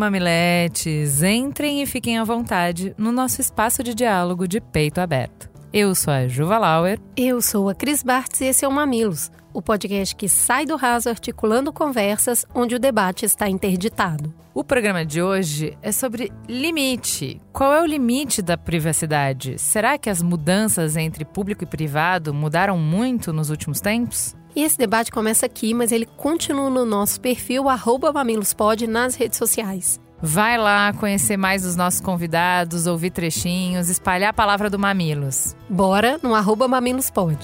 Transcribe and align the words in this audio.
mamiletes, 0.00 1.22
entrem 1.22 1.82
e 1.82 1.86
fiquem 1.86 2.18
à 2.18 2.24
vontade 2.24 2.94
no 2.96 3.12
nosso 3.12 3.42
espaço 3.42 3.82
de 3.82 3.94
diálogo 3.94 4.48
de 4.48 4.58
peito 4.58 4.98
aberto. 4.98 5.50
Eu 5.70 5.94
sou 5.94 6.10
a 6.10 6.26
Juva 6.26 6.56
Lauer. 6.56 6.98
Eu 7.14 7.42
sou 7.42 7.68
a 7.68 7.74
Cris 7.74 8.02
Bartz 8.02 8.40
e 8.40 8.46
esse 8.46 8.64
é 8.64 8.68
o 8.68 8.72
Mamilos, 8.72 9.30
o 9.52 9.60
podcast 9.60 10.16
que 10.16 10.26
sai 10.26 10.64
do 10.64 10.74
raso 10.74 11.10
articulando 11.10 11.70
conversas 11.70 12.46
onde 12.54 12.74
o 12.74 12.78
debate 12.78 13.26
está 13.26 13.46
interditado. 13.46 14.32
O 14.54 14.64
programa 14.64 15.04
de 15.04 15.20
hoje 15.20 15.76
é 15.82 15.92
sobre 15.92 16.32
limite. 16.48 17.38
Qual 17.52 17.70
é 17.70 17.82
o 17.82 17.86
limite 17.86 18.40
da 18.40 18.56
privacidade? 18.56 19.58
Será 19.58 19.98
que 19.98 20.08
as 20.08 20.22
mudanças 20.22 20.96
entre 20.96 21.26
público 21.26 21.62
e 21.62 21.66
privado 21.66 22.32
mudaram 22.32 22.78
muito 22.78 23.34
nos 23.34 23.50
últimos 23.50 23.82
tempos? 23.82 24.34
E 24.54 24.64
esse 24.64 24.76
debate 24.76 25.12
começa 25.12 25.46
aqui, 25.46 25.72
mas 25.72 25.92
ele 25.92 26.06
continua 26.06 26.68
no 26.68 26.84
nosso 26.84 27.20
perfil 27.20 27.64
mamilospod 28.12 28.86
nas 28.86 29.14
redes 29.14 29.38
sociais. 29.38 30.00
Vai 30.20 30.58
lá 30.58 30.92
conhecer 30.92 31.36
mais 31.36 31.62
dos 31.62 31.76
nossos 31.76 32.00
convidados, 32.00 32.86
ouvir 32.86 33.10
trechinhos, 33.10 33.88
espalhar 33.88 34.30
a 34.30 34.34
palavra 34.34 34.68
do 34.68 34.78
Mamilos. 34.78 35.56
Bora 35.68 36.18
no 36.22 36.34
arroba 36.34 36.68
mamilospod. 36.68 37.38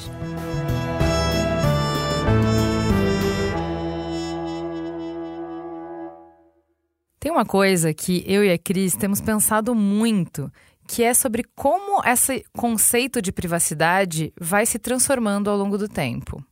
Tem 7.19 7.33
uma 7.33 7.47
coisa 7.47 7.95
que 7.95 8.25
eu 8.27 8.45
e 8.45 8.53
a 8.53 8.59
Cris 8.59 8.95
temos 8.95 9.21
pensado 9.21 9.75
muito, 9.75 10.53
que 10.87 11.03
é 11.03 11.15
sobre 11.15 11.45
como 11.55 12.05
esse 12.05 12.45
conceito 12.53 13.23
de 13.23 13.33
privacidade 13.33 14.35
vai 14.39 14.67
se 14.67 14.79
transformando 14.79 15.49
ao 15.49 15.57
longo 15.57 15.79
do 15.79 15.89
tempo 15.89 16.45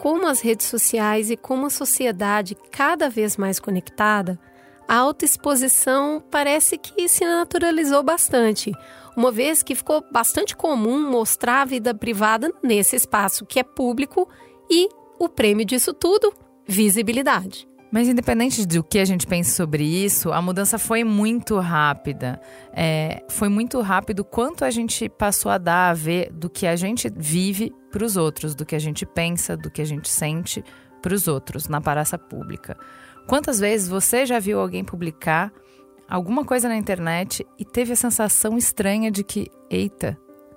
como 0.00 0.26
as 0.26 0.40
redes 0.40 0.66
sociais 0.66 1.30
e 1.30 1.36
como 1.36 1.66
a 1.66 1.70
sociedade 1.70 2.56
cada 2.72 3.10
vez 3.10 3.36
mais 3.36 3.60
conectada, 3.60 4.40
a 4.88 4.96
autoexposição 4.96 6.24
parece 6.30 6.78
que 6.78 7.06
se 7.06 7.22
naturalizou 7.22 8.02
bastante, 8.02 8.72
uma 9.14 9.30
vez 9.30 9.62
que 9.62 9.74
ficou 9.74 10.02
bastante 10.10 10.56
comum 10.56 10.98
mostrar 11.10 11.60
a 11.60 11.64
vida 11.66 11.94
privada 11.94 12.50
nesse 12.62 12.96
espaço 12.96 13.44
que 13.44 13.60
é 13.60 13.62
público 13.62 14.26
e 14.70 14.88
o 15.18 15.28
prêmio 15.28 15.66
disso 15.66 15.92
tudo, 15.92 16.32
visibilidade. 16.66 17.69
Mas 17.90 18.08
independente 18.08 18.64
do 18.64 18.84
que 18.84 18.98
a 19.00 19.04
gente 19.04 19.26
pense 19.26 19.50
sobre 19.50 19.82
isso, 19.82 20.32
a 20.32 20.40
mudança 20.40 20.78
foi 20.78 21.02
muito 21.02 21.58
rápida. 21.58 22.40
É, 22.72 23.24
foi 23.28 23.48
muito 23.48 23.80
rápido 23.80 24.24
quanto 24.24 24.64
a 24.64 24.70
gente 24.70 25.08
passou 25.08 25.50
a 25.50 25.58
dar 25.58 25.90
a 25.90 25.94
ver 25.94 26.30
do 26.32 26.48
que 26.48 26.66
a 26.66 26.76
gente 26.76 27.10
vive 27.14 27.72
para 27.90 28.04
os 28.04 28.16
outros, 28.16 28.54
do 28.54 28.64
que 28.64 28.76
a 28.76 28.78
gente 28.78 29.04
pensa, 29.04 29.56
do 29.56 29.70
que 29.70 29.82
a 29.82 29.84
gente 29.84 30.08
sente 30.08 30.62
para 31.02 31.14
os 31.14 31.26
outros 31.26 31.66
na 31.66 31.80
praça 31.80 32.16
pública. 32.16 32.76
Quantas 33.26 33.58
vezes 33.58 33.88
você 33.88 34.24
já 34.24 34.38
viu 34.38 34.60
alguém 34.60 34.84
publicar 34.84 35.52
alguma 36.08 36.44
coisa 36.44 36.68
na 36.68 36.76
internet 36.76 37.44
e 37.58 37.64
teve 37.64 37.92
a 37.92 37.96
sensação 37.96 38.56
estranha 38.56 39.10
de 39.10 39.24
que, 39.24 39.48
eita, 39.68 40.16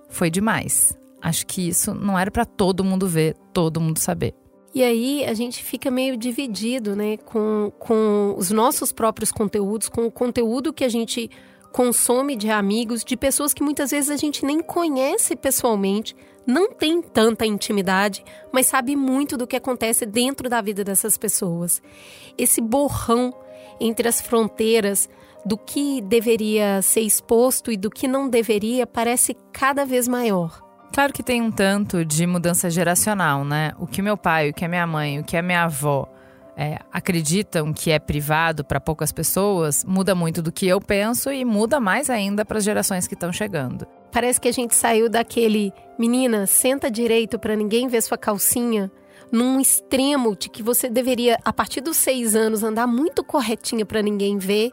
foi 0.10 0.30
demais. 0.30 0.96
Acho 1.22 1.48
que 1.48 1.68
isso 1.68 1.94
não 1.96 2.18
era 2.18 2.30
para 2.30 2.46
todo 2.46 2.84
mundo 2.84 3.08
ver, 3.08 3.36
todo 3.54 3.82
mundo 3.82 3.98
saber. 3.98 4.36
E 4.74 4.84
aí 4.84 5.24
a 5.26 5.34
gente 5.34 5.64
fica 5.64 5.92
meio 5.92 6.18
dividido, 6.18 6.96
né, 6.96 7.18
com, 7.18 7.72
com 7.78 8.34
os 8.38 8.50
nossos 8.50 8.92
próprios 8.92 9.32
conteúdos, 9.32 9.88
com 9.88 10.06
o 10.06 10.12
conteúdo 10.12 10.74
que 10.74 10.84
a 10.84 10.90
gente 10.90 11.30
consome 11.72 12.36
de 12.36 12.50
amigos, 12.50 13.04
de 13.04 13.16
pessoas 13.16 13.54
que 13.54 13.64
muitas 13.64 13.92
vezes 13.92 14.10
a 14.10 14.18
gente 14.18 14.46
nem 14.46 14.62
conhece 14.62 15.36
pessoalmente, 15.36 16.16
não 16.46 16.72
tem 16.72 17.02
tanta 17.02 17.46
intimidade, 17.46 18.24
mas 18.52 18.68
sabe 18.68 18.96
muito 18.96 19.38
do 19.38 19.48
que 19.48 19.56
acontece 19.56 20.06
dentro 20.06 20.50
da 20.50 20.62
vida 20.62 20.84
dessas 20.84 21.18
pessoas. 21.18 21.82
Esse 22.38 22.60
borrão 22.60 23.34
entre 23.80 24.08
as 24.08 24.22
fronteiras 24.22 25.10
do 25.46 25.58
que 25.58 26.02
deveria 26.02 26.82
ser 26.82 27.02
exposto 27.02 27.72
e 27.72 27.78
do 27.78 27.90
que 27.90 28.08
não 28.08 28.30
deveria 28.30 28.88
parece 28.88 29.36
cada 29.52 29.86
vez 29.86 30.08
maior. 30.08 30.73
Claro 30.94 31.12
que 31.12 31.24
tem 31.24 31.42
um 31.42 31.52
tanto 31.52 32.06
de 32.06 32.28
mudança 32.28 32.70
geracional, 32.70 33.44
né? 33.44 33.74
O 33.80 33.88
que 33.88 34.00
meu 34.00 34.16
pai, 34.16 34.52
o 34.52 34.54
que 34.54 34.64
a 34.64 34.68
minha 34.68 34.86
mãe, 34.86 35.20
o 35.20 35.24
que 35.24 35.36
a 35.36 35.42
minha 35.42 35.64
avó 35.64 36.08
é, 36.56 36.78
acreditam 36.92 37.74
que 37.74 37.90
é 37.90 37.98
privado 37.98 38.64
para 38.64 38.80
poucas 38.80 39.12
pessoas 39.12 39.84
muda 39.84 40.14
muito 40.14 40.40
do 40.40 40.52
que 40.52 40.68
eu 40.68 40.80
penso 40.80 41.32
e 41.32 41.44
muda 41.44 41.80
mais 41.80 42.12
ainda 42.12 42.46
para 42.46 42.60
as 42.60 42.64
gerações 42.64 43.08
que 43.08 43.16
estão 43.16 43.34
chegando. 43.34 43.88
Parece 44.12 44.40
que 44.40 44.48
a 44.48 44.52
gente 44.52 44.76
saiu 44.76 45.10
daquele 45.10 45.74
menina, 45.98 46.46
senta 46.46 46.92
direito 46.92 47.40
para 47.40 47.56
ninguém 47.56 47.88
ver 47.88 48.04
sua 48.04 48.18
calcinha, 48.18 48.92
num 49.32 49.60
extremo 49.60 50.36
de 50.36 50.48
que 50.48 50.62
você 50.62 50.92
deveria, 50.92 51.40
a 51.44 51.52
partir 51.52 51.82
dos 51.82 51.98
seis 51.98 52.36
anos, 52.36 52.62
andar 52.62 52.86
muito 52.86 53.24
corretinha 53.24 53.84
para 53.84 54.04
ninguém 54.04 54.38
ver 54.38 54.70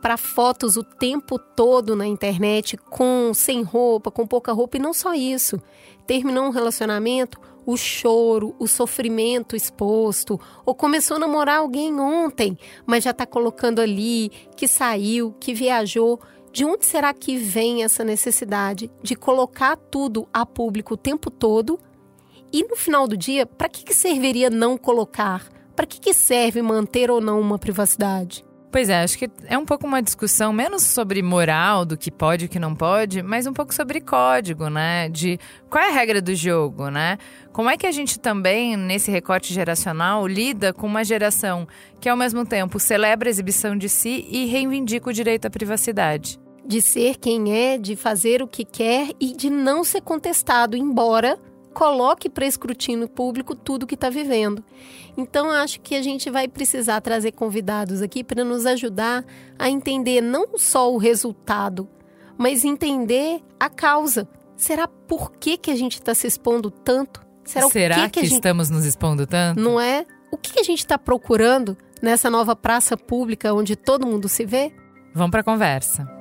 para 0.00 0.16
fotos 0.16 0.76
o 0.76 0.84
tempo 0.84 1.38
todo 1.38 1.96
na 1.96 2.06
internet, 2.06 2.76
com 2.76 3.32
sem 3.34 3.62
roupa, 3.62 4.10
com 4.10 4.26
pouca 4.26 4.52
roupa, 4.52 4.76
e 4.76 4.80
não 4.80 4.92
só 4.92 5.14
isso. 5.14 5.60
Terminou 6.06 6.46
um 6.46 6.50
relacionamento, 6.50 7.38
o 7.66 7.76
choro, 7.76 8.54
o 8.58 8.66
sofrimento 8.66 9.54
exposto, 9.54 10.40
ou 10.64 10.74
começou 10.74 11.16
a 11.16 11.20
namorar 11.20 11.58
alguém 11.58 12.00
ontem, 12.00 12.56
mas 12.86 13.04
já 13.04 13.10
está 13.10 13.26
colocando 13.26 13.80
ali 13.80 14.30
que 14.56 14.66
saiu, 14.66 15.34
que 15.38 15.52
viajou. 15.52 16.18
De 16.50 16.64
onde 16.64 16.86
será 16.86 17.12
que 17.12 17.36
vem 17.36 17.84
essa 17.84 18.02
necessidade 18.02 18.90
de 19.02 19.14
colocar 19.14 19.76
tudo 19.76 20.26
a 20.32 20.46
público 20.46 20.94
o 20.94 20.96
tempo 20.96 21.30
todo? 21.30 21.78
E 22.50 22.64
no 22.64 22.74
final 22.74 23.06
do 23.06 23.18
dia, 23.18 23.44
para 23.44 23.68
que, 23.68 23.84
que 23.84 23.94
serviria 23.94 24.48
não 24.48 24.78
colocar? 24.78 25.46
Para 25.76 25.84
que, 25.84 26.00
que 26.00 26.14
serve 26.14 26.62
manter 26.62 27.10
ou 27.10 27.20
não 27.20 27.38
uma 27.38 27.58
privacidade? 27.58 28.47
Pois 28.70 28.90
é, 28.90 29.02
acho 29.02 29.16
que 29.16 29.30
é 29.46 29.56
um 29.56 29.64
pouco 29.64 29.86
uma 29.86 30.02
discussão 30.02 30.52
menos 30.52 30.82
sobre 30.82 31.22
moral, 31.22 31.86
do 31.86 31.96
que 31.96 32.10
pode 32.10 32.44
e 32.44 32.46
o 32.46 32.48
que 32.50 32.58
não 32.58 32.74
pode, 32.74 33.22
mas 33.22 33.46
um 33.46 33.52
pouco 33.52 33.74
sobre 33.74 33.98
código, 33.98 34.68
né? 34.68 35.08
De 35.08 35.40
qual 35.70 35.82
é 35.82 35.88
a 35.88 35.92
regra 35.92 36.20
do 36.20 36.34
jogo, 36.34 36.90
né? 36.90 37.16
Como 37.50 37.70
é 37.70 37.78
que 37.78 37.86
a 37.86 37.92
gente 37.92 38.18
também, 38.18 38.76
nesse 38.76 39.10
recorte 39.10 39.54
geracional, 39.54 40.26
lida 40.26 40.72
com 40.74 40.86
uma 40.86 41.02
geração 41.02 41.66
que, 41.98 42.10
ao 42.10 42.16
mesmo 42.16 42.44
tempo, 42.44 42.78
celebra 42.78 43.28
a 43.28 43.30
exibição 43.30 43.74
de 43.74 43.88
si 43.88 44.26
e 44.28 44.44
reivindica 44.44 45.08
o 45.08 45.14
direito 45.14 45.46
à 45.46 45.50
privacidade? 45.50 46.38
De 46.62 46.82
ser 46.82 47.16
quem 47.16 47.50
é, 47.56 47.78
de 47.78 47.96
fazer 47.96 48.42
o 48.42 48.46
que 48.46 48.66
quer 48.66 49.12
e 49.18 49.34
de 49.34 49.48
não 49.48 49.82
ser 49.82 50.02
contestado, 50.02 50.76
embora 50.76 51.38
coloque 51.68 52.28
para 52.28 52.46
escrutínio 52.46 53.08
público 53.08 53.54
tudo 53.54 53.86
que 53.86 53.94
está 53.94 54.10
vivendo. 54.10 54.64
Então, 55.16 55.50
acho 55.50 55.80
que 55.80 55.94
a 55.94 56.02
gente 56.02 56.30
vai 56.30 56.48
precisar 56.48 57.00
trazer 57.00 57.32
convidados 57.32 58.02
aqui 58.02 58.22
para 58.22 58.44
nos 58.44 58.66
ajudar 58.66 59.24
a 59.58 59.68
entender 59.68 60.20
não 60.20 60.56
só 60.56 60.92
o 60.92 60.98
resultado, 60.98 61.88
mas 62.36 62.64
entender 62.64 63.42
a 63.58 63.68
causa. 63.68 64.28
Será 64.56 64.88
por 64.88 65.32
que, 65.32 65.56
que 65.56 65.70
a 65.70 65.76
gente 65.76 65.94
está 65.94 66.14
se 66.14 66.26
expondo 66.26 66.70
tanto? 66.70 67.24
Será, 67.44 67.68
Será 67.68 67.94
que, 67.94 68.02
que, 68.02 68.20
que 68.20 68.26
gente... 68.26 68.34
estamos 68.34 68.68
nos 68.70 68.84
expondo 68.84 69.26
tanto? 69.26 69.60
Não 69.60 69.80
é? 69.80 70.04
O 70.30 70.36
que 70.36 70.60
a 70.60 70.62
gente 70.62 70.80
está 70.80 70.98
procurando 70.98 71.76
nessa 72.02 72.28
nova 72.28 72.54
praça 72.54 72.96
pública 72.96 73.54
onde 73.54 73.74
todo 73.74 74.06
mundo 74.06 74.28
se 74.28 74.44
vê? 74.44 74.72
Vamos 75.14 75.30
para 75.30 75.40
a 75.40 75.44
conversa. 75.44 76.17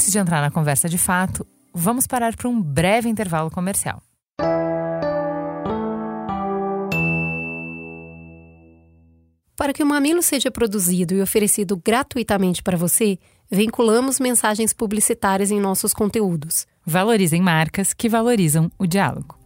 Antes 0.00 0.12
de 0.12 0.18
entrar 0.18 0.40
na 0.40 0.50
conversa 0.50 0.88
de 0.88 0.96
fato, 0.96 1.46
vamos 1.74 2.06
parar 2.06 2.34
para 2.34 2.48
um 2.48 2.58
breve 2.58 3.06
intervalo 3.06 3.50
comercial. 3.50 4.02
Para 9.54 9.74
que 9.74 9.82
o 9.82 9.86
Mamilo 9.86 10.22
seja 10.22 10.50
produzido 10.50 11.12
e 11.12 11.20
oferecido 11.20 11.76
gratuitamente 11.76 12.62
para 12.62 12.78
você, 12.78 13.18
vinculamos 13.50 14.18
mensagens 14.18 14.72
publicitárias 14.72 15.50
em 15.50 15.60
nossos 15.60 15.92
conteúdos. 15.92 16.66
Valorizem 16.82 17.42
marcas 17.42 17.92
que 17.92 18.08
valorizam 18.08 18.72
o 18.78 18.86
diálogo. 18.86 19.39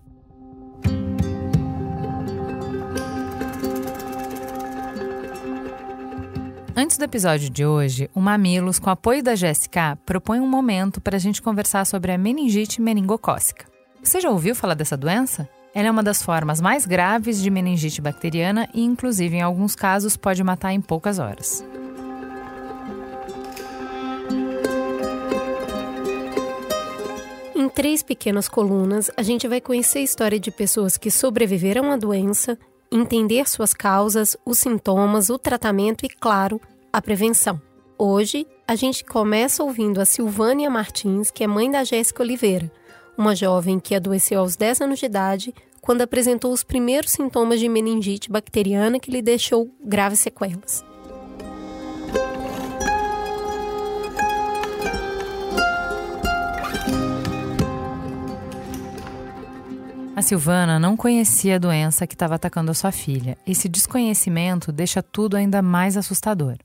Antes 6.76 6.98
do 6.98 7.04
episódio 7.04 7.48
de 7.48 7.64
hoje, 7.64 8.10
o 8.12 8.20
Mamilos, 8.20 8.80
com 8.80 8.90
apoio 8.90 9.22
da 9.22 9.34
GSK, 9.34 9.96
propõe 10.04 10.40
um 10.40 10.48
momento 10.48 11.00
para 11.00 11.14
a 11.14 11.20
gente 11.20 11.40
conversar 11.40 11.86
sobre 11.86 12.10
a 12.10 12.18
meningite 12.18 12.82
meningocócica. 12.82 13.66
Você 14.02 14.20
já 14.20 14.28
ouviu 14.28 14.56
falar 14.56 14.74
dessa 14.74 14.96
doença? 14.96 15.48
Ela 15.72 15.86
é 15.86 15.90
uma 15.92 16.02
das 16.02 16.20
formas 16.20 16.60
mais 16.60 16.84
graves 16.84 17.40
de 17.40 17.48
meningite 17.48 18.00
bacteriana 18.00 18.68
e, 18.74 18.82
inclusive, 18.82 19.36
em 19.36 19.40
alguns 19.40 19.76
casos, 19.76 20.16
pode 20.16 20.42
matar 20.42 20.72
em 20.72 20.80
poucas 20.80 21.20
horas. 21.20 21.64
Em 27.54 27.68
três 27.68 28.02
pequenas 28.02 28.48
colunas, 28.48 29.12
a 29.16 29.22
gente 29.22 29.46
vai 29.46 29.60
conhecer 29.60 30.00
a 30.00 30.02
história 30.02 30.40
de 30.40 30.50
pessoas 30.50 30.96
que 30.96 31.08
sobreviveram 31.08 31.92
à 31.92 31.96
doença, 31.96 32.58
entender 32.96 33.48
suas 33.48 33.74
causas, 33.74 34.36
os 34.46 34.58
sintomas, 34.58 35.28
o 35.28 35.36
tratamento 35.36 36.06
e, 36.06 36.08
claro, 36.08 36.60
a 36.92 37.02
prevenção. 37.02 37.60
Hoje, 37.98 38.46
a 38.68 38.76
gente 38.76 39.04
começa 39.04 39.64
ouvindo 39.64 40.00
a 40.00 40.04
Silvânia 40.04 40.70
Martins, 40.70 41.30
que 41.30 41.42
é 41.42 41.46
mãe 41.46 41.68
da 41.68 41.82
Jéssica 41.82 42.22
Oliveira, 42.22 42.70
uma 43.18 43.34
jovem 43.34 43.80
que 43.80 43.96
adoeceu 43.96 44.38
aos 44.40 44.54
10 44.54 44.82
anos 44.82 45.00
de 45.00 45.06
idade 45.06 45.54
quando 45.80 46.02
apresentou 46.02 46.52
os 46.52 46.62
primeiros 46.62 47.10
sintomas 47.10 47.58
de 47.58 47.68
meningite 47.68 48.30
bacteriana 48.30 49.00
que 49.00 49.10
lhe 49.10 49.20
deixou 49.20 49.70
graves 49.84 50.20
sequelas. 50.20 50.84
A 60.16 60.22
Silvana 60.22 60.78
não 60.78 60.96
conhecia 60.96 61.56
a 61.56 61.58
doença 61.58 62.06
que 62.06 62.14
estava 62.14 62.36
atacando 62.36 62.70
a 62.70 62.74
sua 62.74 62.92
filha. 62.92 63.36
Esse 63.44 63.68
desconhecimento 63.68 64.70
deixa 64.70 65.02
tudo 65.02 65.36
ainda 65.36 65.60
mais 65.60 65.96
assustador. 65.96 66.56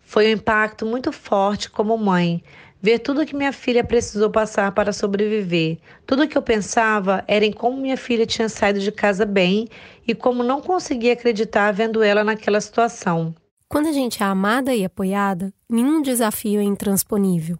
Foi 0.00 0.26
um 0.26 0.32
impacto 0.32 0.84
muito 0.84 1.12
forte 1.12 1.70
como 1.70 1.96
mãe. 1.96 2.42
Ver 2.82 2.98
tudo 2.98 3.24
que 3.24 3.36
minha 3.36 3.52
filha 3.52 3.84
precisou 3.84 4.28
passar 4.28 4.72
para 4.72 4.92
sobreviver. 4.92 5.78
Tudo 6.04 6.26
que 6.26 6.36
eu 6.36 6.42
pensava 6.42 7.22
era 7.28 7.44
em 7.44 7.52
como 7.52 7.80
minha 7.80 7.96
filha 7.96 8.26
tinha 8.26 8.48
saído 8.48 8.80
de 8.80 8.90
casa 8.90 9.24
bem 9.24 9.68
e 10.06 10.12
como 10.12 10.42
não 10.42 10.60
conseguia 10.60 11.12
acreditar 11.12 11.72
vendo 11.72 12.02
ela 12.02 12.24
naquela 12.24 12.60
situação. 12.60 13.32
Quando 13.68 13.88
a 13.88 13.92
gente 13.92 14.20
é 14.20 14.26
amada 14.26 14.74
e 14.74 14.84
apoiada, 14.84 15.54
nenhum 15.70 16.02
desafio 16.02 16.60
é 16.60 16.64
intransponível. 16.64 17.56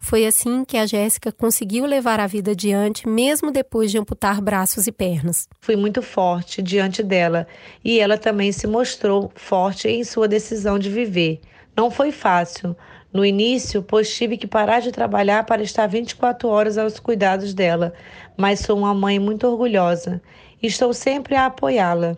Foi 0.00 0.24
assim 0.24 0.64
que 0.64 0.76
a 0.76 0.86
Jéssica 0.86 1.30
conseguiu 1.30 1.84
levar 1.84 2.20
a 2.20 2.26
vida 2.26 2.52
adiante, 2.52 3.06
mesmo 3.06 3.50
depois 3.50 3.90
de 3.90 3.98
amputar 3.98 4.40
braços 4.40 4.86
e 4.86 4.92
pernas. 4.92 5.48
Fui 5.60 5.76
muito 5.76 6.00
forte 6.00 6.62
diante 6.62 7.02
dela 7.02 7.46
e 7.84 7.98
ela 7.98 8.16
também 8.16 8.50
se 8.52 8.66
mostrou 8.66 9.30
forte 9.34 9.88
em 9.88 10.02
sua 10.04 10.28
decisão 10.28 10.78
de 10.78 10.88
viver. 10.88 11.40
Não 11.76 11.90
foi 11.90 12.10
fácil. 12.10 12.76
No 13.12 13.24
início, 13.24 13.82
pois 13.82 14.14
tive 14.14 14.36
que 14.36 14.46
parar 14.46 14.80
de 14.80 14.92
trabalhar 14.92 15.44
para 15.44 15.62
estar 15.62 15.86
24 15.86 16.48
horas 16.48 16.78
aos 16.78 16.98
cuidados 17.00 17.52
dela, 17.52 17.92
mas 18.36 18.60
sou 18.60 18.78
uma 18.78 18.94
mãe 18.94 19.18
muito 19.18 19.46
orgulhosa 19.46 20.22
e 20.62 20.66
estou 20.66 20.92
sempre 20.92 21.34
a 21.34 21.46
apoiá-la. 21.46 22.16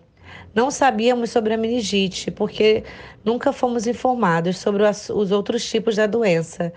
Não 0.55 0.71
sabíamos 0.71 1.31
sobre 1.31 1.55
a 1.55 1.57
meningite, 1.57 2.31
porque 2.31 2.85
nunca 3.25 3.53
fomos 3.53 3.87
informados 3.87 4.59
sobre 4.59 4.83
os 4.85 5.31
outros 5.31 5.69
tipos 5.69 5.97
da 5.97 6.07
doença 6.07 6.73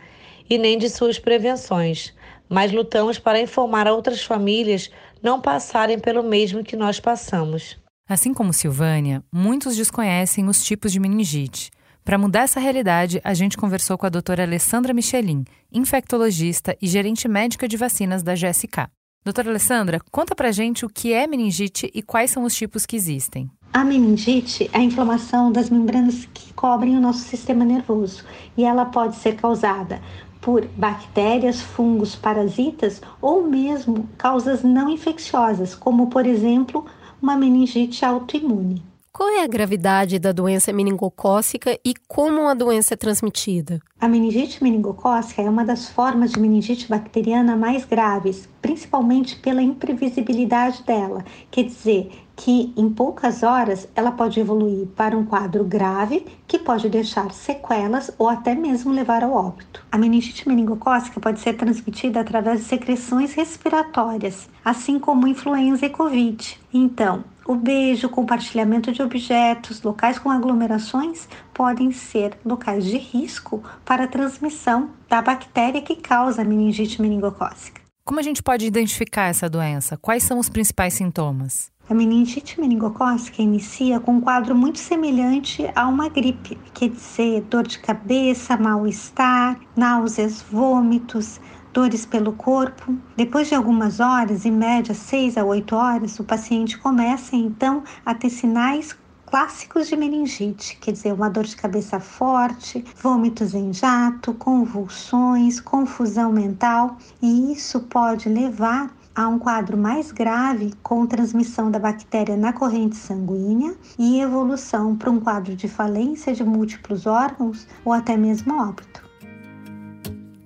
e 0.50 0.58
nem 0.58 0.78
de 0.78 0.90
suas 0.90 1.18
prevenções, 1.20 2.14
mas 2.50 2.72
lutamos 2.72 3.18
para 3.18 3.42
informar 3.42 3.88
a 3.88 3.94
outras 3.94 4.24
famílias 4.24 4.90
não 5.22 5.40
passarem 5.40 5.98
pelo 5.98 6.24
mesmo 6.24 6.64
que 6.64 6.76
nós 6.76 7.00
passamos. 7.00 7.78
Assim 8.08 8.34
como 8.34 8.52
Silvânia, 8.52 9.24
muitos 9.32 9.78
desconhecem 9.78 10.48
os 10.48 10.64
tipos 10.64 10.92
de 10.92 11.00
meningite. 11.00 11.72
Para 12.04 12.18
mudar 12.18 12.42
essa 12.42 12.60
realidade, 12.60 13.22
a 13.24 13.34
gente 13.34 13.58
conversou 13.58 13.98
com 13.98 14.06
a 14.06 14.10
doutora 14.10 14.44
Alessandra 14.44 14.94
Michelin, 14.94 15.46
infectologista 15.72 16.76
e 16.82 16.88
gerente 16.88 17.30
médica 17.30 17.66
de 17.66 17.78
vacinas 17.78 18.22
da 18.22 18.34
GSK. 18.34 18.90
Doutora 19.24 19.50
Alessandra, 19.50 20.02
conta 20.12 20.36
pra 20.36 20.52
gente 20.52 20.86
o 20.86 20.90
que 20.90 21.14
é 21.14 21.26
meningite 21.26 21.90
e 21.94 22.04
quais 22.04 22.30
são 22.30 22.44
os 22.44 22.54
tipos 22.54 22.86
que 22.86 22.98
existem. 22.98 23.50
A 23.72 23.86
meningite 23.86 24.70
é 24.74 24.80
a 24.80 24.84
inflamação 24.84 25.50
das 25.50 25.70
membranas 25.70 26.28
que 26.34 26.54
cobrem 26.54 26.98
o 26.98 27.00
nosso 27.00 27.22
sistema 27.22 27.64
nervoso 27.64 28.26
e 28.58 28.66
ela 28.66 28.86
pode 28.86 29.16
ser 29.16 29.38
causada 29.38 30.02
por 30.44 30.66
bactérias, 30.76 31.62
fungos, 31.62 32.16
parasitas 32.16 33.02
ou 33.22 33.48
mesmo 33.48 34.10
causas 34.18 34.62
não 34.62 34.90
infecciosas, 34.90 35.74
como 35.74 36.08
por 36.08 36.28
exemplo 36.28 36.86
uma 37.22 37.38
meningite 37.38 38.04
autoimune. 38.04 38.84
Qual 39.16 39.30
é 39.30 39.44
a 39.44 39.48
gravidade 39.48 40.20
da 40.20 40.32
doença 40.32 40.74
meningocócica 40.74 41.80
e 41.86 41.94
como 42.08 42.48
a 42.48 42.54
doença 42.54 42.96
é 42.96 42.98
transmitida? 42.98 43.80
A 44.02 44.08
meningite 44.08 44.62
meningocócica 44.62 45.42
é 45.42 45.50
uma 45.50 45.64
das 45.64 45.88
formas 45.88 46.32
de 46.32 46.40
meningite 46.40 46.90
bacteriana 46.90 47.56
mais 47.56 47.86
graves, 47.86 48.50
principalmente 48.62 49.38
pela 49.38 49.62
imprevisibilidade 49.62 50.84
dela. 50.84 51.24
Quer 51.52 51.66
dizer, 51.66 52.12
que 52.36 52.74
em 52.76 52.90
poucas 52.90 53.44
horas 53.44 53.88
ela 53.96 54.12
pode 54.12 54.40
evoluir 54.40 54.88
para 54.88 55.18
um 55.18 55.26
quadro 55.26 55.64
grave 55.64 56.26
que 56.48 56.58
pode 56.58 56.90
deixar 56.90 57.32
sequelas 57.32 58.12
ou 58.18 58.28
até 58.28 58.56
mesmo 58.56 58.92
levar 58.92 59.24
ao 59.24 59.34
óbito. 59.34 59.86
A 59.92 59.98
meningite 59.98 60.48
meningocócica 60.48 61.20
pode 61.20 61.40
ser 61.40 61.54
transmitida 61.54 62.20
através 62.20 62.60
de 62.60 62.66
secreções 62.66 63.34
respiratórias, 63.34 64.50
assim 64.64 65.00
como 65.00 65.28
influenza 65.28 65.86
e 65.86 65.90
covid. 65.90 66.60
Então, 66.74 67.24
o 67.46 67.56
beijo, 67.56 68.08
compartilhamento 68.08 68.92
de 68.92 69.02
objetos, 69.02 69.82
locais 69.82 70.18
com 70.18 70.32
aglomerações 70.32 71.28
podem 71.54 71.92
ser 71.92 72.38
locais 72.46 72.86
de 72.86 72.98
risco 72.98 73.62
para 73.84 74.06
a 74.06 74.08
transmissão 74.08 74.92
da 75.10 75.22
bactéria 75.22 75.82
que 75.82 75.96
causa 75.96 76.42
a 76.42 76.46
meningite 76.46 77.02
meningocócica. 77.02 77.82
Como 78.06 78.20
a 78.20 78.24
gente 78.24 78.44
pode 78.44 78.66
identificar 78.66 79.28
essa 79.28 79.50
doença? 79.50 79.98
Quais 79.98 80.24
são 80.24 80.38
os 80.40 80.50
principais 80.50 80.94
sintomas? 80.94 81.72
A 81.90 81.94
meningite 81.94 82.62
meningocócica 82.62 83.42
inicia 83.42 84.00
com 84.00 84.14
um 84.14 84.22
quadro 84.22 84.56
muito 84.56 84.80
semelhante 84.80 85.70
a 85.76 85.86
uma 85.86 86.08
gripe, 86.08 86.58
quer 86.74 86.88
dizer, 86.90 87.42
dor 87.42 87.68
de 87.68 87.78
cabeça, 87.78 88.56
mal-estar, 88.56 89.60
náuseas, 89.76 90.42
vômitos, 90.42 91.42
dores 91.74 92.06
pelo 92.06 92.32
corpo. 92.32 92.96
Depois 93.18 93.50
de 93.50 93.56
algumas 93.56 94.00
horas, 94.00 94.46
em 94.46 94.52
média 94.52 94.94
6 94.94 95.38
a 95.38 95.44
8 95.44 95.76
horas, 95.76 96.18
o 96.20 96.24
paciente 96.24 96.78
começa 96.78 97.36
então 97.36 97.84
a 98.06 98.16
ter 98.16 98.30
sinais 98.30 98.96
clássicos 99.26 99.90
de 99.90 99.98
meningite, 99.98 100.78
quer 100.80 100.94
dizer, 100.94 101.12
uma 101.12 101.30
dor 101.30 101.44
de 101.44 101.56
cabeça 101.58 102.00
forte, 102.00 102.86
vômitos 102.96 103.54
em 103.54 103.74
jato, 103.74 104.34
convulsões, 104.36 105.60
confusão 105.60 106.32
mental, 106.32 106.98
e 107.22 107.52
isso 107.52 107.82
pode 107.82 108.30
levar 108.30 108.90
a 109.16 109.28
um 109.28 109.38
quadro 109.38 109.78
mais 109.78 110.12
grave 110.12 110.74
com 110.82 111.06
transmissão 111.06 111.70
da 111.70 111.80
bactéria 111.80 112.36
na 112.36 112.52
corrente 112.52 112.96
sanguínea 112.96 113.76
e 113.98 114.20
evolução 114.20 114.96
para 114.96 115.12
um 115.12 115.20
quadro 115.20 115.56
de 115.56 115.68
falência 115.68 116.34
de 116.34 116.44
múltiplos 116.44 117.06
órgãos 117.06 117.68
ou 117.86 117.94
até 117.94 118.18
mesmo 118.18 118.60
óbito. 118.60 119.04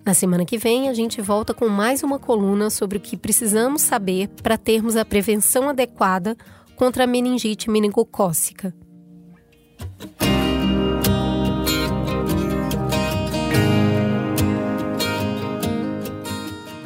Na 0.05 0.13
semana 0.13 0.45
que 0.45 0.57
vem, 0.57 0.87
a 0.87 0.93
gente 0.93 1.21
volta 1.21 1.53
com 1.53 1.67
mais 1.67 2.01
uma 2.01 2.17
coluna 2.17 2.69
sobre 2.69 2.97
o 2.97 3.01
que 3.01 3.17
precisamos 3.17 3.81
saber 3.81 4.29
para 4.41 4.57
termos 4.57 4.95
a 4.95 5.03
prevenção 5.03 5.67
adequada 5.67 6.37
contra 6.77 7.03
a 7.03 7.07
meningite 7.07 7.69
meningocócica. 7.69 8.73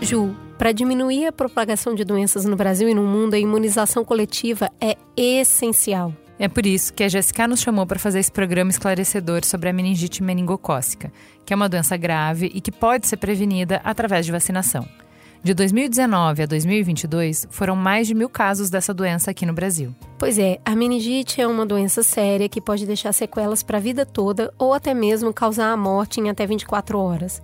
Ju, 0.01 0.35
para 0.61 0.73
diminuir 0.73 1.25
a 1.25 1.31
propagação 1.31 1.95
de 1.95 2.05
doenças 2.05 2.45
no 2.45 2.55
Brasil 2.55 2.87
e 2.87 2.93
no 2.93 3.01
mundo, 3.01 3.33
a 3.33 3.39
imunização 3.39 4.05
coletiva 4.05 4.69
é 4.79 4.95
essencial. 5.17 6.13
É 6.37 6.47
por 6.47 6.67
isso 6.67 6.93
que 6.93 7.03
a 7.03 7.09
Jéssica 7.09 7.47
nos 7.47 7.61
chamou 7.61 7.87
para 7.87 7.97
fazer 7.97 8.19
esse 8.19 8.31
programa 8.31 8.69
esclarecedor 8.69 9.43
sobre 9.43 9.69
a 9.69 9.73
meningite 9.73 10.21
meningocócica, 10.21 11.11
que 11.43 11.51
é 11.51 11.55
uma 11.55 11.67
doença 11.67 11.97
grave 11.97 12.51
e 12.53 12.61
que 12.61 12.71
pode 12.71 13.07
ser 13.07 13.17
prevenida 13.17 13.81
através 13.83 14.23
de 14.23 14.31
vacinação. 14.31 14.87
De 15.43 15.55
2019 15.55 16.43
a 16.43 16.45
2022, 16.45 17.47
foram 17.49 17.75
mais 17.75 18.05
de 18.05 18.13
mil 18.13 18.29
casos 18.29 18.69
dessa 18.69 18.93
doença 18.93 19.31
aqui 19.31 19.47
no 19.47 19.53
Brasil. 19.53 19.95
Pois 20.19 20.37
é, 20.37 20.59
a 20.63 20.75
meningite 20.75 21.41
é 21.41 21.47
uma 21.47 21.65
doença 21.65 22.03
séria 22.03 22.47
que 22.47 22.61
pode 22.61 22.85
deixar 22.85 23.13
sequelas 23.13 23.63
para 23.63 23.79
a 23.79 23.81
vida 23.81 24.05
toda 24.05 24.53
ou 24.59 24.75
até 24.75 24.93
mesmo 24.93 25.33
causar 25.33 25.71
a 25.71 25.77
morte 25.77 26.19
em 26.19 26.29
até 26.29 26.45
24 26.45 26.99
horas. 26.99 27.41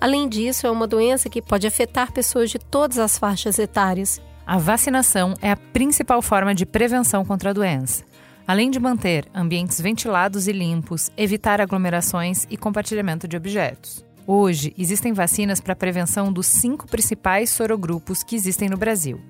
Além 0.00 0.28
disso, 0.28 0.66
é 0.66 0.70
uma 0.70 0.86
doença 0.86 1.28
que 1.28 1.42
pode 1.42 1.66
afetar 1.66 2.12
pessoas 2.12 2.50
de 2.50 2.58
todas 2.58 2.98
as 2.98 3.18
faixas 3.18 3.58
etárias. 3.58 4.20
A 4.46 4.56
vacinação 4.56 5.34
é 5.42 5.50
a 5.50 5.56
principal 5.56 6.22
forma 6.22 6.54
de 6.54 6.64
prevenção 6.64 7.24
contra 7.24 7.50
a 7.50 7.52
doença. 7.52 8.04
Além 8.46 8.70
de 8.70 8.78
manter 8.78 9.26
ambientes 9.34 9.80
ventilados 9.80 10.46
e 10.46 10.52
limpos, 10.52 11.10
evitar 11.16 11.60
aglomerações 11.60 12.46
e 12.48 12.56
compartilhamento 12.56 13.26
de 13.26 13.36
objetos. 13.36 14.04
Hoje, 14.26 14.72
existem 14.78 15.12
vacinas 15.12 15.60
para 15.60 15.72
a 15.72 15.76
prevenção 15.76 16.32
dos 16.32 16.46
cinco 16.46 16.86
principais 16.86 17.50
sorogrupos 17.50 18.22
que 18.22 18.36
existem 18.36 18.68
no 18.68 18.76
Brasil: 18.76 19.20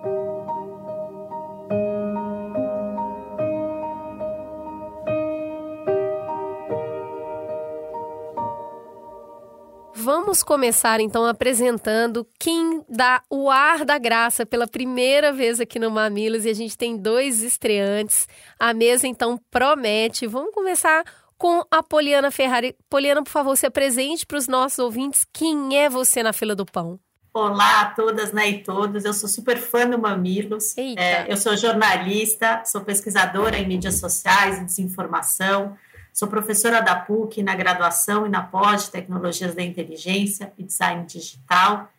Vamos 10.01 10.45
começar 10.45 11.01
então 11.01 11.27
apresentando 11.27 12.25
quem 12.39 12.85
dá 12.89 13.21
o 13.29 13.51
ar 13.51 13.85
da 13.85 13.99
graça 13.99 14.47
pela 14.47 14.69
primeira 14.69 15.33
vez 15.33 15.59
aqui 15.59 15.77
no 15.77 15.91
Mamilos 15.91 16.45
e 16.45 16.51
a 16.51 16.55
gente 16.55 16.79
tem 16.79 16.97
dois 16.97 17.43
estreantes. 17.43 18.29
A 18.61 18.73
mesa 18.73 19.09
então 19.09 19.41
promete. 19.51 20.25
Vamos 20.25 20.55
começar 20.55 21.03
com 21.37 21.65
a 21.69 21.83
Poliana 21.83 22.31
Ferrari. 22.31 22.77
Poliana, 22.89 23.25
por 23.25 23.31
favor, 23.31 23.57
se 23.57 23.67
apresente 23.67 24.25
para 24.25 24.39
os 24.39 24.47
nossos 24.47 24.79
ouvintes. 24.79 25.27
Quem 25.33 25.77
é 25.77 25.91
você 25.91 26.23
na 26.23 26.33
fila 26.33 26.55
do 26.55 26.65
pão? 26.65 27.01
Olá 27.35 27.81
a 27.81 27.87
todas 27.87 28.33
né, 28.33 28.49
e 28.51 28.63
todos, 28.63 29.05
eu 29.05 29.13
sou 29.13 29.29
super 29.29 29.59
fã 29.59 29.89
do 29.89 29.99
Mamilos, 29.99 30.77
é, 30.77 31.31
eu 31.31 31.37
sou 31.37 31.57
jornalista, 31.57 32.63
sou 32.65 32.81
pesquisadora 32.81 33.59
em 33.59 33.69
mídias 33.69 34.01
sociais 34.01 34.59
e 34.59 34.65
desinformação, 34.65 35.77
Sou 36.19 36.27
professora 36.27 36.81
da 36.81 36.97
PUC 36.97 37.45
na 37.45 37.55
graduação 37.55 38.27
e 38.27 38.29
na 38.29 38.43
pós 38.43 38.87
de 38.87 38.91
Tecnologias 38.91 39.55
da 39.55 39.63
Inteligência 39.63 40.53
e 40.59 40.65
Design 40.65 41.07
Digital. 41.07 41.93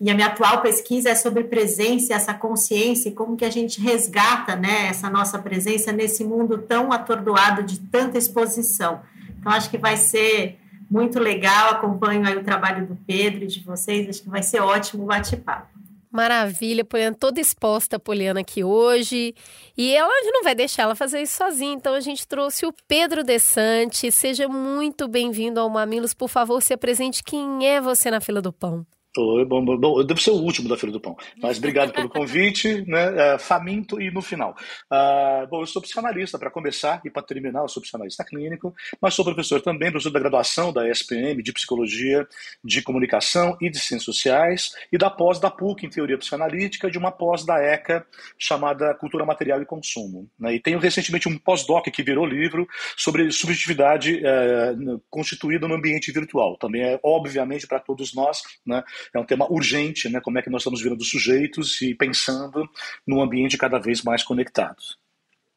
E 0.00 0.10
a 0.10 0.14
minha 0.14 0.28
atual 0.28 0.62
pesquisa 0.62 1.10
é 1.10 1.14
sobre 1.14 1.44
presença, 1.44 2.14
essa 2.14 2.32
consciência 2.32 3.10
e 3.10 3.12
como 3.12 3.36
que 3.36 3.44
a 3.44 3.50
gente 3.50 3.78
resgata 3.78 4.56
né, 4.56 4.86
essa 4.86 5.10
nossa 5.10 5.38
presença 5.38 5.92
nesse 5.92 6.24
mundo 6.24 6.56
tão 6.56 6.90
atordoado 6.90 7.62
de 7.64 7.78
tanta 7.78 8.16
exposição. 8.16 9.02
Então, 9.38 9.52
acho 9.52 9.68
que 9.68 9.76
vai 9.76 9.98
ser 9.98 10.58
muito 10.90 11.18
legal, 11.18 11.72
acompanho 11.72 12.26
aí 12.26 12.34
o 12.34 12.42
trabalho 12.42 12.86
do 12.86 12.96
Pedro 13.06 13.44
e 13.44 13.46
de 13.46 13.60
vocês, 13.60 14.08
acho 14.08 14.22
que 14.22 14.30
vai 14.30 14.42
ser 14.42 14.60
ótimo 14.60 15.04
bate-papo. 15.04 15.75
Maravilha, 16.10 16.84
Poliana, 16.84 17.16
toda 17.18 17.40
exposta 17.40 17.96
a 17.96 18.00
Poliana 18.00 18.40
aqui 18.40 18.64
hoje. 18.64 19.34
E 19.76 19.94
ela 19.94 20.12
não 20.32 20.42
vai 20.42 20.54
deixar 20.54 20.84
ela 20.84 20.94
fazer 20.94 21.22
isso 21.22 21.36
sozinha, 21.36 21.74
então 21.74 21.94
a 21.94 22.00
gente 22.00 22.26
trouxe 22.26 22.64
o 22.66 22.74
Pedro 22.86 23.22
Desante. 23.22 24.10
Seja 24.10 24.48
muito 24.48 25.08
bem-vindo 25.08 25.60
ao 25.60 25.68
Mamilos. 25.68 26.14
Por 26.14 26.28
favor, 26.28 26.62
se 26.62 26.72
apresente. 26.72 27.22
Quem 27.22 27.66
é 27.66 27.80
você 27.80 28.10
na 28.10 28.20
fila 28.20 28.40
do 28.40 28.52
pão? 28.52 28.86
Oi, 29.18 29.44
bom, 29.44 29.64
bom, 29.64 29.98
eu 29.98 30.04
devo 30.04 30.20
ser 30.20 30.30
o 30.30 30.34
último 30.34 30.68
da 30.68 30.76
Feira 30.76 30.92
do 30.92 31.00
Pão, 31.00 31.16
mas 31.40 31.56
obrigado 31.56 31.92
pelo 31.92 32.08
convite, 32.08 32.84
né? 32.86 33.34
É, 33.34 33.38
faminto 33.38 34.00
e 34.00 34.10
no 34.10 34.20
final. 34.20 34.54
Uh, 34.92 35.46
bom, 35.48 35.62
eu 35.62 35.66
sou 35.66 35.80
psicanalista 35.80 36.38
para 36.38 36.50
começar 36.50 37.00
e 37.04 37.10
para 37.10 37.22
terminar, 37.22 37.62
eu 37.62 37.68
sou 37.68 37.80
psicanalista 37.80 38.24
clínico, 38.24 38.74
mas 39.00 39.14
sou 39.14 39.24
professor 39.24 39.62
também, 39.62 39.90
professor 39.90 40.10
da 40.10 40.20
graduação 40.20 40.72
da 40.72 40.88
SPM 40.88 41.42
de 41.42 41.52
Psicologia, 41.52 42.26
de 42.62 42.82
Comunicação 42.82 43.56
e 43.60 43.70
de 43.70 43.78
Ciências 43.78 44.04
Sociais 44.04 44.72
e 44.92 44.98
da 44.98 45.08
pós 45.08 45.40
da 45.40 45.50
PUC 45.50 45.86
em 45.86 45.90
Teoria 45.90 46.18
Psicanalítica, 46.18 46.90
de 46.90 46.98
uma 46.98 47.10
pós 47.10 47.44
da 47.44 47.58
ECA 47.58 48.06
chamada 48.38 48.94
Cultura 48.94 49.24
Material 49.24 49.62
e 49.62 49.66
Consumo. 49.66 50.28
Né? 50.38 50.56
E 50.56 50.60
tenho 50.60 50.78
recentemente 50.78 51.28
um 51.28 51.38
pós-doc 51.38 51.86
que 51.86 52.02
virou 52.02 52.26
livro 52.26 52.68
sobre 52.96 53.30
subjetividade 53.30 54.20
é, 54.24 54.74
constituída 55.08 55.66
no 55.66 55.74
ambiente 55.74 56.12
virtual. 56.12 56.56
Também 56.58 56.82
é, 56.82 57.00
obviamente, 57.02 57.66
para 57.66 57.80
todos 57.80 58.14
nós, 58.14 58.42
né? 58.66 58.82
É 59.14 59.18
um 59.18 59.24
tema 59.24 59.50
urgente, 59.50 60.08
né? 60.08 60.20
Como 60.20 60.38
é 60.38 60.42
que 60.42 60.50
nós 60.50 60.62
estamos 60.62 60.82
virando 60.82 61.04
sujeitos 61.04 61.80
e 61.82 61.94
pensando 61.94 62.68
num 63.06 63.20
ambiente 63.20 63.58
cada 63.58 63.78
vez 63.78 64.02
mais 64.02 64.22
conectado. 64.22 64.82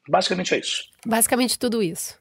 Basicamente 0.08 0.56
é 0.56 0.60
isso. 0.60 0.84
Basicamente 1.06 1.58
tudo 1.58 1.84
isso. 1.84 2.18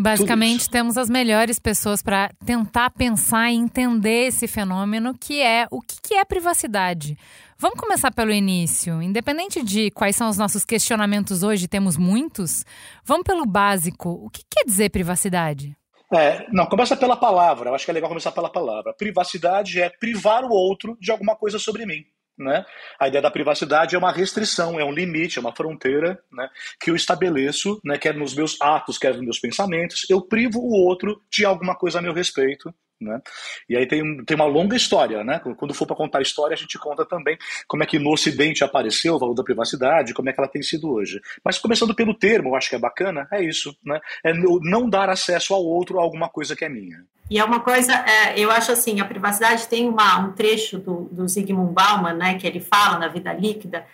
Basicamente, 0.00 0.70
temos 0.70 0.96
as 0.96 1.10
melhores 1.10 1.58
pessoas 1.58 2.00
para 2.00 2.30
tentar 2.46 2.90
pensar 2.90 3.50
e 3.50 3.56
entender 3.56 4.28
esse 4.28 4.46
fenômeno 4.46 5.12
que 5.12 5.42
é 5.42 5.66
o 5.72 5.80
que 5.80 6.14
é 6.14 6.24
privacidade. 6.24 7.18
Vamos 7.58 7.80
começar 7.80 8.12
pelo 8.12 8.30
início. 8.30 9.02
Independente 9.02 9.60
de 9.60 9.90
quais 9.90 10.14
são 10.14 10.28
os 10.28 10.36
nossos 10.36 10.64
questionamentos 10.64 11.42
hoje, 11.42 11.66
temos 11.66 11.96
muitos. 11.96 12.64
Vamos 13.04 13.24
pelo 13.24 13.44
básico. 13.44 14.08
O 14.08 14.30
que 14.30 14.44
quer 14.48 14.64
dizer 14.64 14.90
privacidade? 14.90 15.76
É, 16.12 16.46
não, 16.50 16.66
começa 16.66 16.96
pela 16.96 17.16
palavra. 17.16 17.70
Eu 17.70 17.74
acho 17.74 17.84
que 17.84 17.90
é 17.90 17.94
legal 17.94 18.08
começar 18.08 18.32
pela 18.32 18.50
palavra. 18.50 18.94
Privacidade 18.94 19.80
é 19.80 19.90
privar 19.90 20.44
o 20.44 20.50
outro 20.50 20.96
de 21.00 21.10
alguma 21.10 21.36
coisa 21.36 21.58
sobre 21.58 21.84
mim. 21.84 22.04
Né? 22.38 22.64
A 23.00 23.08
ideia 23.08 23.20
da 23.20 23.30
privacidade 23.30 23.96
é 23.96 23.98
uma 23.98 24.12
restrição, 24.12 24.78
é 24.78 24.84
um 24.84 24.92
limite, 24.92 25.38
é 25.38 25.40
uma 25.40 25.54
fronteira 25.54 26.22
né, 26.32 26.48
que 26.80 26.88
eu 26.88 26.94
estabeleço, 26.94 27.80
né, 27.84 27.98
quer 27.98 28.14
nos 28.14 28.32
meus 28.32 28.56
atos, 28.60 28.96
quer 28.96 29.12
nos 29.14 29.24
meus 29.24 29.40
pensamentos. 29.40 30.06
Eu 30.08 30.22
privo 30.22 30.60
o 30.60 30.72
outro 30.72 31.20
de 31.28 31.44
alguma 31.44 31.74
coisa 31.74 31.98
a 31.98 32.02
meu 32.02 32.12
respeito 32.12 32.72
né? 33.00 33.20
E 33.68 33.76
aí 33.76 33.86
tem, 33.86 34.24
tem 34.24 34.34
uma 34.34 34.46
longa 34.46 34.76
história, 34.76 35.22
né? 35.22 35.40
Quando 35.56 35.74
for 35.74 35.86
para 35.86 35.96
contar 35.96 36.18
a 36.18 36.22
história, 36.22 36.54
a 36.54 36.58
gente 36.58 36.78
conta 36.78 37.04
também 37.04 37.38
como 37.66 37.82
é 37.82 37.86
que 37.86 37.98
no 37.98 38.12
Ocidente 38.12 38.64
apareceu 38.64 39.14
o 39.14 39.18
valor 39.18 39.34
da 39.34 39.44
privacidade, 39.44 40.14
como 40.14 40.28
é 40.28 40.32
que 40.32 40.40
ela 40.40 40.48
tem 40.48 40.62
sido 40.62 40.90
hoje. 40.90 41.20
Mas 41.44 41.58
começando 41.58 41.94
pelo 41.94 42.14
termo, 42.14 42.50
eu 42.50 42.56
acho 42.56 42.68
que 42.68 42.76
é 42.76 42.78
bacana, 42.78 43.28
é 43.32 43.42
isso, 43.42 43.76
né? 43.84 44.00
É 44.24 44.32
não 44.34 44.88
dar 44.88 45.08
acesso 45.08 45.54
ao 45.54 45.64
outro 45.64 45.98
a 45.98 46.02
alguma 46.02 46.28
coisa 46.28 46.56
que 46.56 46.64
é 46.64 46.68
minha. 46.68 47.04
E 47.30 47.38
é 47.38 47.44
uma 47.44 47.60
coisa, 47.60 47.92
é, 47.92 48.38
eu 48.38 48.50
acho 48.50 48.72
assim, 48.72 49.00
a 49.00 49.04
privacidade 49.04 49.68
tem 49.68 49.86
uma, 49.86 50.18
um 50.18 50.32
trecho 50.32 50.78
do, 50.78 51.08
do 51.12 51.28
Zygmunt 51.28 51.72
Bauman, 51.72 52.14
né, 52.14 52.38
que 52.38 52.46
ele 52.46 52.58
fala 52.58 52.98
na 52.98 53.08
Vida 53.08 53.34
Líquida, 53.34 53.84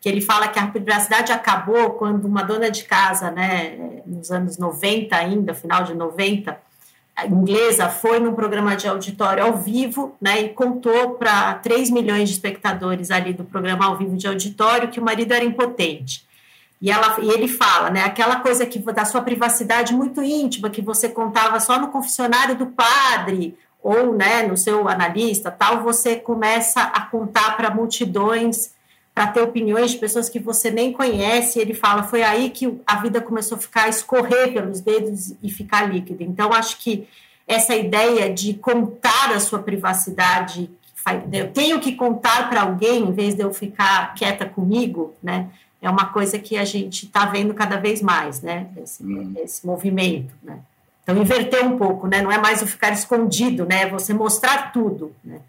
que 0.00 0.08
ele 0.08 0.22
fala 0.22 0.48
que 0.48 0.58
a 0.58 0.66
privacidade 0.68 1.30
acabou 1.30 1.90
quando 1.90 2.24
uma 2.24 2.42
dona 2.42 2.70
de 2.70 2.84
casa, 2.84 3.30
né, 3.30 4.02
nos 4.06 4.30
anos 4.30 4.56
90 4.56 5.14
ainda, 5.14 5.52
final 5.52 5.84
de 5.84 5.92
90, 5.92 6.58
inglesa 7.26 7.88
foi 7.88 8.20
num 8.20 8.34
programa 8.34 8.76
de 8.76 8.86
auditório 8.86 9.44
ao 9.44 9.56
vivo, 9.56 10.14
né, 10.20 10.42
e 10.42 10.48
contou 10.50 11.10
para 11.14 11.54
3 11.54 11.90
milhões 11.90 12.28
de 12.28 12.34
espectadores 12.34 13.10
ali 13.10 13.32
do 13.32 13.44
programa 13.44 13.86
ao 13.86 13.96
vivo 13.96 14.16
de 14.16 14.26
auditório 14.26 14.88
que 14.88 15.00
o 15.00 15.04
marido 15.04 15.32
era 15.32 15.44
impotente. 15.44 16.26
E, 16.80 16.90
ela, 16.90 17.18
e 17.20 17.28
ele 17.28 17.48
fala, 17.48 17.90
né, 17.90 18.04
aquela 18.04 18.36
coisa 18.36 18.64
que 18.64 18.78
da 18.78 19.04
sua 19.04 19.20
privacidade 19.20 19.92
muito 19.92 20.22
íntima 20.22 20.70
que 20.70 20.80
você 20.80 21.08
contava 21.08 21.58
só 21.58 21.78
no 21.78 21.88
confessionário 21.88 22.54
do 22.54 22.66
padre 22.66 23.56
ou, 23.82 24.14
né, 24.14 24.42
no 24.44 24.56
seu 24.56 24.88
analista, 24.88 25.50
tal, 25.50 25.82
você 25.82 26.16
começa 26.16 26.80
a 26.80 27.00
contar 27.00 27.56
para 27.56 27.74
multidões 27.74 28.72
para 29.18 29.26
ter 29.26 29.40
opiniões 29.40 29.90
de 29.90 29.98
pessoas 29.98 30.28
que 30.28 30.38
você 30.38 30.70
nem 30.70 30.92
conhece. 30.92 31.58
Ele 31.58 31.74
fala, 31.74 32.04
foi 32.04 32.22
aí 32.22 32.50
que 32.50 32.78
a 32.86 33.00
vida 33.00 33.20
começou 33.20 33.58
a 33.58 33.60
ficar, 33.60 33.88
escorrer 33.88 34.52
pelos 34.52 34.80
dedos 34.80 35.34
e 35.42 35.50
ficar 35.50 35.92
líquida. 35.92 36.22
Então, 36.22 36.52
acho 36.52 36.78
que 36.78 37.08
essa 37.44 37.74
ideia 37.74 38.32
de 38.32 38.54
contar 38.54 39.32
a 39.34 39.40
sua 39.40 39.58
privacidade, 39.58 40.70
eu 41.32 41.50
tenho 41.50 41.80
que 41.80 41.96
contar 41.96 42.48
para 42.48 42.62
alguém 42.62 43.08
em 43.08 43.10
vez 43.10 43.34
de 43.34 43.42
eu 43.42 43.52
ficar 43.52 44.14
quieta 44.14 44.46
comigo, 44.46 45.12
né? 45.20 45.48
É 45.82 45.90
uma 45.90 46.06
coisa 46.12 46.38
que 46.38 46.56
a 46.56 46.64
gente 46.64 47.06
está 47.06 47.26
vendo 47.26 47.52
cada 47.54 47.76
vez 47.76 48.00
mais, 48.00 48.40
né? 48.40 48.68
Esse, 48.80 49.02
hum. 49.02 49.34
esse 49.38 49.66
movimento, 49.66 50.32
né? 50.40 50.60
Então, 51.02 51.16
inverter 51.16 51.66
um 51.66 51.76
pouco, 51.76 52.06
né? 52.06 52.22
Não 52.22 52.30
é 52.30 52.38
mais 52.38 52.62
o 52.62 52.68
ficar 52.68 52.92
escondido, 52.92 53.66
né? 53.66 53.82
É 53.82 53.90
você 53.90 54.14
mostrar 54.14 54.70
tudo, 54.70 55.12
né? 55.24 55.40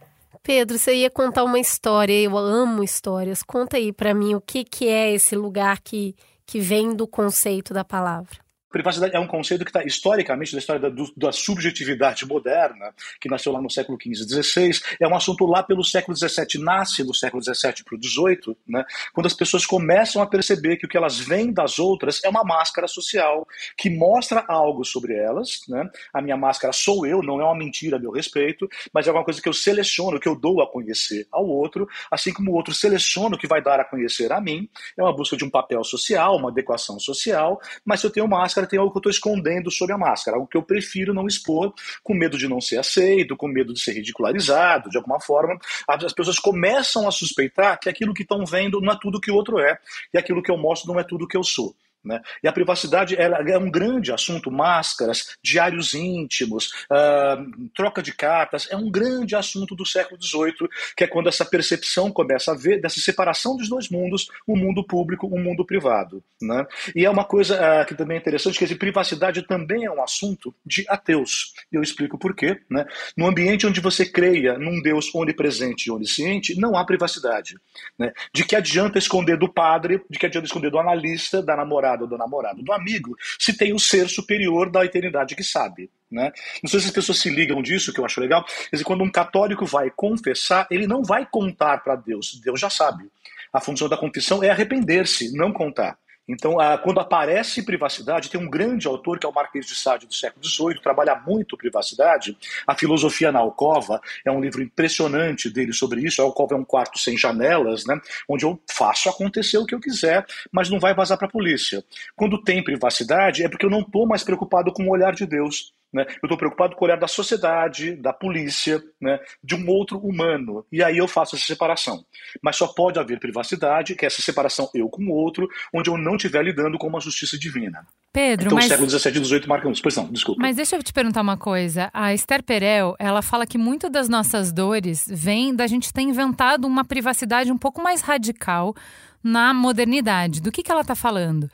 Pedro, 0.42 0.80
você 0.80 0.96
ia 0.96 1.10
contar 1.10 1.44
uma 1.44 1.60
história, 1.60 2.14
eu 2.14 2.38
amo 2.38 2.84
histórias. 2.84 3.44
Conta 3.44 3.78
aí 3.78 3.92
para 3.92 4.14
mim 4.14 4.36
o 4.36 4.42
que, 4.42 4.64
que 4.64 4.88
é 4.88 5.14
esse 5.14 5.36
lugar 5.36 5.82
que, 5.82 6.16
que 6.46 6.60
vem 6.60 6.96
do 6.96 7.08
conceito 7.08 7.74
da 7.74 7.84
palavra. 7.84 8.49
Privacidade 8.70 9.16
é 9.16 9.20
um 9.20 9.28
conceito 9.28 9.66
que 9.66 9.70
está 9.70 9.84
historicamente 9.84 10.52
da 10.52 10.60
história 10.60 10.82
da, 10.82 11.04
da, 11.18 11.32
subjetividade 11.32 12.26
moderna, 12.26 12.94
que 13.20 13.30
nasceu 13.30 13.52
lá 13.52 13.62
no 13.62 13.70
século 13.70 13.98
XV, 14.02 14.44
XVI, 14.44 14.80
é 15.00 15.08
um 15.08 15.16
assunto 15.16 15.46
lá 15.46 15.64
pelo 15.64 15.84
século 15.84 16.16
XVII, 16.16 16.62
nasce 16.62 17.04
do 17.04 17.14
século 17.14 17.42
XVII 17.42 17.84
para 17.84 17.96
o 17.96 18.04
XVIII, 18.04 18.58
né, 18.68 18.86
quando 19.14 19.26
as 19.26 19.34
pessoas 19.34 19.66
começam 19.66 20.22
a 20.22 20.28
perceber 20.28 20.78
que 20.78 20.86
o 20.86 20.90
que 20.90 20.98
elas 20.98 21.18
veem 21.20 21.52
das 21.52 21.80
outras 21.80 22.24
é 22.24 22.30
uma 22.30 22.44
máscara 22.44 22.88
social 22.88 23.48
que 23.78 23.90
mostra 23.90 24.44
algo 24.48 24.84
sobre 24.86 25.16
elas. 25.16 25.62
Né, 25.68 25.90
a 26.14 26.22
minha 26.22 26.38
máscara 26.38 26.72
sou 26.72 27.06
eu, 27.06 27.24
não 27.24 27.42
é 27.42 27.44
uma 27.44 27.56
mentira 27.56 27.98
a 27.98 28.00
meu 28.00 28.12
respeito, 28.12 28.70
mas 28.94 29.08
é 29.08 29.10
alguma 29.10 29.26
coisa 29.26 29.42
que 29.42 29.50
eu 29.50 29.54
seleciono, 29.54 30.20
que 30.20 30.28
eu 30.28 30.36
dou 30.36 30.62
a 30.62 30.72
conhecer 30.72 31.28
ao 31.32 31.48
outro, 31.48 31.88
assim 32.12 32.32
como 32.32 32.52
o 32.52 32.56
outro 32.56 32.74
seleciona 32.74 33.36
o 33.36 33.40
que 33.40 33.48
vai 33.48 33.62
dar 33.62 33.80
a 33.80 33.86
conhecer 33.86 34.32
a 34.32 34.40
mim. 34.40 34.70
É 34.98 35.02
uma 35.02 35.16
busca 35.16 35.36
de 35.36 35.44
um 35.44 35.50
papel 35.50 35.84
social, 35.84 36.38
uma 36.38 36.50
adequação 36.50 37.00
social, 37.00 37.60
mas 37.84 38.00
se 38.00 38.06
eu 38.06 38.12
tenho 38.12 38.28
máscara, 38.28 38.59
máscara 38.60 38.68
tem 38.68 38.80
algo 38.80 38.92
que 38.92 38.98
eu 38.98 39.00
estou 39.00 39.12
escondendo 39.12 39.72
sob 39.72 39.94
a 39.94 39.98
máscara, 39.98 40.38
algo 40.38 40.48
que 40.48 40.58
eu 40.58 40.64
prefiro 40.64 41.14
não 41.14 41.28
expor, 41.28 41.74
com 42.04 42.14
medo 42.14 42.38
de 42.38 42.48
não 42.48 42.60
ser 42.60 42.78
aceito, 42.78 43.36
com 43.36 43.48
medo 43.48 43.74
de 43.74 43.80
ser 43.80 43.94
ridicularizado, 43.94 44.90
de 44.90 44.98
alguma 44.98 45.20
forma. 45.20 45.58
As 45.88 46.14
pessoas 46.14 46.40
começam 46.40 47.08
a 47.08 47.12
suspeitar 47.12 47.80
que 47.80 47.90
aquilo 47.90 48.14
que 48.14 48.24
estão 48.24 48.46
vendo 48.46 48.82
não 48.82 48.94
é 48.94 48.98
tudo 49.00 49.22
que 49.22 49.32
o 49.32 49.36
outro 49.36 49.60
é, 49.60 49.78
e 50.14 50.18
aquilo 50.18 50.44
que 50.44 50.52
eu 50.52 50.58
mostro 50.58 50.92
não 50.92 51.00
é 51.00 51.04
tudo 51.04 51.28
que 51.28 51.38
eu 51.38 51.44
sou. 51.44 51.76
Né? 52.04 52.22
E 52.42 52.48
a 52.48 52.54
privacidade 52.54 53.16
é 53.18 53.58
um 53.58 53.70
grande 53.70 54.12
assunto, 54.12 54.50
máscaras, 54.50 55.36
diários 55.44 55.94
íntimos, 55.94 56.72
uh, 56.90 57.70
troca 57.76 58.02
de 58.02 58.14
cartas, 58.14 58.68
é 58.72 58.78
um 58.78 58.90
grande 58.90 59.36
assunto 59.36 59.76
do 59.76 59.86
século 59.86 60.22
XVIII, 60.22 60.70
que 60.96 61.04
é 61.04 61.08
quando 61.08 61.28
essa 61.28 61.44
percepção 61.44 62.10
começa 62.10 62.54
a 62.54 62.56
ver 62.56 62.80
dessa 62.82 63.02
separação 63.02 63.58
dos 63.58 63.68
dois 63.68 63.90
mundos, 63.90 64.28
o 64.48 64.56
mundo 64.56 64.84
público, 64.84 65.28
o 65.28 65.38
mundo 65.38 65.66
privado. 65.66 66.24
Né? 66.42 66.66
E 66.96 67.06
é 67.06 67.10
uma 67.10 67.26
coisa 67.26 67.56
uh, 67.56 67.86
que 67.86 67.96
também 67.96 68.16
é 68.16 68.20
interessante, 68.20 68.58
que 68.58 68.76
privacidade 68.76 69.46
também 69.46 69.84
é 69.84 69.92
um 69.92 70.02
assunto 70.02 70.56
de 70.66 70.86
ateus. 70.88 71.54
Eu 71.70 71.82
explico 71.82 72.18
por 72.18 72.34
quê. 72.34 72.62
Né? 72.70 72.86
No 73.18 73.28
ambiente 73.28 73.68
onde 73.68 73.82
você 73.82 74.06
creia 74.06 74.58
num 74.58 74.82
Deus 74.82 75.14
onipresente 75.14 75.90
e 75.90 75.92
onisciente, 75.92 76.58
não 76.58 76.78
há 76.78 76.86
privacidade. 76.86 77.56
Né? 77.98 78.14
De 78.34 78.46
que 78.46 78.56
adianta 78.56 78.98
esconder 78.98 79.38
do 79.38 79.52
padre, 79.52 80.02
de 80.10 80.18
que 80.18 80.26
adianta 80.26 80.46
esconder 80.46 80.72
do 80.72 80.80
analista, 80.80 81.42
da 81.42 81.58
namorada 81.58 81.89
ou 82.02 82.08
do 82.08 82.18
namorado, 82.18 82.62
do 82.62 82.74
amigo, 82.74 83.16
se 83.40 83.56
tem 83.56 83.74
o 83.74 83.80
ser 83.80 84.08
superior 84.10 84.70
da 84.70 84.86
eternidade 84.86 85.36
que 85.36 85.44
sabe. 85.44 85.90
Né? 86.12 86.32
Não 86.64 86.70
sei 86.70 86.80
se 86.80 86.88
as 86.88 86.92
pessoas 86.92 87.20
se 87.20 87.30
ligam 87.30 87.62
disso, 87.62 87.94
que 87.94 88.00
eu 88.00 88.06
acho 88.06 88.20
legal. 88.20 88.44
Quer 88.44 88.78
dizer, 88.78 88.84
quando 88.84 89.04
um 89.04 89.12
católico 89.12 89.66
vai 89.66 89.92
confessar, 89.96 90.68
ele 90.72 90.88
não 90.88 91.04
vai 91.04 91.28
contar 91.30 91.80
para 91.84 91.96
Deus, 91.96 92.40
Deus 92.44 92.60
já 92.60 92.70
sabe. 92.70 93.10
A 93.54 93.60
função 93.60 93.90
da 93.90 93.98
confissão 93.98 94.44
é 94.44 94.50
arrepender-se, 94.50 95.36
não 95.36 95.52
contar. 95.52 95.98
Então, 96.30 96.58
quando 96.84 97.00
aparece 97.00 97.64
privacidade, 97.64 98.30
tem 98.30 98.40
um 98.40 98.48
grande 98.48 98.88
autor, 98.88 99.18
que 99.18 99.26
é 99.26 99.30
o 99.30 99.34
Marquês 99.34 99.66
de 99.66 99.74
Sade, 99.74 100.06
do 100.06 100.14
século 100.14 100.46
XVIII, 100.46 100.80
trabalha 100.80 101.16
muito 101.26 101.58
privacidade. 101.58 102.38
A 102.68 102.76
Filosofia 102.76 103.32
na 103.32 103.40
Alcova 103.40 104.00
é 104.24 104.32
um 104.32 104.40
livro 104.40 104.62
impressionante 104.62 105.50
dele 105.50 105.74
sobre 105.74 106.02
isso. 106.02 106.22
A 106.22 106.26
Alcova 106.26 106.54
é 106.54 106.58
um 106.58 106.64
quarto 106.64 107.00
sem 107.00 107.18
janelas, 107.18 107.84
né, 107.88 108.00
onde 108.28 108.46
eu 108.46 108.62
faço 108.70 109.10
acontecer 109.10 109.58
o 109.58 109.66
que 109.66 109.74
eu 109.74 109.80
quiser, 109.80 110.24
mas 110.52 110.70
não 110.70 110.80
vai 110.80 110.94
vazar 110.94 111.18
para 111.18 111.28
a 111.28 111.32
polícia. 111.32 111.84
Quando 112.16 112.44
tem 112.44 112.64
privacidade, 112.64 113.44
é 113.44 113.50
porque 113.50 113.66
eu 113.66 113.70
não 113.72 113.82
estou 113.82 114.08
mais 114.08 114.24
preocupado 114.24 114.72
com 114.72 114.84
o 114.84 114.92
olhar 114.92 115.16
de 115.16 115.26
Deus. 115.26 115.74
Né? 115.92 116.06
Eu 116.08 116.28
estou 116.28 116.38
preocupado 116.38 116.76
com 116.76 116.86
o 116.86 116.88
olhar 116.88 116.98
da 116.98 117.08
sociedade, 117.08 117.96
da 117.96 118.14
polícia, 118.14 118.82
né? 119.02 119.20
de 119.44 119.56
um 119.56 119.68
outro 119.70 119.98
humano. 119.98 120.66
E 120.72 120.84
aí 120.84 120.98
eu 120.98 121.08
faço 121.08 121.36
essa 121.36 121.46
separação. 121.46 122.06
Mas 122.42 122.56
só 122.56 122.68
pode 122.68 123.00
haver 123.00 123.20
privacidade, 123.20 123.96
que 123.96 124.06
é 124.06 124.08
essa 124.08 124.22
separação 124.22 124.70
eu 124.74 124.88
com 124.90 125.04
o 125.04 125.12
outro, 125.12 125.48
onde 125.74 125.90
eu 125.90 125.98
não 125.98 126.16
estiver 126.16 126.44
lidando 126.44 126.78
com 126.78 126.88
uma 126.88 127.00
justiça 127.00 127.38
divina. 127.38 127.86
Pedro, 128.14 128.48
então, 128.48 128.56
mas... 128.56 128.66
o 128.66 128.70
século 128.70 128.90
XVII 128.90 129.22
e 129.22 129.26
XVIII 129.26 129.48
marcam 129.48 129.72
isso. 129.72 129.82
Pois 129.82 129.96
não, 129.96 130.12
desculpa. 130.12 130.42
Mas 130.42 130.56
deixa 130.56 130.76
eu 130.76 130.84
te 130.84 130.94
perguntar 130.94 131.22
uma 131.22 131.38
coisa. 131.38 131.90
A 131.94 132.14
Esther 132.14 132.44
Perel, 132.44 132.96
ela 133.00 133.22
fala 133.22 133.46
que 133.46 133.58
muitas 133.58 133.92
das 133.92 134.10
nossas 134.10 134.52
dores 134.52 135.06
vêm 135.08 135.56
da 135.56 135.68
gente 135.68 135.94
ter 135.94 136.02
inventado 136.02 136.66
uma 136.66 136.84
privacidade 136.84 137.52
um 137.52 137.58
pouco 137.58 137.82
mais 137.82 138.02
radical 138.02 138.76
na 139.24 139.54
modernidade. 139.54 140.42
Do 140.42 140.52
que, 140.52 140.64
que 140.64 140.72
ela 140.72 140.82
está 140.82 140.96
falando? 140.96 141.50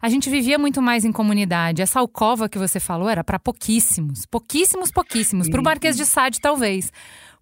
A 0.00 0.08
gente 0.08 0.30
vivia 0.30 0.58
muito 0.58 0.80
mais 0.80 1.04
em 1.04 1.12
comunidade. 1.12 1.82
Essa 1.82 2.00
alcova 2.00 2.48
que 2.48 2.58
você 2.58 2.80
falou 2.80 3.08
era 3.08 3.22
para 3.22 3.38
pouquíssimos, 3.38 4.24
pouquíssimos, 4.26 4.90
pouquíssimos. 4.90 5.48
Para 5.48 5.60
o 5.60 5.64
Marquês 5.64 5.96
de 5.96 6.06
Sade, 6.06 6.40
talvez. 6.40 6.90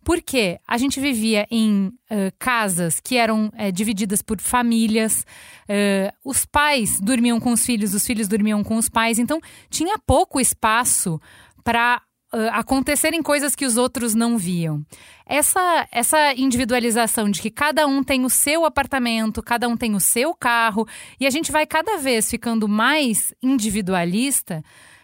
Porque 0.03 0.59
a 0.67 0.79
gente 0.79 1.00
vivia 1.00 1.47
em 1.50 1.87
uh, 2.11 2.33
casas 2.38 3.00
que 3.00 3.17
eram 3.17 3.47
uh, 3.47 3.73
divididas 3.73 4.23
por 4.23 4.41
famílias, 4.41 5.25
uh, 5.69 6.12
os 6.25 6.45
pais 6.45 7.00
dormiam 7.00 7.38
com 7.38 7.53
os 7.53 7.65
filhos, 7.65 7.95
os 7.95 8.07
filhos 8.07 8.27
dormiam 8.27 8.65
com 8.65 8.77
os 8.77 8.88
pais, 8.88 9.19
então 9.19 9.41
tinha 9.69 9.99
pouco 9.99 10.41
espaço 10.41 11.21
para 11.62 12.00
uh, 12.32 12.50
acontecerem 12.52 13.23
coisas 13.23 13.54
que 13.54 13.64
os 13.64 13.76
outros 13.76 14.14
não 14.14 14.37
viam. 14.38 14.85
Essa, 15.26 15.87
essa 15.92 16.35
individualização 16.35 17.30
de 17.30 17.40
que 17.40 17.50
cada 17.50 17.87
um 17.87 18.02
tem 18.02 18.25
o 18.25 18.30
seu 18.30 18.64
apartamento, 18.64 19.42
cada 19.42 19.68
um 19.68 19.76
tem 19.76 19.94
o 19.94 20.00
seu 20.00 20.35
carro, 20.35 20.87
e 21.20 21.26
a 21.26 21.30
gente 21.30 21.52
vai 21.52 21.66
cada 21.66 21.99
vez 21.99 22.30
ficando 22.30 22.68
mais 22.68 23.35
individualista, 23.42 24.62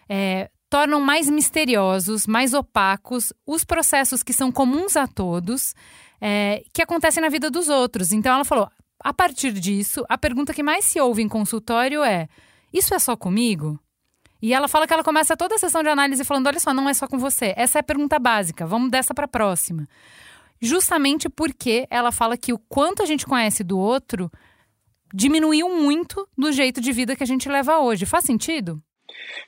é, 0.08 0.50
tornam 0.70 1.00
mais 1.00 1.28
misteriosos, 1.28 2.26
mais 2.26 2.52
opacos 2.52 3.32
os 3.46 3.64
processos 3.64 4.22
que 4.22 4.32
são 4.32 4.50
comuns 4.50 4.96
a 4.96 5.06
todos, 5.06 5.74
é, 6.20 6.64
que 6.72 6.82
acontecem 6.82 7.22
na 7.22 7.28
vida 7.28 7.50
dos 7.50 7.68
outros. 7.68 8.12
Então 8.12 8.34
ela 8.34 8.44
falou: 8.44 8.68
a 8.98 9.12
partir 9.12 9.52
disso, 9.52 10.04
a 10.08 10.16
pergunta 10.16 10.54
que 10.54 10.62
mais 10.62 10.84
se 10.84 11.00
ouve 11.00 11.22
em 11.22 11.28
consultório 11.28 12.02
é: 12.02 12.28
isso 12.72 12.94
é 12.94 12.98
só 12.98 13.16
comigo? 13.16 13.78
E 14.44 14.52
ela 14.52 14.68
fala 14.68 14.86
que 14.86 14.92
ela 14.92 15.02
começa 15.02 15.34
toda 15.34 15.54
a 15.54 15.58
sessão 15.58 15.82
de 15.82 15.88
análise 15.88 16.22
falando: 16.22 16.48
olha 16.48 16.60
só, 16.60 16.74
não 16.74 16.86
é 16.86 16.92
só 16.92 17.08
com 17.08 17.18
você. 17.18 17.54
Essa 17.56 17.78
é 17.78 17.80
a 17.80 17.82
pergunta 17.82 18.18
básica. 18.18 18.66
Vamos 18.66 18.90
dessa 18.90 19.14
para 19.14 19.24
a 19.24 19.28
próxima. 19.28 19.88
Justamente 20.60 21.30
porque 21.30 21.86
ela 21.88 22.12
fala 22.12 22.36
que 22.36 22.52
o 22.52 22.58
quanto 22.58 23.02
a 23.02 23.06
gente 23.06 23.24
conhece 23.24 23.64
do 23.64 23.78
outro 23.78 24.30
diminuiu 25.14 25.70
muito 25.70 26.28
do 26.36 26.52
jeito 26.52 26.78
de 26.78 26.92
vida 26.92 27.16
que 27.16 27.22
a 27.22 27.26
gente 27.26 27.48
leva 27.48 27.78
hoje. 27.78 28.04
Faz 28.04 28.26
sentido? 28.26 28.82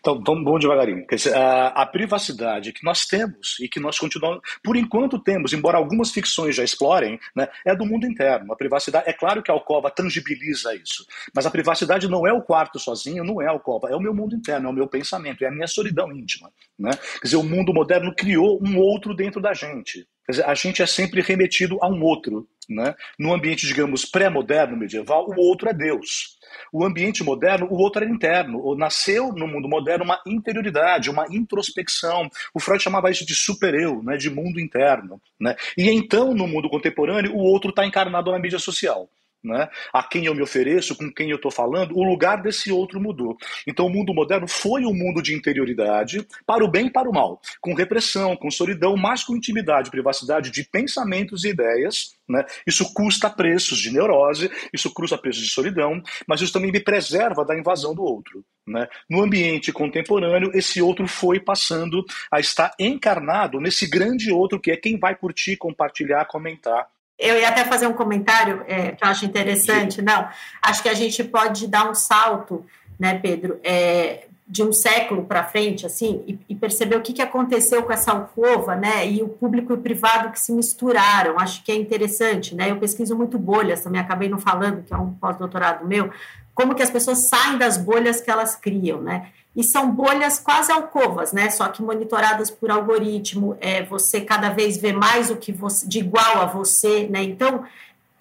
Então, 0.01 0.23
vamos, 0.25 0.45
vamos 0.45 0.61
devagarinho. 0.61 1.07
Dizer, 1.07 1.35
a, 1.35 1.69
a, 1.69 1.87
privacidade 1.87 2.73
que 2.73 2.85
nós 2.85 3.07
temos 3.07 3.59
e 3.61 3.69
que 3.69 3.81
nós 3.81 3.99
continuamos, 3.99 4.41
por 4.63 4.77
enquanto 4.77 5.19
temos, 5.19 5.53
embora 5.53 5.79
algumas 5.79 6.11
ficções 6.11 6.57
já 6.57 6.65
explorem, 6.65 7.19
né, 7.35 7.49
é 7.65 7.75
do 7.75 7.87
mundo 7.87 8.07
interno. 8.07 8.53
A 8.53 8.57
privacidade, 8.57 9.09
é 9.09 9.13
claro 9.13 9.43
que 9.43 9.51
a 9.51 9.55
alcova 9.55 9.91
tangibiliza 9.91 10.75
isso, 10.75 11.05
mas 11.35 11.47
a 11.47 11.51
privacidade 11.51 12.09
não 12.09 12.27
é 12.27 12.33
o 12.33 12.43
quarto 12.43 12.79
sozinho, 12.79 13.25
não 13.25 13.41
é 13.41 13.47
a 13.47 13.51
alcova, 13.51 13.89
é 13.89 13.97
o 13.97 14.01
meu 14.01 14.15
mundo 14.15 14.35
interno, 14.35 14.69
é 14.69 14.71
o 14.71 14.75
meu 14.75 14.87
pensamento, 14.87 15.45
é 15.45 15.49
a 15.49 15.53
minha 15.53 15.67
solidão 15.67 16.13
íntima. 16.13 16.51
Né? 16.79 16.91
Quer 16.91 17.25
dizer, 17.25 17.37
o 17.37 17.43
mundo 17.43 17.73
moderno 17.73 18.15
criou 18.15 18.61
um 18.63 18.79
outro 18.79 19.15
dentro 19.15 19.41
da 19.41 19.53
gente. 19.55 20.07
Quer 20.27 20.33
dizer, 20.33 20.45
a 20.45 20.55
gente 20.55 20.83
é 20.83 20.87
sempre 20.87 21.21
remetido 21.21 21.79
a 21.81 21.89
um 21.89 22.03
outro. 22.03 22.49
Né? 22.69 22.95
No 23.19 23.33
ambiente, 23.33 23.67
digamos, 23.67 24.05
pré-moderno, 24.05 24.77
medieval, 24.77 25.27
o 25.29 25.41
outro 25.41 25.69
é 25.69 25.73
Deus. 25.73 26.36
O 26.73 26.85
ambiente 26.85 27.23
moderno, 27.25 27.67
o 27.71 27.77
outro 27.77 28.05
é 28.05 28.09
interno. 28.09 28.75
Nasceu 28.75 29.33
no 29.33 29.47
mundo 29.47 29.69
moderno 29.69 30.05
uma 30.05 30.21
interioridade, 30.27 31.11
uma 31.11 31.27
introspecção. 31.31 32.29
O 32.55 32.61
Freud 32.61 32.83
chamava 32.83 33.11
isso 33.11 33.27
de 33.27 33.35
super-eu, 33.35 34.03
né? 34.03 34.17
de 34.17 34.31
mundo 34.31 34.61
interno. 34.61 35.21
Né? 35.41 35.55
E 35.77 35.91
então, 35.91 36.35
no 36.35 36.47
mundo 36.47 36.69
contemporâneo, 36.69 37.35
o 37.35 37.39
outro 37.39 37.71
está 37.71 37.87
encarnado 37.87 38.31
na 38.31 38.39
mídia 38.39 38.59
social 38.59 39.09
né, 39.47 39.69
a 39.93 40.03
quem 40.03 40.27
eu 40.27 40.35
me 40.35 40.43
ofereço, 40.43 40.97
com 40.97 41.11
quem 41.11 41.31
eu 41.31 41.37
estou 41.37 41.51
falando, 41.51 41.97
o 41.97 42.03
lugar 42.03 42.43
desse 42.43 42.73
outro 42.73 43.01
mudou. 43.01 43.37
Então 43.67 43.87
o 43.87 43.91
mundo 43.91 44.13
moderno 44.13 44.49
foi 44.49 44.85
um 44.85 44.93
mundo 44.93 45.23
de 45.23 45.35
interioridade, 45.35 46.27
para 46.45 46.65
o 46.65 46.69
bem 46.69 46.87
e 46.87 46.91
para 46.91 47.09
o 47.09 47.13
mal, 47.13 47.41
com 47.61 47.75
repressão, 47.75 48.37
com 48.37 48.51
solidão, 48.51 48.97
mas 48.97 49.23
com 49.23 49.37
intimidade, 49.37 49.91
privacidade 49.91 50.51
de 50.51 50.65
pensamentos 50.65 51.45
e 51.45 51.51
ideias. 51.51 52.17
Né? 52.29 52.45
Isso 52.67 52.93
custa 52.93 53.31
preços 53.31 53.79
de 53.79 53.93
neurose, 53.93 54.51
isso 54.73 54.93
custa 54.93 55.17
preços 55.17 55.43
de 55.43 55.51
solidão, 55.51 56.03
mas 56.27 56.41
isso 56.41 56.53
também 56.53 56.73
me 56.73 56.81
preserva 56.81 57.45
da 57.45 57.57
invasão 57.57 57.95
do 57.95 58.03
outro. 58.03 58.45
Né? 58.67 58.89
No 59.09 59.23
ambiente 59.23 59.73
contemporâneo, 59.73 60.51
esse 60.53 60.83
outro 60.83 61.07
foi 61.07 61.39
passando 61.39 62.05
a 62.31 62.41
estar 62.41 62.73
encarnado 62.81 63.61
nesse 63.61 63.89
grande 63.89 64.33
outro 64.33 64.59
que 64.59 64.73
é 64.73 64.77
quem 64.77 64.99
vai 64.99 65.15
curtir, 65.15 65.57
compartilhar, 65.57 66.25
comentar 66.25 66.89
eu 67.19 67.39
ia 67.39 67.49
até 67.49 67.65
fazer 67.65 67.87
um 67.87 67.93
comentário 67.93 68.63
é, 68.67 68.93
que 68.93 69.03
eu 69.03 69.09
acho 69.09 69.25
interessante. 69.25 70.03
Não, 70.03 70.29
acho 70.63 70.83
que 70.83 70.89
a 70.89 70.95
gente 70.95 71.25
pode 71.25 71.67
dar 71.67 71.89
um 71.89 71.95
salto, 71.95 72.65
né, 72.99 73.19
Pedro, 73.19 73.59
é, 73.65 74.27
de 74.47 74.63
um 74.63 74.73
século 74.73 75.25
para 75.25 75.43
frente, 75.45 75.87
assim, 75.87 76.23
e, 76.27 76.39
e, 76.51 76.55
perceber 76.55 76.97
o 76.97 77.01
que, 77.01 77.13
que 77.13 77.23
aconteceu 77.23 77.83
com 77.83 77.93
essa 77.93 78.13
alcova, 78.13 78.77
né, 78.77 79.09
e 79.09 79.23
o 79.23 79.29
público 79.29 79.73
e 79.73 79.77
o 79.77 79.81
privado 79.81 80.31
que 80.31 80.39
se 80.39 80.53
misturaram. 80.53 81.39
Acho 81.39 81.65
que 81.65 81.73
é 81.73 81.75
interessante, 81.75 82.55
né. 82.55 82.71
Eu 82.71 82.77
pesquiso 82.77 83.17
muito 83.17 83.39
bolhas, 83.39 83.83
também 83.83 84.01
acabei 84.01 84.29
não 84.29 84.39
falando, 84.39 84.83
que 84.83 84.95
é 84.95 84.97
um 84.97 85.13
pós-doutorado 85.13 85.87
meu, 85.87 86.11
como 86.55 86.75
que 86.75 86.83
as 86.83 86.91
pessoas 86.91 87.19
saem 87.29 87.59
das 87.59 87.77
bolhas 87.77 88.21
que 88.21 88.31
elas 88.31 88.57
criam, 88.57 89.01
né 89.01 89.31
e 89.57 89.65
são 89.65 89.91
bolhas 89.91 90.39
quase 90.39 90.71
alcovas, 90.71 91.33
né? 91.33 91.49
Só 91.49 91.67
que 91.69 91.83
monitoradas 91.83 92.51
por 92.51 92.71
algoritmo, 92.71 93.57
é, 93.59 93.83
você 93.83 94.21
cada 94.21 94.51
vez 94.51 94.77
vê 94.77 94.93
mais 94.93 95.31
o 95.31 95.37
que 95.37 95.51
você, 95.51 95.89
de 95.89 96.01
igual 96.01 96.43
a 96.43 96.45
você, 96.45 97.09
né? 97.09 97.23
Então, 97.23 97.65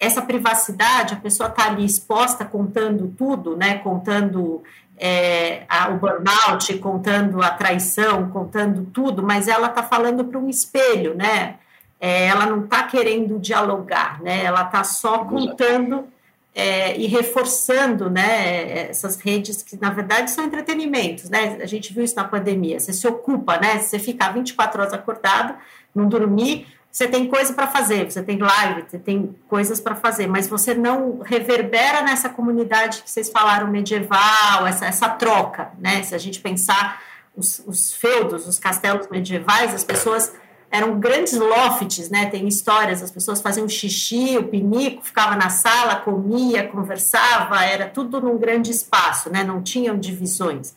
essa 0.00 0.22
privacidade, 0.22 1.12
a 1.12 1.18
pessoa 1.18 1.50
está 1.50 1.66
ali 1.66 1.84
exposta, 1.84 2.42
contando 2.42 3.12
tudo, 3.18 3.54
né? 3.54 3.78
Contando 3.80 4.62
é, 4.96 5.64
a, 5.68 5.90
o 5.90 5.98
burnout, 5.98 6.72
contando 6.78 7.42
a 7.42 7.50
traição, 7.50 8.30
contando 8.30 8.86
tudo, 8.86 9.22
mas 9.22 9.46
ela 9.46 9.66
está 9.66 9.82
falando 9.82 10.24
para 10.24 10.38
um 10.38 10.48
espelho, 10.48 11.14
né? 11.14 11.56
É, 12.00 12.28
ela 12.28 12.46
não 12.46 12.64
está 12.64 12.82
querendo 12.84 13.38
dialogar, 13.38 14.22
né? 14.22 14.42
Ela 14.42 14.62
está 14.62 14.82
só 14.84 15.18
contando 15.18 16.08
é, 16.58 16.96
e 16.98 17.06
reforçando 17.06 18.08
né, 18.08 18.88
essas 18.88 19.16
redes 19.16 19.62
que, 19.62 19.78
na 19.78 19.90
verdade, 19.90 20.30
são 20.30 20.42
entretenimentos. 20.42 21.28
Né? 21.28 21.58
A 21.60 21.66
gente 21.66 21.92
viu 21.92 22.02
isso 22.02 22.16
na 22.16 22.24
pandemia. 22.24 22.80
Você 22.80 22.94
se 22.94 23.06
ocupa, 23.06 23.58
né? 23.58 23.78
Você 23.78 23.98
ficar 23.98 24.32
24 24.32 24.80
horas 24.80 24.94
acordado, 24.94 25.54
não 25.94 26.08
dormir, 26.08 26.66
você 26.90 27.06
tem 27.06 27.26
coisa 27.26 27.52
para 27.52 27.66
fazer, 27.66 28.10
você 28.10 28.22
tem 28.22 28.38
live, 28.38 28.84
você 28.88 28.98
tem 28.98 29.36
coisas 29.46 29.78
para 29.80 29.94
fazer, 29.94 30.26
mas 30.26 30.48
você 30.48 30.72
não 30.72 31.18
reverbera 31.18 32.00
nessa 32.00 32.30
comunidade 32.30 33.02
que 33.02 33.10
vocês 33.10 33.28
falaram 33.28 33.70
medieval, 33.70 34.66
essa, 34.66 34.86
essa 34.86 35.10
troca, 35.10 35.72
né? 35.78 36.02
Se 36.04 36.14
a 36.14 36.18
gente 36.18 36.40
pensar 36.40 37.02
os, 37.36 37.62
os 37.66 37.92
feudos, 37.92 38.48
os 38.48 38.58
castelos 38.58 39.08
medievais, 39.10 39.74
as 39.74 39.84
pessoas 39.84 40.32
eram 40.70 40.98
grandes 40.98 41.34
lofts, 41.34 42.10
né? 42.10 42.26
Tem 42.26 42.46
histórias, 42.46 43.02
as 43.02 43.10
pessoas 43.10 43.40
faziam 43.40 43.68
xixi, 43.68 44.36
o 44.36 44.44
pinico 44.44 45.04
ficava 45.04 45.36
na 45.36 45.48
sala, 45.48 45.96
comia, 45.96 46.66
conversava, 46.66 47.64
era 47.64 47.88
tudo 47.88 48.20
num 48.20 48.36
grande 48.36 48.70
espaço, 48.70 49.30
né? 49.30 49.44
Não 49.44 49.62
tinham 49.62 49.98
divisões. 49.98 50.74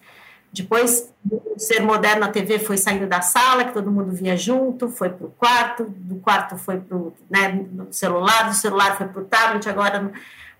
Depois, 0.51 1.11
o 1.29 1.59
ser 1.59 1.81
moderno, 1.81 2.25
a 2.25 2.29
TV 2.29 2.57
foi 2.57 2.75
saindo 2.77 3.05
da 3.05 3.21
sala, 3.21 3.65
que 3.65 3.73
todo 3.73 3.91
mundo 3.91 4.11
via 4.11 4.35
junto, 4.35 4.89
foi 4.89 5.09
para 5.09 5.27
o 5.27 5.31
quarto, 5.31 5.85
do 5.87 6.15
quarto 6.15 6.57
foi 6.57 6.79
para 6.79 6.97
o 6.97 7.13
né, 7.29 7.65
celular, 7.91 8.49
do 8.49 8.55
celular 8.55 8.97
foi 8.97 9.07
para 9.07 9.21
o 9.21 9.25
tablet, 9.25 9.69
agora. 9.69 10.11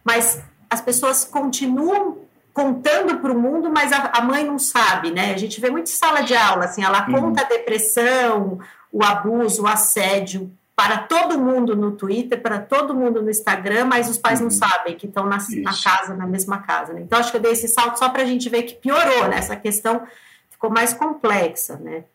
Mas 0.04 0.42
as 0.70 0.80
pessoas 0.80 1.26
continuam 1.26 2.20
contando 2.54 3.18
para 3.20 3.32
o 3.32 3.39
mundo, 3.39 3.72
mas 3.72 3.92
a, 3.92 4.12
a, 4.13 4.22
mãe 4.22 4.44
não 4.44 4.60
sabe, 4.60 5.12
né? 5.12 5.34
A 5.34 5.38
gente 5.38 5.60
vê 5.60 5.70
muito 5.70 5.89
sala 5.89 6.22
de 6.22 6.36
aula, 6.36 6.65
assim, 6.65 6.84
ela 6.84 7.08
uhum. 7.08 7.13
conta 7.13 7.42
a 7.42 7.48
depressão, 7.48 8.60
o 8.91 9.04
abuso, 9.04 9.63
o 9.63 9.67
assédio 9.67 10.52
para 10.75 10.99
todo 10.99 11.38
mundo 11.38 11.75
no 11.75 11.91
Twitter, 11.91 12.41
para 12.41 12.58
todo 12.58 12.93
mundo 12.93 13.21
no 13.21 13.30
Instagram, 13.30 13.84
mas 13.84 14.10
os 14.10 14.17
pais 14.17 14.39
uhum. 14.39 14.45
não 14.45 14.52
sabem 14.52 14.95
que 14.95 15.08
estão 15.08 15.25
na, 15.25 15.38
na, 15.38 15.73
casa, 15.84 16.15
na 16.15 16.25
mesma 16.25 16.60
casa. 16.60 16.93
Né? 16.93 17.02
Então, 17.02 17.19
acho 17.19 17.32
que 17.32 17.38
eu 17.38 17.41
dei 17.41 17.52
esse 17.52 17.67
salto 17.67 17.99
só 17.99 18.08
para 18.08 18.21
a 18.21 18.25
gente 18.25 18.47
ver 18.47 18.63
que 18.63 18.75
piorou, 18.75 19.28
né? 19.28 19.39
Essa 19.39 19.58
questão 19.58 20.08
ficou 20.49 20.69
mais 20.69 20.93
complexa, 20.93 21.75
né? 21.78 22.06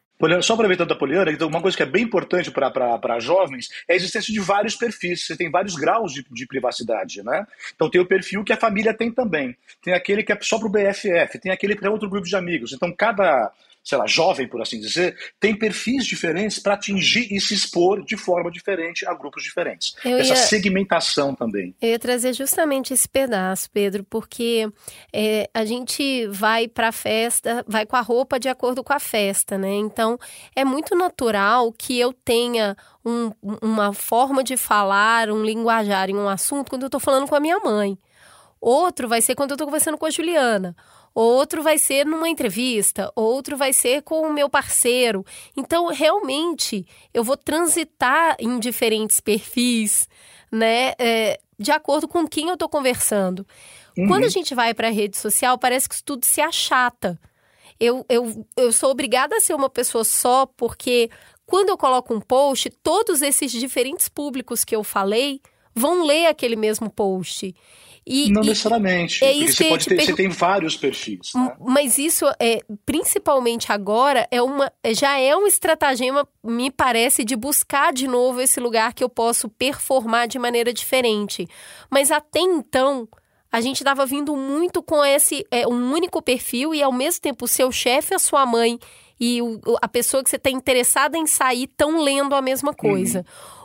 Só 0.41 0.55
aproveitando 0.55 0.93
a 0.93 0.97
Poliana, 0.97 1.31
então 1.31 1.49
uma 1.49 1.61
coisa 1.61 1.77
que 1.77 1.83
é 1.83 1.87
bem 1.87 2.05
importante 2.05 2.51
para 2.51 3.19
jovens 3.19 3.69
é 3.87 3.93
a 3.93 3.97
existência 3.97 4.33
de 4.33 4.41
vários 4.41 4.77
perfis. 4.77 5.27
Você 5.27 5.37
tem 5.37 5.51
vários 5.51 5.75
graus 5.75 6.15
de, 6.15 6.25
de, 6.31 6.47
privacidade, 6.47 7.23
né? 7.23 7.45
Então 7.75 7.91
tem 7.91 8.01
o 8.01 8.07
perfil 8.07 8.45
que 8.45 8.53
a 8.53 8.57
família 8.57 8.95
tem 8.95 9.11
também. 9.11 9.55
Tem 9.83 9.93
aquele 9.93 10.23
que 10.23 10.33
é 10.33 10.39
só 10.41 10.59
para 10.59 10.69
o 10.69 10.71
BFF, 10.71 11.39
tem 11.41 11.53
aquele 11.53 11.77
que 11.77 11.85
é 11.85 11.91
outro 11.91 12.09
grupo 12.09 12.27
de 12.27 12.37
amigos. 12.37 12.73
Então 12.73 12.91
cada 12.97 13.53
sei 13.85 13.99
lá, 13.99 14.07
jovem, 14.07 14.49
por 14.49 14.63
assim 14.63 14.81
dizer, 14.81 15.15
tem 15.39 15.55
perfis 15.55 16.07
diferentes 16.07 16.59
para 16.59 16.73
atingir 16.73 17.31
e 17.31 17.39
se 17.39 17.53
expor 17.53 18.03
de 18.03 18.17
forma 18.17 18.51
diferente 18.51 19.07
a 19.07 19.13
grupos 19.13 19.43
diferentes. 19.43 19.95
Eu 20.03 20.19
Essa 20.19 20.33
ia, 20.33 20.37
segmentação 20.37 21.35
também. 21.35 21.75
Eu 21.83 21.91
ia 21.91 21.99
trazer 21.99 22.33
justamente 22.33 22.95
esse 22.95 23.07
pedaço, 23.07 23.71
Pedro, 23.71 24.03
porque 24.03 24.67
é, 25.13 25.51
a 25.53 25.67
gente 25.67 26.27
vai 26.29 26.67
para 26.67 26.89
a 26.89 26.93
festa, 26.93 27.63
vai 27.69 27.85
com 27.85 27.97
a 27.97 28.01
roupa 28.01 28.41
de 28.41 28.49
acordo 28.49 28.83
com 28.83 28.95
a 28.95 28.99
festa, 28.99 29.59
né? 29.59 29.75
Então, 29.75 30.19
é 30.57 30.65
muito 30.65 30.97
natural 30.97 31.71
que 31.71 32.01
eu 32.01 32.15
tenha 32.15 32.75
um, 33.05 33.31
uma 33.61 33.93
forma 33.93 34.43
de 34.43 34.57
falar, 34.57 35.31
um 35.31 35.45
linguajar 35.45 36.09
em 36.09 36.17
um 36.17 36.29
assunto 36.29 36.71
quando 36.71 36.83
eu 36.83 36.89
estou 36.89 37.01
falando 37.01 37.29
com 37.29 37.35
a 37.35 37.41
minha 37.41 37.59
mãe. 37.59 37.99
Outro 38.59 39.07
vai 39.07 39.21
ser 39.21 39.35
quando 39.35 39.51
eu 39.51 39.57
estou 39.57 39.67
conversando 39.67 39.99
com 39.99 40.07
a 40.07 40.11
Juliana 40.11 40.75
outro 41.15 41.63
vai 41.63 41.79
ser 41.79 42.05
numa 42.05 42.29
entrevista, 42.29 43.13
outro 43.15 43.57
vai 43.57 43.73
ser 43.73 44.03
com 44.03 44.23
o 44.23 44.33
meu 44.33 44.51
parceiro. 44.51 45.25
Então, 45.57 45.87
realmente, 45.87 46.87
eu 47.13 47.23
vou 47.23 47.37
transitar 47.37 48.37
em 48.39 48.59
diferentes 48.59 49.21
perfis, 49.21 50.09
né? 50.51 50.93
É, 50.99 51.41
de 51.59 51.71
acordo 51.71 52.09
com 52.09 52.27
quem 52.27 52.49
eu 52.49 52.55
estou 52.55 52.69
conversando. 52.69 53.47
Uhum. 53.97 54.09
Quando 54.09 54.25
a 54.25 54.29
gente 54.29 54.55
vai 54.55 54.75
para 54.75 54.89
a 54.89 54.91
rede 54.91 55.17
social, 55.17 55.57
parece 55.57 55.89
que 55.89 55.95
isso 55.95 56.05
tudo 56.05 56.25
se 56.25 56.41
achata. 56.41 57.19
Eu, 57.79 58.05
eu, 58.09 58.47
eu 58.57 58.73
sou 58.73 58.91
obrigada 58.91 59.37
a 59.37 59.41
ser 59.41 59.55
uma 59.55 59.71
pessoa 59.71 60.05
só, 60.05 60.47
porque 60.47 61.11
quando 61.47 61.69
eu 61.69 61.77
coloco 61.77 62.15
um 62.15 62.21
post, 62.21 62.71
todos 62.83 63.23
esses 63.23 63.53
diferentes 63.53 64.09
públicos 64.09 64.65
que 64.65 64.75
eu 64.75 64.83
falei 64.83 65.41
vão 65.75 66.05
ler 66.05 66.27
aquele 66.27 66.57
mesmo 66.57 66.91
post. 66.91 67.55
E, 68.07 68.31
não 68.31 68.43
e, 68.43 68.49
necessariamente. 68.49 69.25
É 69.25 69.33
porque 69.33 69.53
você, 69.53 69.65
pode 69.65 69.87
ter, 69.87 70.05
você 70.05 70.15
tem 70.15 70.29
vários 70.29 70.77
perfis. 70.77 71.33
Né? 71.35 71.57
Mas 71.61 71.97
isso, 71.97 72.27
é, 72.39 72.61
principalmente 72.85 73.73
agora, 73.73 74.29
é 74.31 74.43
uma, 74.43 74.71
já 74.93 75.19
é 75.19 75.35
um 75.35 75.47
estratagema, 75.47 76.29
me 76.43 76.71
parece, 76.71 77.25
de 77.25 77.35
buscar 77.35 77.93
de 77.93 78.07
novo 78.07 78.43
esse 78.43 78.61
lugar 78.61 78.93
que 78.93 79.03
eu 79.03 79.09
posso 79.09 79.49
performar 79.49 80.29
de 80.29 80.39
maneira 80.39 80.73
diferente. 80.73 81.49
Mas 81.91 82.11
até 82.11 82.41
então, 82.41 83.09
a 83.51 83.61
gente 83.63 83.79
estava 83.79 84.05
vindo 84.05 84.37
muito 84.37 84.83
com 84.83 85.03
esse 85.03 85.47
é, 85.51 85.67
um 85.67 85.93
único 85.93 86.21
perfil 86.21 86.75
e, 86.75 86.83
ao 86.83 86.93
mesmo 86.93 87.23
tempo, 87.23 87.47
o 87.47 87.49
seu 87.49 87.73
chefe, 87.73 88.15
a 88.15 88.19
sua 88.19 88.45
mãe 88.45 88.79
e 89.19 89.41
o, 89.41 89.61
a 89.81 89.89
pessoa 89.89 90.23
que 90.23 90.29
você 90.29 90.37
está 90.37 90.51
interessada 90.51 91.17
em 91.17 91.27
sair 91.27 91.65
estão 91.65 92.03
lendo 92.03 92.35
a 92.35 92.43
mesma 92.43 92.75
coisa. 92.75 93.21
Uhum. 93.21 93.25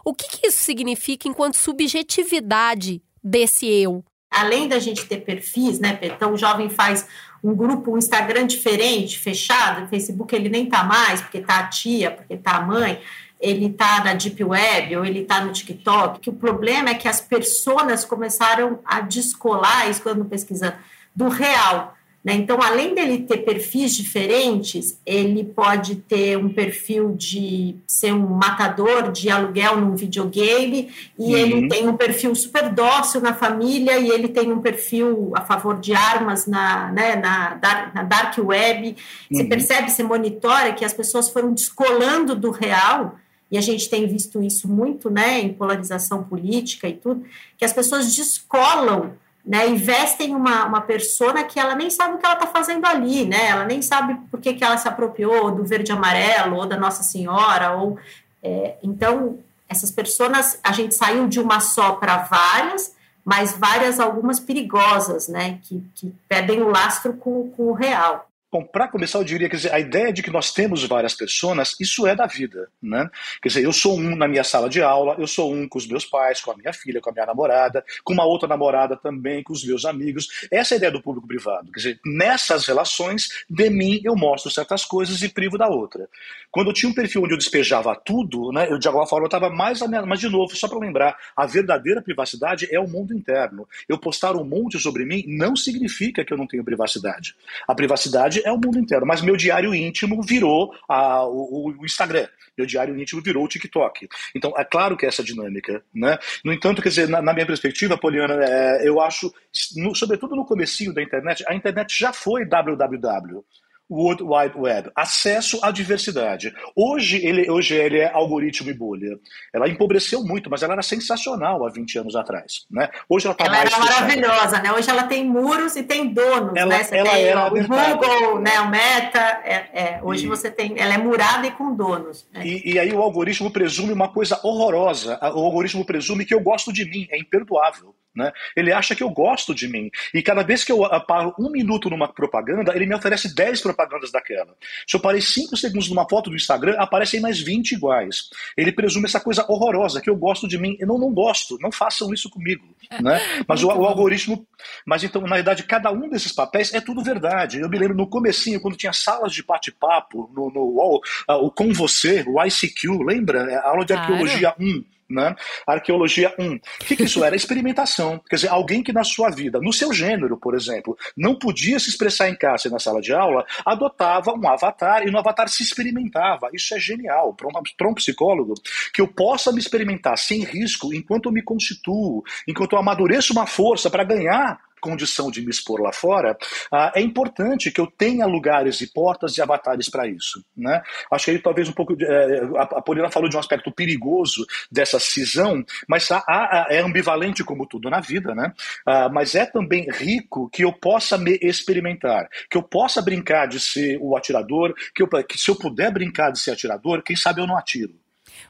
O 0.09 0.13
que, 0.15 0.27
que 0.27 0.47
isso 0.47 0.63
significa 0.63 1.27
enquanto 1.27 1.55
subjetividade 1.55 2.99
desse 3.23 3.67
eu? 3.67 4.03
além 4.31 4.67
da 4.67 4.79
gente 4.79 5.05
ter 5.05 5.17
perfis, 5.17 5.79
né? 5.79 5.97
Então 6.01 6.33
o 6.33 6.37
jovem 6.37 6.69
faz 6.69 7.07
um 7.43 7.55
grupo, 7.55 7.93
um 7.93 7.97
Instagram 7.97 8.47
diferente, 8.47 9.19
fechado, 9.19 9.87
Facebook 9.87 10.35
ele 10.35 10.49
nem 10.49 10.65
tá 10.67 10.83
mais, 10.83 11.21
porque 11.21 11.41
tá 11.41 11.59
a 11.59 11.67
tia, 11.67 12.11
porque 12.11 12.37
tá 12.37 12.57
a 12.57 12.61
mãe, 12.61 13.01
ele 13.39 13.69
tá 13.69 14.03
na 14.03 14.13
Deep 14.13 14.43
Web 14.43 14.97
ou 14.97 15.05
ele 15.05 15.25
tá 15.25 15.43
no 15.43 15.51
TikTok, 15.51 16.19
que 16.19 16.29
o 16.29 16.33
problema 16.33 16.89
é 16.89 16.95
que 16.95 17.07
as 17.07 17.21
pessoas 17.21 18.03
começaram 18.03 18.79
a 18.85 19.01
descolar, 19.01 19.89
isso 19.89 20.01
quando 20.01 20.25
pesquisando, 20.25 20.75
do 21.15 21.27
real. 21.27 21.95
Né? 22.23 22.33
Então, 22.33 22.61
além 22.61 22.93
dele 22.93 23.19
ter 23.19 23.37
perfis 23.37 23.95
diferentes, 23.95 24.99
ele 25.05 25.43
pode 25.43 25.95
ter 25.95 26.37
um 26.37 26.49
perfil 26.49 27.15
de 27.15 27.75
ser 27.87 28.13
um 28.13 28.27
matador 28.27 29.11
de 29.11 29.29
aluguel 29.29 29.77
num 29.77 29.95
videogame, 29.95 30.89
e 31.17 31.23
uhum. 31.23 31.37
ele 31.37 31.69
tem 31.69 31.87
um 31.87 31.95
perfil 31.95 32.35
super 32.35 32.73
dócil 32.73 33.21
na 33.21 33.33
família, 33.33 33.97
e 33.97 34.09
ele 34.09 34.27
tem 34.27 34.51
um 34.51 34.59
perfil 34.59 35.31
a 35.33 35.41
favor 35.41 35.79
de 35.79 35.93
armas 35.93 36.45
na, 36.45 36.91
né, 36.91 37.15
na, 37.15 37.57
na 37.95 38.03
dark 38.03 38.37
web. 38.37 38.89
Uhum. 38.89 38.95
Você 39.37 39.43
percebe, 39.45 39.89
você 39.89 40.03
monitora 40.03 40.73
que 40.73 40.83
as 40.83 40.93
pessoas 40.93 41.29
foram 41.29 41.53
descolando 41.53 42.35
do 42.35 42.51
real, 42.51 43.15
e 43.49 43.57
a 43.57 43.61
gente 43.61 43.89
tem 43.89 44.05
visto 44.05 44.43
isso 44.43 44.67
muito 44.67 45.09
né, 45.09 45.39
em 45.39 45.53
polarização 45.53 46.23
política 46.23 46.87
e 46.87 46.93
tudo, 46.93 47.23
que 47.57 47.63
as 47.63 47.71
pessoas 47.73 48.13
descolam 48.13 49.13
né, 49.49 49.67
investem 49.67 50.29
em 50.29 50.35
uma, 50.35 50.65
uma 50.65 50.81
persona 50.81 51.43
que 51.43 51.59
ela 51.59 51.73
nem 51.73 51.89
sabe 51.89 52.13
o 52.13 52.17
que 52.19 52.25
ela 52.25 52.35
está 52.35 52.45
fazendo 52.45 52.85
ali, 52.85 53.25
né? 53.25 53.47
Ela 53.47 53.65
nem 53.65 53.81
sabe 53.81 54.13
por 54.29 54.39
que, 54.39 54.53
que 54.53 54.63
ela 54.63 54.77
se 54.77 54.87
apropriou 54.87 55.49
do 55.49 55.65
verde 55.65 55.91
amarelo 55.91 56.57
ou 56.57 56.67
da 56.67 56.77
Nossa 56.77 57.01
Senhora. 57.01 57.71
ou 57.71 57.97
é, 58.43 58.75
Então, 58.83 59.39
essas 59.67 59.89
pessoas, 59.89 60.59
a 60.63 60.71
gente 60.71 60.93
saiu 60.93 61.27
de 61.27 61.39
uma 61.39 61.59
só 61.61 61.93
para 61.93 62.17
várias, 62.17 62.95
mas 63.25 63.57
várias, 63.57 63.99
algumas 63.99 64.39
perigosas, 64.39 65.27
né? 65.27 65.57
Que, 65.63 65.83
que 65.95 66.13
perdem 66.27 66.61
o 66.61 66.69
lastro 66.69 67.13
com, 67.13 67.49
com 67.49 67.69
o 67.69 67.73
real. 67.73 68.28
Bom, 68.51 68.63
para 68.63 68.87
começar, 68.87 69.19
eu 69.19 69.23
diria, 69.23 69.47
quer 69.47 69.57
dizer, 69.57 69.71
a 69.71 69.79
ideia 69.79 70.11
de 70.11 70.23
que 70.23 70.31
nós 70.31 70.51
temos 70.51 70.83
várias 70.83 71.13
pessoas, 71.13 71.75
isso 71.79 72.07
é 72.07 72.15
da 72.15 72.25
vida, 72.25 72.67
né? 72.81 73.07
Quer 73.43 73.49
dizer, 73.49 73.63
eu 73.63 73.71
sou 73.71 73.95
um 73.95 74.15
na 74.15 74.27
minha 74.27 74.43
sala 74.43 74.67
de 74.67 74.81
aula, 74.81 75.15
eu 75.19 75.27
sou 75.27 75.53
um 75.53 75.69
com 75.69 75.77
os 75.77 75.87
meus 75.87 76.03
pais, 76.03 76.41
com 76.41 76.49
a 76.49 76.57
minha 76.57 76.73
filha, 76.73 76.99
com 76.99 77.11
a 77.11 77.13
minha 77.13 77.27
namorada, 77.27 77.85
com 78.03 78.11
uma 78.11 78.25
outra 78.25 78.47
namorada 78.47 78.97
também, 78.97 79.43
com 79.43 79.53
os 79.53 79.63
meus 79.63 79.85
amigos. 79.85 80.47
Essa 80.51 80.73
é 80.73 80.75
a 80.75 80.77
ideia 80.77 80.91
do 80.91 80.99
público 80.99 81.27
privado. 81.27 81.71
Quer 81.71 81.77
dizer, 81.77 81.99
nessas 82.03 82.65
relações, 82.65 83.29
de 83.47 83.69
mim 83.69 84.01
eu 84.03 84.15
mostro 84.15 84.49
certas 84.49 84.83
coisas 84.83 85.21
e 85.21 85.29
privo 85.29 85.55
da 85.55 85.67
outra. 85.67 86.09
Quando 86.49 86.71
eu 86.71 86.73
tinha 86.73 86.89
um 86.89 86.95
perfil 86.95 87.21
onde 87.21 87.33
eu 87.35 87.37
despejava 87.37 87.95
tudo, 87.95 88.51
né, 88.51 88.67
eu 88.67 88.79
de 88.79 88.87
alguma 88.87 89.05
forma 89.05 89.27
estava 89.27 89.51
mais 89.51 89.79
minha, 89.81 90.03
mas 90.07 90.19
de 90.19 90.27
novo, 90.27 90.55
só 90.55 90.67
para 90.67 90.79
lembrar, 90.79 91.15
a 91.37 91.45
verdadeira 91.45 92.01
privacidade 92.01 92.67
é 92.71 92.79
o 92.79 92.87
mundo 92.87 93.13
interno. 93.13 93.67
Eu 93.87 93.99
postar 93.99 94.35
um 94.35 94.43
monte 94.43 94.79
sobre 94.79 95.05
mim 95.05 95.23
não 95.27 95.55
significa 95.55 96.25
que 96.25 96.33
eu 96.33 96.37
não 96.37 96.47
tenho 96.47 96.63
privacidade. 96.63 97.35
A 97.67 97.75
privacidade 97.75 98.38
é 98.45 98.51
o 98.51 98.55
mundo 98.57 98.79
inteiro. 98.79 99.05
Mas 99.05 99.21
meu 99.21 99.35
diário 99.35 99.73
íntimo 99.73 100.21
virou 100.21 100.73
a, 100.87 101.25
o, 101.25 101.73
o, 101.79 101.85
Instagram. 101.85 102.27
Meu 102.57 102.65
diário 102.65 102.99
íntimo 102.99 103.21
virou 103.21 103.43
o 103.43 103.47
TikTok. 103.47 104.07
Então, 104.35 104.53
é 104.57 104.65
claro 104.65 104.97
que 104.97 105.05
é 105.05 105.09
essa 105.09 105.23
dinâmica. 105.23 105.83
Né? 105.93 106.17
No 106.43 106.51
entanto, 106.51 106.81
quer 106.81 106.89
dizer, 106.89 107.07
na, 107.07 107.21
na 107.21 107.33
minha 107.33 107.45
perspectiva, 107.45 107.97
Poliana, 107.97 108.35
é, 108.43 108.87
eu 108.87 108.99
acho, 108.99 109.33
no, 109.77 109.95
sobretudo 109.95 110.35
no 110.35 110.45
comecinho 110.45 110.93
da 110.93 111.01
internet, 111.01 111.43
a 111.47 111.55
internet 111.55 111.97
já 111.97 112.11
foi 112.11 112.45
www. 112.45 113.43
World 113.89 114.23
Wide 114.23 114.57
Web, 114.57 114.91
acesso 114.95 115.59
à 115.63 115.71
diversidade. 115.71 116.53
Hoje 116.75 117.25
ele, 117.25 117.49
hoje 117.49 117.73
ele 117.73 117.97
é 117.97 118.11
algoritmo 118.11 118.69
e 118.69 118.73
bolha. 118.73 119.19
Ela 119.53 119.67
empobreceu 119.67 120.23
muito, 120.23 120.49
mas 120.49 120.61
ela 120.61 120.73
era 120.73 120.83
sensacional 120.83 121.65
há 121.65 121.69
20 121.69 121.99
anos 121.99 122.15
atrás. 122.15 122.65
Né? 122.69 122.89
Hoje 123.09 123.25
ela 123.25 123.33
está 123.33 123.45
Ela 123.45 123.61
era 123.61 123.79
maravilhosa, 123.79 124.61
né? 124.61 124.71
Hoje 124.71 124.89
ela 124.89 125.03
tem 125.03 125.25
muros 125.25 125.75
e 125.75 125.83
tem 125.83 126.13
donos. 126.13 126.53
Ela, 126.55 126.77
né? 126.77 126.83
Você 126.83 126.95
ela 126.95 127.09
tem 127.09 127.23
era 127.23 127.47
o 127.47 127.49
Google, 127.49 128.39
né? 128.39 128.59
o 128.59 128.69
Meta. 128.69 129.41
É, 129.43 129.69
é. 129.73 129.99
Hoje 130.03 130.25
e... 130.25 130.27
você 130.27 130.51
tem. 130.51 130.75
Ela 130.77 130.93
é 130.93 130.97
murada 130.97 131.47
e 131.47 131.51
com 131.51 131.75
donos. 131.75 132.27
Né? 132.31 132.45
E, 132.45 132.73
e 132.73 132.79
aí 132.79 132.91
o 132.93 133.01
algoritmo 133.01 133.49
presume 133.49 133.91
uma 133.91 134.09
coisa 134.09 134.39
horrorosa. 134.43 135.17
O 135.21 135.45
algoritmo 135.45 135.83
presume 135.83 136.25
que 136.25 136.33
eu 136.33 136.39
gosto 136.39 136.71
de 136.71 136.85
mim, 136.85 137.07
é 137.11 137.19
imperdoável. 137.19 137.95
Né? 138.15 138.31
Ele 138.55 138.73
acha 138.73 138.95
que 138.95 139.03
eu 139.03 139.09
gosto 139.09 139.53
de 139.53 139.67
mim. 139.67 139.89
E 140.13 140.21
cada 140.21 140.43
vez 140.43 140.63
que 140.63 140.71
eu 140.71 140.79
paro 141.07 141.33
um 141.39 141.49
minuto 141.49 141.89
numa 141.89 142.07
propaganda, 142.07 142.75
ele 142.75 142.85
me 142.85 142.95
oferece 142.95 143.33
10 143.33 143.61
propagandas 143.61 144.11
daquela. 144.11 144.55
Se 144.87 144.97
eu 144.97 144.99
parei 144.99 145.21
5 145.21 145.55
segundos 145.55 145.89
numa 145.89 146.07
foto 146.09 146.29
do 146.29 146.35
Instagram, 146.35 146.75
aparecem 146.77 147.21
mais 147.21 147.39
20 147.39 147.73
iguais. 147.73 148.29
Ele 148.57 148.71
presume 148.71 149.05
essa 149.05 149.19
coisa 149.19 149.45
horrorosa, 149.47 150.01
que 150.01 150.09
eu 150.09 150.15
gosto 150.15 150.47
de 150.47 150.57
mim. 150.57 150.75
Eu 150.79 150.87
não, 150.87 150.97
não 150.97 151.13
gosto, 151.13 151.57
não 151.61 151.71
façam 151.71 152.11
isso 152.13 152.29
comigo. 152.29 152.65
Né? 152.99 153.19
Mas 153.47 153.63
o, 153.63 153.67
o, 153.67 153.85
algoritmo. 153.85 154.47
Mas 154.85 155.03
então, 155.03 155.21
na 155.21 155.35
verdade, 155.35 155.63
cada 155.63 155.91
um 155.91 156.09
desses 156.09 156.31
papéis 156.31 156.73
é 156.73 156.81
tudo 156.81 157.03
verdade. 157.03 157.59
Eu 157.59 157.69
me 157.69 157.77
lembro 157.77 157.95
no 157.95 158.07
comecinho, 158.07 158.59
quando 158.59 158.75
tinha 158.75 158.93
salas 158.93 159.33
de 159.33 159.43
bate-papo 159.43 160.31
no, 160.35 160.49
no, 160.49 160.73
no, 160.73 161.01
o 161.45 161.51
Com 161.51 161.71
Você, 161.73 162.23
o 162.27 162.43
ICQ, 162.43 163.03
lembra? 163.05 163.59
A 163.59 163.69
aula 163.69 163.85
de 163.85 163.93
claro. 163.93 164.13
arqueologia 164.13 164.55
1 164.59 164.98
né? 165.09 165.35
Arqueologia 165.65 166.33
1. 166.37 166.55
O 166.55 166.59
que, 166.85 166.95
que 166.95 167.03
isso 167.03 167.23
era? 167.23 167.35
Experimentação. 167.35 168.21
Quer 168.29 168.35
dizer, 168.35 168.49
alguém 168.49 168.83
que 168.83 168.93
na 168.93 169.03
sua 169.03 169.29
vida, 169.29 169.59
no 169.59 169.73
seu 169.73 169.91
gênero, 169.91 170.37
por 170.37 170.55
exemplo, 170.55 170.97
não 171.17 171.35
podia 171.35 171.79
se 171.79 171.89
expressar 171.89 172.29
em 172.29 172.35
casa 172.35 172.67
e 172.67 172.71
na 172.71 172.79
sala 172.79 173.01
de 173.01 173.13
aula, 173.13 173.45
adotava 173.65 174.33
um 174.33 174.47
avatar 174.47 175.07
e 175.07 175.11
no 175.11 175.17
avatar 175.17 175.49
se 175.49 175.63
experimentava. 175.63 176.49
Isso 176.53 176.75
é 176.75 176.79
genial. 176.79 177.35
Para 177.35 177.89
um 177.89 177.93
psicólogo, 177.93 178.53
que 178.93 179.01
eu 179.01 179.07
possa 179.07 179.51
me 179.51 179.59
experimentar 179.59 180.17
sem 180.17 180.43
risco 180.43 180.93
enquanto 180.93 181.27
eu 181.27 181.31
me 181.31 181.41
constituo, 181.41 182.23
enquanto 182.47 182.73
eu 182.73 182.79
amadureço 182.79 183.33
uma 183.33 183.47
força 183.47 183.89
para 183.89 184.03
ganhar 184.03 184.59
condição 184.79 185.29
de 185.29 185.41
me 185.41 185.49
expor 185.49 185.81
lá 185.81 185.91
fora, 185.91 186.37
uh, 186.71 186.91
é 186.95 187.01
importante 187.01 187.71
que 187.71 187.81
eu 187.81 187.87
tenha 187.87 188.25
lugares 188.25 188.81
e 188.81 188.91
portas 188.91 189.37
e 189.37 189.41
avatares 189.41 189.89
para 189.89 190.07
isso. 190.07 190.43
Né? 190.55 190.81
Acho 191.11 191.25
que 191.25 191.31
aí 191.31 191.39
talvez 191.39 191.67
um 191.67 191.73
pouco. 191.73 191.95
É, 192.01 192.41
a 192.57 192.81
Paulina 192.81 193.09
falou 193.09 193.29
de 193.29 193.35
um 193.35 193.39
aspecto 193.39 193.71
perigoso 193.71 194.45
dessa 194.71 194.99
cisão, 194.99 195.63
mas 195.87 196.09
a, 196.11 196.23
a, 196.27 196.67
é 196.69 196.79
ambivalente 196.79 197.43
como 197.43 197.65
tudo 197.65 197.89
na 197.89 197.99
vida, 197.99 198.33
né? 198.35 198.53
Uh, 198.87 199.11
mas 199.11 199.35
é 199.35 199.45
também 199.45 199.87
rico 199.91 200.49
que 200.49 200.63
eu 200.63 200.73
possa 200.73 201.17
me 201.17 201.37
experimentar, 201.41 202.27
que 202.49 202.57
eu 202.57 202.63
possa 202.63 203.01
brincar 203.01 203.47
de 203.47 203.59
ser 203.59 203.97
o 204.01 204.15
atirador, 204.15 204.73
que, 204.93 205.03
eu, 205.03 205.07
que 205.07 205.37
se 205.37 205.49
eu 205.49 205.55
puder 205.55 205.91
brincar 205.91 206.31
de 206.31 206.39
ser 206.39 206.51
atirador, 206.51 207.01
quem 207.03 207.15
sabe 207.15 207.41
eu 207.41 207.47
não 207.47 207.57
atiro. 207.57 207.93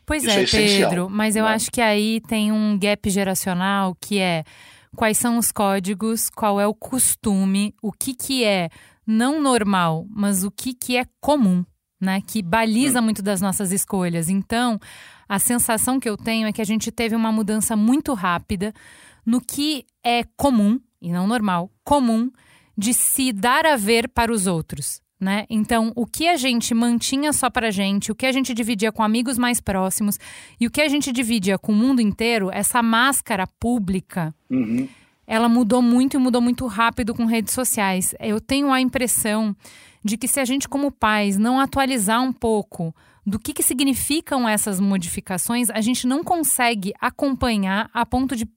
Pois 0.05 0.23
Isso 0.23 0.55
é, 0.57 0.63
é 0.63 0.79
Pedro, 0.79 1.09
mas 1.09 1.35
eu 1.35 1.45
né? 1.45 1.51
acho 1.51 1.71
que 1.71 1.81
aí 1.81 2.21
tem 2.21 2.51
um 2.51 2.77
gap 2.77 3.09
geracional 3.09 3.95
que 3.99 4.19
é 4.19 4.43
quais 4.95 5.17
são 5.17 5.37
os 5.37 5.51
códigos, 5.51 6.29
qual 6.29 6.59
é 6.59 6.67
o 6.67 6.73
costume, 6.73 7.73
o 7.81 7.91
que, 7.91 8.13
que 8.13 8.43
é 8.43 8.69
não 9.05 9.41
normal, 9.41 10.05
mas 10.09 10.43
o 10.43 10.51
que, 10.51 10.73
que 10.73 10.97
é 10.97 11.05
comum, 11.19 11.65
né? 11.99 12.21
Que 12.21 12.41
baliza 12.41 12.99
hum. 12.99 13.03
muito 13.03 13.21
das 13.21 13.41
nossas 13.41 13.71
escolhas. 13.71 14.29
Então, 14.29 14.79
a 15.27 15.39
sensação 15.39 15.99
que 15.99 16.09
eu 16.09 16.17
tenho 16.17 16.47
é 16.47 16.51
que 16.51 16.61
a 16.61 16.65
gente 16.65 16.91
teve 16.91 17.15
uma 17.15 17.31
mudança 17.31 17.75
muito 17.75 18.13
rápida 18.13 18.73
no 19.25 19.41
que 19.41 19.85
é 20.03 20.23
comum, 20.37 20.79
e 21.01 21.11
não 21.11 21.27
normal, 21.27 21.71
comum, 21.83 22.31
de 22.77 22.93
se 22.93 23.31
dar 23.31 23.65
a 23.65 23.75
ver 23.75 24.07
para 24.09 24.31
os 24.31 24.47
outros 24.47 25.01
né? 25.19 25.45
Então, 25.49 25.91
o 25.95 26.05
que 26.05 26.27
a 26.27 26.37
gente 26.37 26.73
mantinha 26.73 27.33
só 27.33 27.49
pra 27.49 27.71
gente, 27.71 28.11
o 28.11 28.15
que 28.15 28.25
a 28.25 28.31
gente 28.31 28.53
dividia 28.53 28.91
com 28.91 29.03
amigos 29.03 29.37
mais 29.37 29.59
próximos 29.59 30.17
e 30.59 30.65
o 30.65 30.71
que 30.71 30.81
a 30.81 30.87
gente 30.87 31.11
dividia 31.11 31.57
com 31.57 31.73
o 31.73 31.75
mundo 31.75 32.01
inteiro, 32.01 32.49
essa 32.53 32.81
máscara 32.81 33.45
pública, 33.45 34.33
uhum. 34.49 34.87
ela 35.27 35.49
mudou 35.49 35.81
muito 35.81 36.15
e 36.15 36.19
mudou 36.19 36.41
muito 36.41 36.65
rápido 36.67 37.13
com 37.13 37.25
redes 37.25 37.53
sociais. 37.53 38.15
Eu 38.19 38.39
tenho 38.39 38.71
a 38.71 38.79
impressão 38.79 39.53
de 40.03 40.15
que 40.15 40.27
se 40.27 40.39
a 40.39 40.45
gente, 40.45 40.69
como 40.69 40.91
pais, 40.91 41.37
não 41.37 41.59
atualizar 41.59 42.21
um 42.21 42.31
pouco 42.31 42.95
do 43.25 43.37
que, 43.37 43.53
que 43.53 43.61
significam 43.61 44.47
essas 44.47 44.79
modificações, 44.79 45.69
a 45.69 45.81
gente 45.81 46.07
não 46.07 46.23
consegue 46.23 46.93
acompanhar 46.99 47.89
a 47.93 48.05
ponto 48.05 48.35
de, 48.35 48.47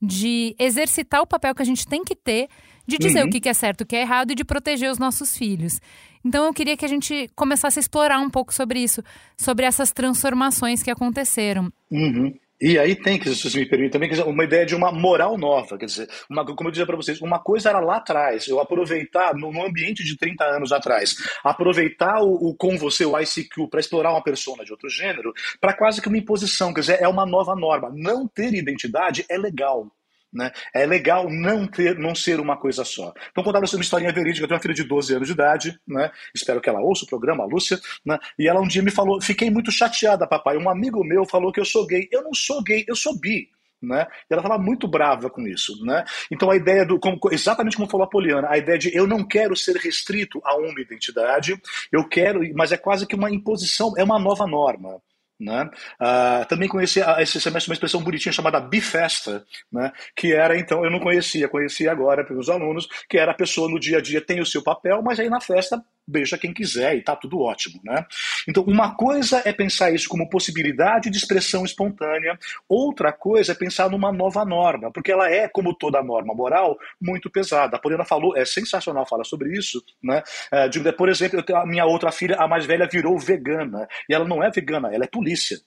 de 0.00 0.54
exercitar 0.58 1.22
o 1.22 1.26
papel 1.26 1.54
que 1.54 1.62
a 1.62 1.66
gente 1.66 1.86
tem 1.86 2.04
que 2.04 2.14
ter 2.14 2.48
de 2.90 2.98
dizer 2.98 3.22
uhum. 3.22 3.28
o 3.28 3.30
que 3.30 3.48
é 3.48 3.54
certo, 3.54 3.82
o 3.82 3.86
que 3.86 3.96
é 3.96 4.02
errado 4.02 4.32
e 4.32 4.34
de 4.34 4.44
proteger 4.44 4.90
os 4.90 4.98
nossos 4.98 5.36
filhos. 5.36 5.80
Então 6.24 6.44
eu 6.44 6.52
queria 6.52 6.76
que 6.76 6.84
a 6.84 6.88
gente 6.88 7.30
começasse 7.34 7.78
a 7.78 7.80
explorar 7.80 8.18
um 8.18 8.28
pouco 8.28 8.52
sobre 8.52 8.80
isso, 8.80 9.02
sobre 9.36 9.64
essas 9.64 9.92
transformações 9.92 10.82
que 10.82 10.90
aconteceram. 10.90 11.72
Uhum. 11.90 12.34
E 12.60 12.78
aí 12.78 12.94
tem, 12.94 13.18
que, 13.18 13.34
se 13.34 13.58
me 13.58 13.64
permitem, 13.64 13.90
também 13.90 14.22
uma 14.22 14.44
ideia 14.44 14.66
de 14.66 14.74
uma 14.74 14.92
moral 14.92 15.38
nova. 15.38 15.78
Quer 15.78 15.86
dizer, 15.86 16.10
uma, 16.28 16.44
como 16.44 16.68
eu 16.68 16.70
dizia 16.70 16.84
para 16.84 16.94
vocês, 16.94 17.18
uma 17.22 17.38
coisa 17.38 17.70
era 17.70 17.80
lá 17.80 17.96
atrás, 17.96 18.46
eu 18.48 18.60
aproveitar, 18.60 19.34
no, 19.34 19.50
no 19.50 19.64
ambiente 19.64 20.04
de 20.04 20.14
30 20.14 20.44
anos 20.44 20.70
atrás, 20.70 21.16
aproveitar 21.42 22.20
o, 22.20 22.34
o 22.34 22.54
com 22.54 22.76
você, 22.76 23.06
o 23.06 23.18
ICQ, 23.18 23.68
para 23.70 23.80
explorar 23.80 24.10
uma 24.10 24.22
persona 24.22 24.62
de 24.62 24.72
outro 24.72 24.90
gênero, 24.90 25.32
para 25.58 25.72
quase 25.72 26.02
que 26.02 26.08
uma 26.08 26.18
imposição. 26.18 26.74
Quer 26.74 26.80
dizer, 26.80 26.98
é 27.00 27.08
uma 27.08 27.24
nova 27.24 27.56
norma. 27.56 27.90
Não 27.94 28.28
ter 28.28 28.52
identidade 28.52 29.24
é 29.30 29.38
legal. 29.38 29.90
Né? 30.32 30.52
É 30.72 30.86
legal 30.86 31.28
não 31.28 31.66
ter, 31.66 31.98
não 31.98 32.14
ser 32.14 32.38
uma 32.38 32.56
coisa 32.56 32.84
só. 32.84 33.12
Então, 33.30 33.42
contar 33.42 33.58
uma 33.58 33.64
historinha 33.64 34.12
verídica. 34.12 34.44
Eu 34.44 34.48
tenho 34.48 34.56
uma 34.56 34.62
filha 34.62 34.74
de 34.74 34.84
12 34.84 35.14
anos 35.14 35.26
de 35.26 35.34
idade, 35.34 35.80
né? 35.86 36.10
espero 36.34 36.60
que 36.60 36.68
ela 36.68 36.80
ouça 36.80 37.04
o 37.04 37.08
programa, 37.08 37.42
a 37.42 37.46
Lúcia, 37.46 37.80
né? 38.04 38.18
e 38.38 38.48
ela 38.48 38.60
um 38.60 38.68
dia 38.68 38.82
me 38.82 38.90
falou: 38.90 39.20
fiquei 39.20 39.50
muito 39.50 39.72
chateada, 39.72 40.26
papai. 40.26 40.56
Um 40.56 40.70
amigo 40.70 41.04
meu 41.04 41.24
falou 41.24 41.52
que 41.52 41.60
eu 41.60 41.64
sou 41.64 41.86
gay. 41.86 42.08
Eu 42.12 42.22
não 42.22 42.32
sou 42.32 42.62
gay, 42.62 42.84
eu 42.86 42.94
sou 42.94 43.18
bi. 43.18 43.48
Né? 43.82 44.06
E 44.28 44.34
ela 44.34 44.42
estava 44.42 44.62
muito 44.62 44.86
brava 44.86 45.30
com 45.30 45.46
isso. 45.48 45.84
Né? 45.84 46.04
Então 46.30 46.50
a 46.50 46.56
ideia 46.56 46.84
do, 46.84 46.98
como, 47.00 47.18
exatamente 47.32 47.76
como 47.76 47.88
falou 47.88 48.04
a 48.04 48.10
Poliana, 48.10 48.48
a 48.50 48.58
ideia 48.58 48.78
de 48.78 48.94
eu 48.94 49.06
não 49.06 49.26
quero 49.26 49.56
ser 49.56 49.76
restrito 49.76 50.40
a 50.44 50.56
uma 50.56 50.80
identidade, 50.80 51.60
eu 51.90 52.06
quero, 52.06 52.40
mas 52.54 52.72
é 52.72 52.76
quase 52.76 53.06
que 53.06 53.16
uma 53.16 53.30
imposição, 53.30 53.94
é 53.96 54.04
uma 54.04 54.18
nova 54.18 54.46
norma. 54.46 55.00
Né? 55.40 55.70
Uh, 56.00 56.46
também 56.48 56.68
conheci 56.68 57.00
esse 57.18 57.40
semestre 57.40 57.70
uma 57.70 57.74
expressão 57.74 58.02
bonitinha 58.02 58.32
chamada 58.32 58.60
bifesta, 58.60 59.44
né? 59.72 59.90
que 60.14 60.34
era 60.34 60.58
então, 60.58 60.84
eu 60.84 60.90
não 60.90 61.00
conhecia, 61.00 61.48
conhecia 61.48 61.90
agora 61.90 62.24
pelos 62.24 62.50
alunos, 62.50 62.86
que 63.08 63.16
era 63.16 63.32
a 63.32 63.34
pessoa 63.34 63.70
no 63.70 63.80
dia 63.80 63.98
a 63.98 64.02
dia 64.02 64.20
tem 64.20 64.40
o 64.40 64.46
seu 64.46 64.62
papel, 64.62 65.00
mas 65.02 65.18
aí 65.18 65.30
na 65.30 65.40
festa 65.40 65.82
beija 66.06 66.38
quem 66.38 66.52
quiser 66.52 66.96
e 66.96 67.02
tá 67.02 67.14
tudo 67.14 67.40
ótimo, 67.40 67.80
né? 67.84 68.04
Então, 68.48 68.62
uma 68.64 68.94
coisa 68.94 69.42
é 69.44 69.52
pensar 69.52 69.90
isso 69.92 70.08
como 70.08 70.28
possibilidade 70.28 71.10
de 71.10 71.16
expressão 71.16 71.64
espontânea, 71.64 72.38
outra 72.68 73.12
coisa 73.12 73.52
é 73.52 73.54
pensar 73.54 73.90
numa 73.90 74.12
nova 74.12 74.44
norma, 74.44 74.90
porque 74.90 75.12
ela 75.12 75.30
é, 75.30 75.48
como 75.48 75.74
toda 75.74 76.02
norma 76.02 76.34
moral, 76.34 76.78
muito 77.00 77.30
pesada. 77.30 77.76
A 77.76 77.80
Poliana 77.80 78.04
falou, 78.04 78.36
é 78.36 78.44
sensacional 78.44 79.06
falar 79.06 79.24
sobre 79.24 79.56
isso, 79.56 79.82
né? 80.02 80.22
É, 80.50 80.68
de, 80.68 80.80
por 80.92 81.08
exemplo, 81.08 81.42
a 81.56 81.66
minha 81.66 81.84
outra 81.84 82.10
filha, 82.12 82.36
a 82.36 82.48
mais 82.48 82.66
velha, 82.66 82.88
virou 82.90 83.18
vegana, 83.18 83.88
e 84.08 84.14
ela 84.14 84.26
não 84.26 84.42
é 84.42 84.50
vegana, 84.50 84.92
ela 84.92 85.04
é 85.04 85.08
polícia. 85.08 85.58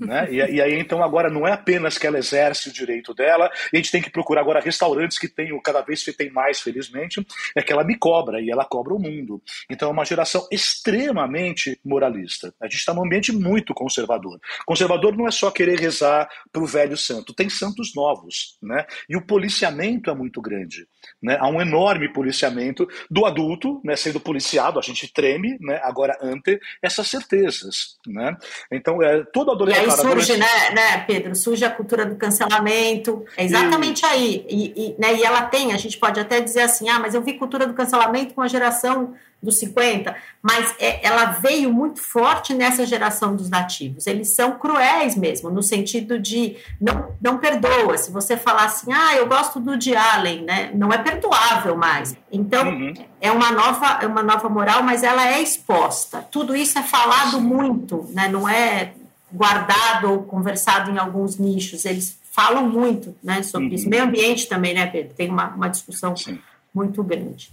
Né? 0.00 0.28
E, 0.30 0.36
e, 0.36 0.60
aí, 0.60 0.78
então, 0.78 1.02
agora 1.02 1.30
não 1.30 1.46
é 1.46 1.52
apenas 1.52 1.98
que 1.98 2.06
ela 2.06 2.18
exerce 2.18 2.68
o 2.68 2.72
direito 2.72 3.14
dela, 3.14 3.50
e 3.72 3.76
a 3.76 3.80
gente 3.80 3.92
tem 3.92 4.02
que 4.02 4.10
procurar 4.10 4.40
agora 4.40 4.60
restaurantes 4.60 5.18
que 5.18 5.28
tenham, 5.28 5.60
cada 5.60 5.80
vez 5.80 6.04
tem 6.04 6.30
mais, 6.30 6.60
felizmente, 6.60 7.24
é 7.54 7.62
que 7.62 7.72
ela 7.72 7.84
me 7.84 7.96
cobra, 7.96 8.40
e 8.40 8.50
ela 8.50 8.64
cobra 8.64 8.94
o 8.94 8.98
mundo. 8.98 9.42
Então, 9.70 9.88
é 9.88 9.92
uma 9.92 10.04
geração 10.04 10.46
extremamente 10.50 11.78
moralista. 11.84 12.54
A 12.60 12.66
gente 12.66 12.76
está 12.76 12.94
num 12.94 13.04
ambiente 13.04 13.32
muito 13.32 13.74
conservador. 13.74 14.38
Conservador 14.64 15.16
não 15.16 15.26
é 15.26 15.30
só 15.30 15.50
querer 15.50 15.78
rezar 15.78 16.28
para 16.52 16.62
o 16.62 16.66
velho 16.66 16.96
santo, 16.96 17.34
tem 17.34 17.48
santos 17.48 17.94
novos, 17.94 18.56
né? 18.62 18.86
E 19.08 19.16
o 19.16 19.26
policiamento 19.26 20.10
é 20.10 20.14
muito 20.14 20.40
grande. 20.40 20.86
Né? 21.22 21.36
Há 21.40 21.48
um 21.48 21.60
enorme 21.60 22.12
policiamento 22.12 22.86
do 23.10 23.24
adulto, 23.24 23.80
né, 23.84 23.96
sendo 23.96 24.20
policiado, 24.20 24.78
a 24.78 24.82
gente 24.82 25.12
treme, 25.12 25.56
né, 25.60 25.80
agora 25.82 26.16
ante 26.20 26.58
essas 26.82 27.08
certezas. 27.08 27.96
Né? 28.06 28.36
Então, 28.70 29.02
é, 29.02 29.24
todo 29.32 29.50
adolescente. 29.50 29.75
E 29.76 29.84
aí 29.84 29.90
surge, 29.90 30.36
né, 30.36 30.70
né, 30.74 30.98
Pedro? 31.06 31.34
Surge 31.34 31.64
a 31.64 31.70
cultura 31.70 32.06
do 32.06 32.16
cancelamento, 32.16 33.24
é 33.36 33.44
exatamente 33.44 34.02
e... 34.02 34.06
aí. 34.06 34.46
E, 34.48 34.72
e, 34.76 34.94
né, 34.98 35.14
e 35.14 35.24
ela 35.24 35.42
tem, 35.42 35.72
a 35.72 35.76
gente 35.76 35.98
pode 35.98 36.18
até 36.18 36.40
dizer 36.40 36.62
assim, 36.62 36.88
ah, 36.88 36.98
mas 36.98 37.14
eu 37.14 37.22
vi 37.22 37.34
cultura 37.34 37.66
do 37.66 37.74
cancelamento 37.74 38.34
com 38.34 38.42
a 38.42 38.48
geração 38.48 39.14
dos 39.42 39.58
50, 39.58 40.16
mas 40.42 40.74
é, 40.78 41.06
ela 41.06 41.26
veio 41.26 41.72
muito 41.72 42.00
forte 42.00 42.54
nessa 42.54 42.86
geração 42.86 43.36
dos 43.36 43.50
nativos. 43.50 44.06
Eles 44.06 44.34
são 44.34 44.58
cruéis 44.58 45.14
mesmo, 45.14 45.50
no 45.50 45.62
sentido 45.62 46.18
de 46.18 46.56
não, 46.80 47.14
não 47.20 47.38
perdoa. 47.38 47.98
Se 47.98 48.10
você 48.10 48.36
falar 48.36 48.64
assim, 48.64 48.92
ah, 48.92 49.14
eu 49.14 49.26
gosto 49.26 49.60
do 49.60 49.76
de 49.76 49.94
Allen, 49.94 50.42
né? 50.42 50.70
Não 50.74 50.92
é 50.92 50.98
perdoável 50.98 51.76
mais. 51.76 52.16
Então, 52.32 52.66
uhum. 52.66 52.94
é 53.20 53.30
uma 53.30 53.52
nova, 53.52 53.98
é 54.02 54.06
uma 54.06 54.22
nova 54.22 54.48
moral, 54.48 54.82
mas 54.82 55.02
ela 55.02 55.26
é 55.28 55.40
exposta. 55.40 56.26
Tudo 56.30 56.56
isso 56.56 56.78
é 56.78 56.82
falado 56.82 57.40
muito, 57.40 58.08
né? 58.12 58.28
Não 58.28 58.48
é 58.48 58.92
guardado 59.32 60.10
ou 60.10 60.22
conversado 60.24 60.90
em 60.90 60.98
alguns 60.98 61.38
nichos. 61.38 61.84
Eles 61.84 62.18
falam 62.30 62.68
muito, 62.68 63.16
né, 63.22 63.42
sobre 63.42 63.68
uhum. 63.68 63.74
isso. 63.74 63.88
Meio 63.88 64.04
ambiente 64.04 64.48
também, 64.48 64.74
né, 64.74 64.86
Pedro? 64.86 65.14
Tem 65.14 65.30
uma, 65.30 65.48
uma 65.48 65.68
discussão 65.68 66.16
Sim. 66.16 66.38
muito 66.74 67.02
grande. 67.02 67.50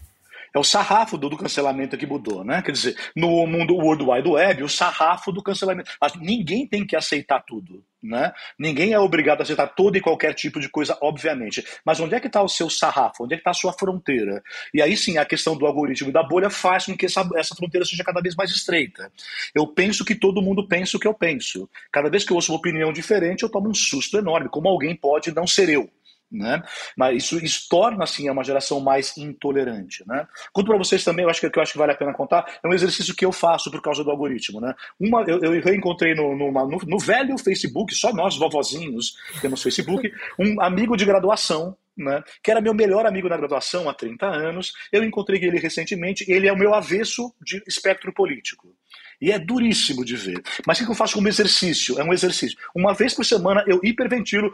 É 0.54 0.60
o 0.60 0.64
sarrafo 0.64 1.18
do, 1.18 1.30
do, 1.30 1.38
cancelamento 1.38 1.98
que 1.98 2.06
mudou, 2.06 2.44
né? 2.44 2.62
Quer 2.62 2.74
dizer, 2.74 2.96
no 3.16 3.48
mundo 3.48 3.76
World 3.76 4.04
Wide 4.04 4.30
Web, 4.30 4.64
o 4.64 4.70
sarrafo 4.70 5.32
do 5.32 5.42
cancelamento. 5.42 5.90
Ninguém 6.20 6.68
tem 6.68 6.86
que 6.86 6.96
aceitar 6.96 7.42
tudo, 7.42 7.84
né? 8.04 8.34
Ninguém 8.60 8.94
é 8.94 9.00
obrigado 9.00 9.40
a 9.40 9.44
aceitar 9.44 9.68
todo 9.68 9.98
e 9.98 10.02
qualquer 10.02 10.34
tipo 10.34 10.60
de 10.60 10.70
coisa, 10.70 10.98
obviamente. 11.02 11.64
Mas 11.86 12.00
onde 12.00 12.16
é 12.16 12.20
que 12.20 12.28
está 12.28 12.42
o 12.42 12.50
seu 12.50 12.70
sarrafo? 12.70 13.24
Onde 13.24 13.34
é 13.34 13.38
que 13.38 13.42
está 13.42 13.52
a 13.52 13.56
sua 13.56 13.72
fronteira? 13.74 14.44
E 14.74 14.82
aí 14.82 14.98
sim, 14.98 15.18
a 15.18 15.26
questão 15.26 15.56
do 15.56 15.66
algoritmo 15.66 16.10
e 16.10 16.14
da 16.14 16.22
bolha 16.22 16.50
faz 16.50 16.86
com 16.86 16.98
que 16.98 17.06
essa, 17.06 17.28
essa 17.36 17.56
fronteira 17.56 17.86
seja 17.86 18.04
cada 18.04 18.22
vez 18.22 18.36
mais 18.36 18.52
estreita. 18.52 19.12
Eu 19.56 19.66
penso 19.68 20.04
que 20.04 20.16
todo 20.16 20.42
mundo 20.42 20.68
pensa 20.68 20.98
o 20.98 21.00
que 21.00 21.08
eu 21.08 21.14
penso. 21.14 21.70
Cada 21.92 22.10
vez 22.10 22.24
que 22.24 22.32
eu 22.32 22.36
ouço 22.36 22.52
uma 22.52 22.58
opinião 22.58 22.92
diferente, 22.92 23.44
eu 23.44 23.50
tomo 23.50 23.70
um 23.70 23.74
susto 23.74 24.18
enorme. 24.18 24.50
Como 24.50 24.68
alguém 24.68 24.96
pode 24.96 25.34
não 25.34 25.48
ser 25.48 25.70
eu? 25.70 25.90
Né? 26.34 26.62
Mas 26.98 27.24
isso, 27.24 27.44
isso 27.44 27.68
torna 27.70 28.04
assim 28.04 28.30
uma 28.30 28.44
geração 28.44 28.80
mais 28.80 29.16
intolerante, 29.18 30.04
né? 30.08 30.28
Conto 30.52 30.68
para 30.68 30.78
vocês 30.78 31.04
também, 31.04 31.24
eu 31.24 31.30
acho 31.30 31.40
que, 31.40 31.58
eu 31.58 31.62
acho 31.62 31.74
que 31.74 31.78
vale 31.78 31.92
a 31.92 31.96
pena 31.96 32.14
contar, 32.14 32.60
é 32.64 32.68
um 32.68 32.74
exercício 32.74 33.16
que 33.16 33.26
eu 33.26 33.32
faço 33.32 33.70
por 33.70 33.82
causa 33.82 34.04
do 34.04 34.10
algoritmo, 34.10 34.60
né? 34.60 34.74
Uma, 35.00 35.22
eu, 35.24 35.40
eu 35.40 35.62
reencontrei 35.62 36.16
no, 36.16 36.36
numa, 36.36 36.66
no, 36.66 36.78
no 36.86 36.98
velho 36.98 37.38
Facebook, 37.38 37.94
só 37.94 38.12
nós 38.12 38.36
vovozinhos 38.38 39.16
temos 39.42 39.62
Facebook, 39.62 40.12
um 40.40 40.60
amigo 40.60 40.98
de 40.98 41.06
graduação 41.06 41.78
né, 41.96 42.24
que 42.42 42.50
era 42.50 42.60
meu 42.60 42.74
melhor 42.74 43.06
amigo 43.06 43.30
na 43.30 43.38
graduação 43.38 43.88
há 43.88 43.94
30 43.94 44.26
anos. 44.26 44.74
Eu 44.92 45.04
encontrei 45.04 45.44
ele 45.44 45.60
recentemente, 45.60 46.26
ele 46.28 46.48
é 46.48 46.54
o 46.54 46.58
meu 46.58 46.74
avesso 46.74 47.34
de 47.40 47.62
espectro 47.68 48.12
político. 48.12 48.76
E 49.22 49.32
é 49.32 49.40
duríssimo 49.40 50.04
de 50.04 50.16
ver. 50.16 50.42
Mas 50.66 50.80
o 50.80 50.86
que 50.86 50.92
eu 50.92 50.96
faço 50.96 51.14
como 51.14 51.28
exercício? 51.28 52.00
É 52.00 52.04
um 52.04 52.12
exercício. 52.12 52.58
Uma 52.76 52.94
vez 52.94 53.14
por 53.14 53.24
semana 53.24 53.64
eu 53.68 53.80
hiperventilo 53.84 54.52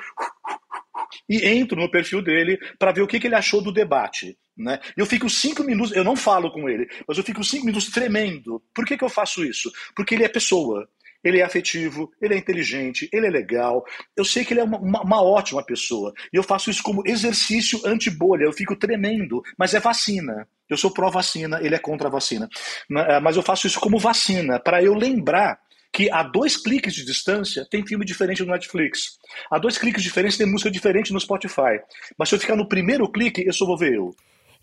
e 1.27 1.47
entro 1.47 1.79
no 1.79 1.89
perfil 1.89 2.21
dele 2.21 2.57
para 2.77 2.91
ver 2.91 3.01
o 3.01 3.07
que, 3.07 3.19
que 3.19 3.27
ele 3.27 3.35
achou 3.35 3.61
do 3.61 3.71
debate. 3.71 4.37
Né? 4.57 4.79
Eu 4.97 5.05
fico 5.05 5.29
cinco 5.29 5.63
minutos, 5.63 5.95
eu 5.95 6.03
não 6.03 6.15
falo 6.15 6.51
com 6.51 6.67
ele, 6.67 6.87
mas 7.07 7.17
eu 7.17 7.23
fico 7.23 7.43
cinco 7.43 7.65
minutos 7.65 7.89
tremendo. 7.89 8.61
Por 8.73 8.85
que, 8.85 8.97
que 8.97 9.03
eu 9.03 9.09
faço 9.09 9.43
isso? 9.43 9.71
Porque 9.95 10.15
ele 10.15 10.25
é 10.25 10.29
pessoa. 10.29 10.87
Ele 11.23 11.39
é 11.39 11.43
afetivo, 11.43 12.09
ele 12.21 12.33
é 12.33 12.37
inteligente, 12.37 13.09
ele 13.11 13.27
é 13.27 13.29
legal. 13.29 13.83
Eu 14.15 14.23
sei 14.23 14.45
que 14.45 14.53
ele 14.53 14.61
é 14.61 14.63
uma, 14.63 14.77
uma, 14.77 15.01
uma 15.01 15.21
ótima 15.21 15.61
pessoa. 15.63 16.13
E 16.31 16.37
eu 16.37 16.43
faço 16.43 16.69
isso 16.69 16.81
como 16.81 17.03
exercício 17.05 17.81
anti-bolha. 17.85 18.45
Eu 18.45 18.53
fico 18.53 18.75
tremendo, 18.75 19.41
mas 19.57 19.73
é 19.73 19.79
vacina. 19.81 20.47
Eu 20.69 20.77
sou 20.77 20.91
pró-vacina, 20.91 21.59
ele 21.61 21.75
é 21.75 21.79
contra 21.79 22.07
a 22.07 22.11
vacina. 22.11 22.47
Eh, 22.89 23.19
mas 23.19 23.35
eu 23.35 23.43
faço 23.43 23.67
isso 23.67 23.79
como 23.79 23.99
vacina, 23.99 24.59
para 24.59 24.81
eu 24.81 24.93
lembrar 24.93 25.59
que 25.99 26.09
a 26.09 26.23
dois 26.23 26.55
cliques 26.55 26.93
de 26.93 27.03
distância 27.03 27.67
tem 27.69 27.85
filme 27.85 28.05
diferente 28.05 28.41
no 28.41 28.53
Netflix. 28.53 29.17
A 29.51 29.59
dois 29.59 29.77
cliques 29.77 30.01
de 30.01 30.07
diferença 30.07 30.37
tem 30.37 30.47
música 30.47 30.71
diferente 30.71 31.11
no 31.11 31.19
Spotify. 31.19 31.81
Mas 32.17 32.29
se 32.29 32.35
eu 32.35 32.39
ficar 32.39 32.55
no 32.55 32.69
primeiro 32.69 33.05
clique, 33.11 33.45
eu 33.45 33.51
só 33.51 33.65
vou 33.65 33.77
ver 33.77 33.95
eu. 33.95 34.15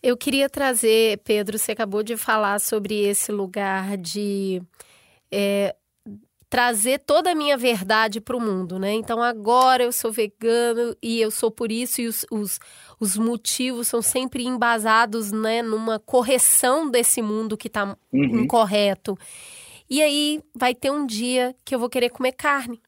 Eu 0.02 0.16
queria 0.16 0.48
trazer, 0.48 1.18
Pedro, 1.24 1.58
você 1.58 1.72
acabou 1.72 2.02
de 2.02 2.16
falar 2.16 2.58
sobre 2.58 3.04
esse 3.04 3.30
lugar 3.30 3.98
de 3.98 4.62
é, 5.30 5.76
trazer 6.48 7.00
toda 7.00 7.32
a 7.32 7.34
minha 7.34 7.58
verdade 7.58 8.18
para 8.18 8.34
o 8.34 8.40
mundo, 8.40 8.78
né? 8.78 8.94
Então 8.94 9.22
agora 9.22 9.82
eu 9.82 9.92
sou 9.92 10.10
vegano 10.10 10.96
e 11.02 11.20
eu 11.20 11.30
sou 11.30 11.50
por 11.50 11.70
isso, 11.70 12.00
e 12.00 12.06
os, 12.06 12.24
os, 12.30 12.58
os 12.98 13.18
motivos 13.18 13.88
são 13.88 14.00
sempre 14.00 14.42
embasados 14.42 15.30
né, 15.32 15.60
numa 15.60 15.98
correção 15.98 16.90
desse 16.90 17.20
mundo 17.20 17.58
que 17.58 17.66
está 17.66 17.94
uhum. 18.10 18.40
incorreto. 18.40 19.18
E 19.88 20.02
aí 20.02 20.42
vai 20.54 20.74
ter 20.74 20.90
um 20.90 21.06
dia 21.06 21.54
que 21.64 21.74
eu 21.74 21.78
vou 21.78 21.88
querer 21.88 22.10
comer 22.10 22.32
carne. 22.32 22.80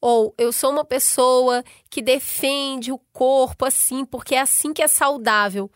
Ou 0.00 0.34
eu 0.36 0.52
sou 0.52 0.70
uma 0.70 0.84
pessoa 0.84 1.64
que 1.88 2.02
defende 2.02 2.92
o 2.92 2.98
corpo 3.12 3.64
assim, 3.64 4.04
porque 4.04 4.34
é 4.34 4.40
assim 4.40 4.72
que 4.72 4.82
é 4.82 4.88
saudável. 4.88 5.70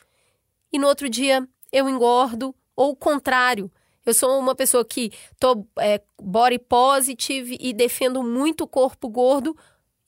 E 0.73 0.79
no 0.79 0.87
outro 0.87 1.09
dia 1.09 1.49
eu 1.73 1.88
engordo, 1.88 2.55
ou 2.77 2.90
o 2.90 2.97
contrário. 2.97 3.71
Eu 4.05 4.14
sou 4.14 4.38
uma 4.38 4.55
pessoa 4.55 4.85
que 4.85 5.12
tô 5.38 5.66
é, 5.79 6.01
body 6.21 6.59
positive 6.59 7.57
e 7.61 7.73
defendo 7.73 8.23
muito 8.23 8.64
o 8.64 8.68
corpo 8.68 9.09
gordo, 9.09 9.57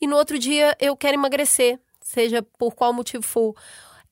e 0.00 0.06
no 0.06 0.16
outro 0.16 0.38
dia 0.38 0.74
eu 0.80 0.96
quero 0.96 1.16
emagrecer, 1.16 1.78
seja 2.00 2.42
por 2.58 2.74
qual 2.74 2.92
motivo 2.92 3.22
for. 3.22 3.54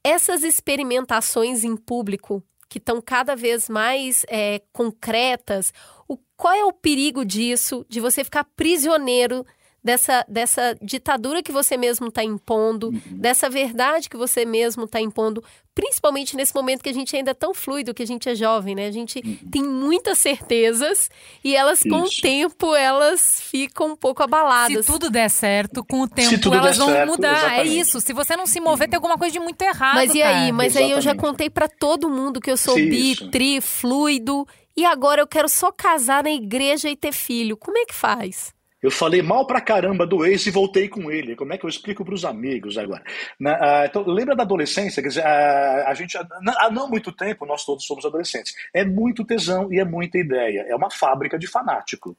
Essas 0.05 0.43
experimentações 0.43 1.65
em 1.65 1.77
público 1.77 2.43
que 2.69 2.79
estão 2.79 3.01
cada 3.01 3.35
vez 3.35 3.69
mais 3.69 4.25
é, 4.29 4.61
concretas, 4.73 5.73
o, 6.07 6.19
qual 6.39 6.55
é 6.55 6.65
o 6.65 6.73
perigo 6.73 7.25
disso, 7.25 7.85
de 7.89 8.01
você 8.01 8.23
ficar 8.23 8.45
prisioneiro 8.57 9.45
dessa, 9.83 10.25
dessa 10.29 10.79
ditadura 10.81 11.43
que 11.43 11.51
você 11.51 11.77
mesmo 11.77 12.07
está 12.07 12.23
impondo, 12.23 12.91
uhum. 12.91 13.01
dessa 13.11 13.51
verdade 13.51 14.09
que 14.09 14.17
você 14.17 14.45
mesmo 14.45 14.85
está 14.85 15.01
impondo, 15.01 15.43
principalmente 15.75 16.37
nesse 16.37 16.55
momento 16.55 16.81
que 16.81 16.89
a 16.89 16.95
gente 16.95 17.17
ainda 17.17 17.33
é 17.33 17.35
tão 17.35 17.53
fluido, 17.53 17.93
que 17.93 18.05
a 18.05 18.07
gente 18.07 18.29
é 18.29 18.37
jovem, 18.37 18.77
né? 18.77 18.87
A 18.87 18.93
gente 18.93 19.19
uhum. 19.19 19.51
tem 19.51 19.65
muitas 19.65 20.19
certezas 20.19 21.11
e 21.43 21.57
elas, 21.57 21.81
Isso. 21.81 21.89
com 21.89 22.03
o 22.03 22.09
tempo, 22.09 22.75
elas 22.75 23.41
ficam 23.41 23.89
um 23.93 23.97
pouco 23.97 24.23
abaladas. 24.23 24.87
Se 24.87 24.93
tudo 24.93 25.11
der 25.11 25.29
certo, 25.29 25.85
com 25.85 26.03
o 26.03 26.09
tempo 26.09 26.55
elas 26.55 26.77
vão 26.77 26.89
certo, 26.89 27.09
mudar. 27.11 27.29
É 27.29 27.39
exatamente. 27.39 27.69
É 27.69 27.81
isso. 27.81 28.01
Se 28.01 28.13
você 28.13 28.37
não 28.37 28.47
se 28.47 28.61
mover, 28.61 28.89
tem 28.89 28.97
alguma 28.97 29.19
coisa 29.19 29.33
de 29.33 29.41
muito 29.41 29.61
errado. 29.63 29.97
Mas 29.97 30.15
e 30.15 30.23
aí? 30.23 30.35
Cara. 30.35 30.53
Mas 30.53 30.67
exatamente. 30.69 30.93
aí 30.93 30.99
eu 30.99 31.01
já 31.01 31.17
contei 31.17 31.51
para 31.51 31.69
todo 31.69 32.09
mundo 32.09 32.41
que 32.41 32.51
eu 32.51 32.57
sou 32.57 32.77
bi, 32.77 33.17
tri, 33.31 33.61
fluido. 33.61 34.47
E 34.79 34.85
agora 34.85 35.21
eu 35.21 35.27
quero 35.27 35.49
só 35.49 35.73
casar 35.73 36.23
na 36.23 36.31
igreja 36.31 36.89
e 36.89 36.95
ter 36.95 37.11
filho. 37.11 37.57
Como 37.57 37.77
é 37.77 37.85
que 37.85 37.93
faz? 37.93 38.55
Eu 38.81 38.93
falei 38.93 39.21
mal 39.21 39.45
pra 39.45 39.61
caramba 39.61 40.07
do 40.07 40.25
ex 40.25 40.47
e 40.47 40.53
voltei 40.53 40.89
com 40.89 41.11
ele. 41.11 41.35
Como 41.35 41.53
é 41.53 41.59
que 41.59 41.65
eu 41.65 41.69
explico 41.69 42.05
para 42.05 42.15
os 42.15 42.25
amigos 42.25 42.79
agora? 42.79 43.03
Na, 43.41 43.55
uh, 43.55 43.87
então, 43.87 44.05
lembra 44.07 44.37
da 44.37 44.45
adolescência? 44.45 45.03
Quer 45.03 45.09
dizer, 45.09 45.25
uh, 45.25 45.85
a 45.85 45.95
gente, 45.95 46.17
há 46.17 46.71
não 46.71 46.89
muito 46.89 47.11
tempo, 47.11 47.45
nós 47.45 47.65
todos 47.65 47.85
somos 47.85 48.07
adolescentes. 48.07 48.55
É 48.73 48.85
muito 48.85 49.25
tesão 49.25 49.67
e 49.73 49.81
é 49.81 49.85
muita 49.85 50.17
ideia. 50.17 50.65
É 50.69 50.77
uma 50.77 50.93
fábrica 50.93 51.37
de 51.37 51.49
fanático. 51.49 52.17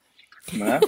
Né? 0.54 0.80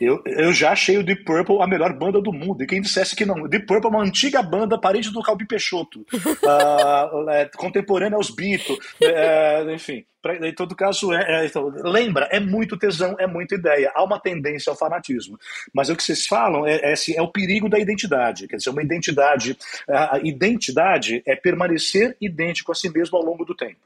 eu, 0.00 0.22
eu 0.26 0.52
já 0.52 0.72
achei 0.72 0.96
o 0.98 1.02
Deep 1.02 1.24
Purple 1.24 1.60
a 1.60 1.66
melhor 1.66 1.92
banda 1.92 2.20
do 2.20 2.32
mundo. 2.32 2.62
E 2.62 2.66
quem 2.66 2.80
dissesse 2.80 3.14
que 3.14 3.26
não, 3.26 3.48
Deep 3.48 3.66
Purple 3.66 3.86
é 3.86 3.90
uma 3.90 4.04
antiga 4.04 4.42
banda, 4.42 4.80
parede 4.80 5.10
do 5.10 5.22
Calbi 5.22 5.46
Peixoto, 5.46 6.00
uh, 6.00 7.28
é, 7.30 7.50
contemporânea 7.56 8.16
aos 8.16 8.30
Beatles, 8.30 8.78
é, 9.02 9.72
enfim. 9.72 10.04
Pra, 10.22 10.36
em 10.46 10.54
todo 10.54 10.76
caso, 10.76 11.12
é, 11.12 11.44
é, 11.44 11.46
então, 11.46 11.72
lembra, 11.82 12.28
é 12.30 12.38
muito 12.38 12.76
tesão, 12.76 13.16
é 13.18 13.26
muita 13.26 13.54
ideia. 13.54 13.90
Há 13.94 14.04
uma 14.04 14.20
tendência 14.20 14.70
ao 14.70 14.76
fanatismo. 14.76 15.38
Mas 15.72 15.88
o 15.88 15.96
que 15.96 16.02
vocês 16.02 16.26
falam 16.26 16.66
é, 16.66 16.76
é, 16.90 16.92
assim, 16.92 17.16
é 17.16 17.22
o 17.22 17.32
perigo 17.32 17.68
da 17.68 17.78
identidade. 17.78 18.46
Quer 18.46 18.56
dizer, 18.56 18.70
uma 18.70 18.82
identidade. 18.82 19.56
A 19.88 20.20
identidade 20.22 21.22
é 21.26 21.34
permanecer 21.34 22.16
idêntico 22.20 22.70
a 22.70 22.74
si 22.74 22.90
mesmo 22.90 23.16
ao 23.16 23.24
longo 23.24 23.46
do 23.46 23.54
tempo. 23.54 23.80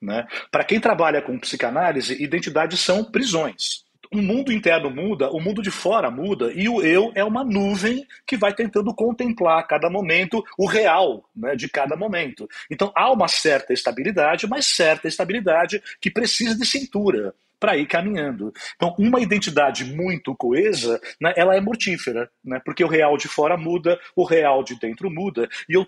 Né? 0.00 0.26
Para 0.50 0.64
quem 0.64 0.80
trabalha 0.80 1.20
com 1.20 1.38
psicanálise, 1.38 2.22
identidades 2.22 2.80
são 2.80 3.04
prisões 3.04 3.83
o 4.14 4.22
mundo 4.22 4.52
interno 4.52 4.90
muda, 4.90 5.30
o 5.30 5.40
mundo 5.40 5.60
de 5.60 5.70
fora 5.70 6.10
muda, 6.10 6.52
e 6.54 6.68
o 6.68 6.82
eu 6.82 7.12
é 7.14 7.24
uma 7.24 7.44
nuvem 7.44 8.06
que 8.26 8.36
vai 8.36 8.54
tentando 8.54 8.94
contemplar 8.94 9.58
a 9.58 9.62
cada 9.62 9.90
momento 9.90 10.42
o 10.58 10.66
real 10.66 11.24
né, 11.34 11.56
de 11.56 11.68
cada 11.68 11.96
momento. 11.96 12.48
Então 12.70 12.92
há 12.94 13.12
uma 13.12 13.28
certa 13.28 13.72
estabilidade, 13.72 14.46
mas 14.46 14.66
certa 14.66 15.08
estabilidade 15.08 15.82
que 16.00 16.10
precisa 16.10 16.56
de 16.56 16.64
cintura 16.64 17.34
para 17.64 17.78
ir 17.78 17.86
caminhando. 17.86 18.52
Então, 18.76 18.94
uma 18.98 19.18
identidade 19.18 19.86
muito 19.86 20.36
coesa, 20.36 21.00
né, 21.18 21.32
ela 21.34 21.56
é 21.56 21.60
mortífera, 21.62 22.28
né, 22.44 22.60
porque 22.62 22.84
o 22.84 22.88
real 22.88 23.16
de 23.16 23.26
fora 23.26 23.56
muda, 23.56 23.98
o 24.14 24.22
real 24.22 24.62
de 24.62 24.78
dentro 24.78 25.10
muda, 25.10 25.48
e 25.66 25.72
eu 25.72 25.86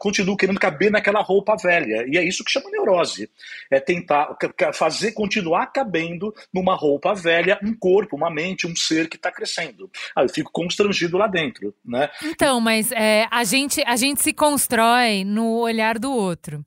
continuo 0.00 0.36
querendo 0.36 0.58
caber 0.58 0.90
naquela 0.90 1.20
roupa 1.20 1.54
velha. 1.54 2.04
E 2.08 2.18
é 2.18 2.24
isso 2.24 2.42
que 2.42 2.50
chama 2.50 2.70
neurose. 2.70 3.30
É 3.70 3.78
tentar 3.78 4.36
fazer, 4.74 5.12
continuar 5.12 5.66
cabendo 5.66 6.34
numa 6.52 6.74
roupa 6.74 7.14
velha, 7.14 7.56
um 7.62 7.72
corpo, 7.72 8.16
uma 8.16 8.28
mente, 8.28 8.66
um 8.66 8.74
ser 8.74 9.08
que 9.08 9.14
está 9.14 9.30
crescendo. 9.30 9.88
Aí 10.16 10.24
eu 10.24 10.28
fico 10.28 10.50
constrangido 10.50 11.16
lá 11.16 11.28
dentro, 11.28 11.72
né? 11.84 12.10
Então, 12.24 12.60
mas 12.60 12.90
é, 12.90 13.28
a, 13.30 13.44
gente, 13.44 13.80
a 13.86 13.94
gente 13.94 14.20
se 14.20 14.32
constrói 14.32 15.22
no 15.24 15.60
olhar 15.60 16.00
do 16.00 16.10
outro. 16.10 16.64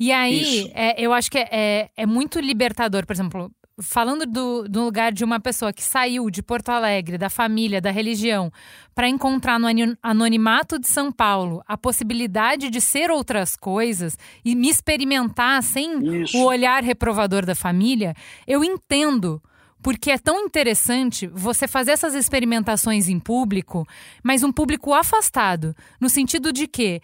E 0.00 0.12
aí, 0.12 0.70
é, 0.74 1.00
eu 1.02 1.12
acho 1.12 1.28
que 1.28 1.38
é, 1.38 1.48
é, 1.50 1.90
é, 1.96 2.06
muito 2.06 2.38
libertador, 2.38 3.04
por 3.04 3.12
exemplo, 3.12 3.50
falando 3.80 4.26
do, 4.26 4.68
do 4.68 4.84
lugar 4.84 5.12
de 5.12 5.24
uma 5.24 5.38
pessoa 5.38 5.72
que 5.72 5.82
saiu 5.82 6.30
de 6.30 6.42
Porto 6.42 6.70
Alegre, 6.70 7.16
da 7.16 7.30
família, 7.30 7.80
da 7.80 7.90
religião, 7.90 8.52
para 8.94 9.08
encontrar 9.08 9.58
no 9.58 9.68
anonimato 10.02 10.78
de 10.78 10.88
São 10.88 11.12
Paulo 11.12 11.62
a 11.66 11.76
possibilidade 11.76 12.70
de 12.70 12.80
ser 12.80 13.10
outras 13.10 13.54
coisas 13.54 14.18
e 14.44 14.54
me 14.54 14.68
experimentar 14.68 15.62
sem 15.62 16.22
Isso. 16.22 16.36
o 16.36 16.44
olhar 16.44 16.82
reprovador 16.82 17.46
da 17.46 17.54
família, 17.54 18.14
eu 18.46 18.64
entendo. 18.64 19.42
Porque 19.80 20.10
é 20.10 20.18
tão 20.18 20.44
interessante 20.44 21.28
você 21.28 21.68
fazer 21.68 21.92
essas 21.92 22.12
experimentações 22.12 23.08
em 23.08 23.20
público, 23.20 23.86
mas 24.24 24.42
um 24.42 24.50
público 24.50 24.92
afastado, 24.92 25.72
no 26.00 26.08
sentido 26.08 26.52
de 26.52 26.66
que 26.66 27.00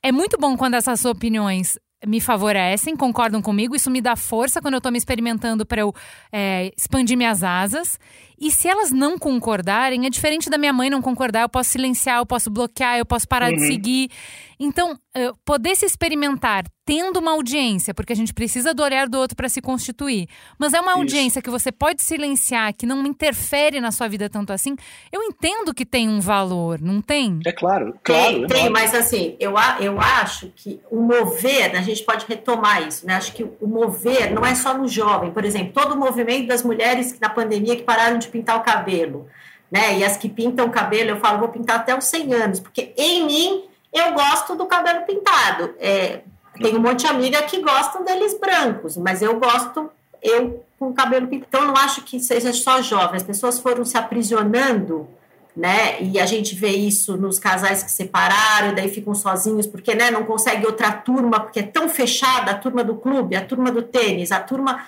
é 0.00 0.12
muito 0.12 0.38
bom 0.38 0.56
quando 0.56 0.74
essas 0.74 1.04
opiniões 1.04 1.76
me 2.04 2.20
favorecem, 2.20 2.96
concordam 2.96 3.40
comigo, 3.40 3.74
isso 3.74 3.90
me 3.90 4.00
dá 4.00 4.16
força 4.16 4.60
quando 4.60 4.74
eu 4.74 4.78
estou 4.78 4.92
me 4.92 4.98
experimentando 4.98 5.64
para 5.64 5.80
eu 5.80 5.94
é, 6.32 6.72
expandir 6.76 7.16
minhas 7.16 7.42
asas. 7.42 7.98
E 8.38 8.50
se 8.50 8.68
elas 8.68 8.90
não 8.90 9.18
concordarem, 9.18 10.06
é 10.06 10.10
diferente 10.10 10.50
da 10.50 10.58
minha 10.58 10.72
mãe 10.72 10.90
não 10.90 11.00
concordar, 11.00 11.42
eu 11.42 11.48
posso 11.48 11.70
silenciar, 11.70 12.18
eu 12.18 12.26
posso 12.26 12.50
bloquear, 12.50 12.98
eu 12.98 13.06
posso 13.06 13.26
parar 13.26 13.50
uhum. 13.50 13.56
de 13.56 13.66
seguir. 13.66 14.10
Então, 14.58 14.98
poder 15.44 15.76
se 15.76 15.84
experimentar 15.84 16.64
tendo 16.84 17.18
uma 17.18 17.32
audiência, 17.32 17.92
porque 17.92 18.12
a 18.12 18.16
gente 18.16 18.32
precisa 18.32 18.72
do 18.72 18.80
olhar 18.80 19.08
do 19.08 19.18
outro 19.18 19.36
para 19.36 19.48
se 19.48 19.60
constituir, 19.60 20.28
mas 20.56 20.72
é 20.72 20.80
uma 20.80 20.92
Isso. 20.92 21.00
audiência 21.00 21.42
que 21.42 21.50
você 21.50 21.72
pode 21.72 22.00
silenciar, 22.00 22.72
que 22.72 22.86
não 22.86 23.04
interfere 23.04 23.80
na 23.80 23.90
sua 23.90 24.06
vida 24.06 24.30
tanto 24.30 24.52
assim, 24.52 24.76
eu 25.10 25.20
entendo 25.24 25.74
que 25.74 25.84
tem 25.84 26.08
um 26.08 26.20
valor, 26.20 26.80
não 26.80 27.02
tem? 27.02 27.40
É 27.44 27.50
claro, 27.50 27.92
claro. 28.04 28.46
Tem, 28.46 28.46
tem 28.46 28.70
mas 28.70 28.94
assim, 28.94 29.34
eu, 29.40 29.54
eu 29.80 30.00
acho 30.00 30.52
que 30.54 30.80
o 30.88 31.00
mover, 31.00 31.74
a 31.74 31.82
gente 31.82 32.04
pode 32.04 32.24
retomar 32.24 32.86
isso, 32.86 33.04
né? 33.04 33.14
Acho 33.14 33.32
que 33.32 33.42
o 33.42 33.66
mover 33.66 34.32
não 34.32 34.46
é 34.46 34.54
só 34.54 34.78
no 34.78 34.86
jovem, 34.86 35.32
por 35.32 35.44
exemplo, 35.44 35.72
todo 35.72 35.96
o 35.96 35.98
movimento 35.98 36.46
das 36.46 36.62
mulheres 36.62 37.18
na 37.18 37.28
pandemia 37.28 37.74
que 37.74 37.82
pararam 37.82 38.18
de 38.18 38.25
pintar 38.28 38.56
o 38.58 38.62
cabelo, 38.62 39.28
né? 39.70 39.98
E 39.98 40.04
as 40.04 40.16
que 40.16 40.28
pintam 40.28 40.66
o 40.66 40.70
cabelo, 40.70 41.10
eu 41.10 41.20
falo, 41.20 41.38
vou 41.38 41.48
pintar 41.48 41.76
até 41.76 41.96
os 41.96 42.04
100 42.04 42.34
anos, 42.34 42.60
porque 42.60 42.92
em 42.96 43.26
mim 43.26 43.64
Eu 43.92 44.12
gosto 44.12 44.54
do 44.54 44.66
cabelo 44.66 45.06
pintado. 45.06 45.74
É, 45.78 46.20
tem 46.60 46.76
um 46.76 46.80
monte 46.80 47.00
de 47.00 47.06
amiga 47.06 47.40
que 47.44 47.62
gostam 47.62 48.04
deles 48.04 48.38
brancos, 48.38 48.94
mas 48.96 49.22
eu 49.22 49.38
gosto 49.40 49.90
eu 50.22 50.62
com 50.78 50.92
cabelo 50.92 51.26
pintado. 51.28 51.46
Então, 51.48 51.66
não 51.66 51.76
acho 51.76 52.02
que 52.02 52.20
seja 52.20 52.52
só 52.52 52.82
jovem. 52.82 53.16
As 53.16 53.22
pessoas 53.22 53.58
foram 53.58 53.86
se 53.86 53.96
aprisionando 53.96 55.08
né? 55.56 56.02
E 56.02 56.20
a 56.20 56.26
gente 56.26 56.54
vê 56.54 56.68
isso 56.68 57.16
nos 57.16 57.38
casais 57.38 57.82
que 57.82 57.90
separaram, 57.90 58.74
daí 58.74 58.90
ficam 58.90 59.14
sozinhos 59.14 59.66
porque 59.66 59.94
né, 59.94 60.10
não 60.10 60.24
consegue 60.24 60.66
outra 60.66 60.92
turma, 60.92 61.40
porque 61.40 61.60
é 61.60 61.62
tão 61.62 61.88
fechada 61.88 62.50
a 62.50 62.54
turma 62.54 62.84
do 62.84 62.96
clube, 62.96 63.34
a 63.34 63.44
turma 63.44 63.72
do 63.72 63.80
tênis, 63.80 64.30
a 64.30 64.40
turma. 64.40 64.84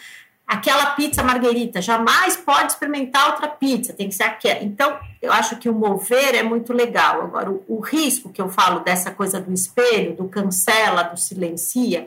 Aquela 0.49 0.87
pizza 0.93 1.23
marguerita, 1.23 1.83
jamais 1.83 2.35
pode 2.35 2.73
experimentar 2.73 3.29
outra 3.29 3.49
pizza, 3.49 3.93
tem 3.93 4.09
que 4.09 4.15
ser 4.15 4.23
aquela. 4.23 4.65
Então, 4.65 4.99
eu 5.21 5.31
acho 5.31 5.57
que 5.57 5.69
o 5.69 5.75
mover 5.75 6.35
é 6.35 6.43
muito 6.43 6.73
legal. 6.73 7.21
Agora, 7.21 7.51
o, 7.51 7.63
o 7.69 7.81
risco 7.81 8.31
que 8.31 8.41
eu 8.41 8.49
falo 8.49 8.81
dessa 8.81 9.11
coisa 9.11 9.39
do 9.39 9.53
espelho, 9.53 10.17
do 10.17 10.27
cancela, 10.27 11.03
do 11.03 11.19
silencia, 11.19 12.07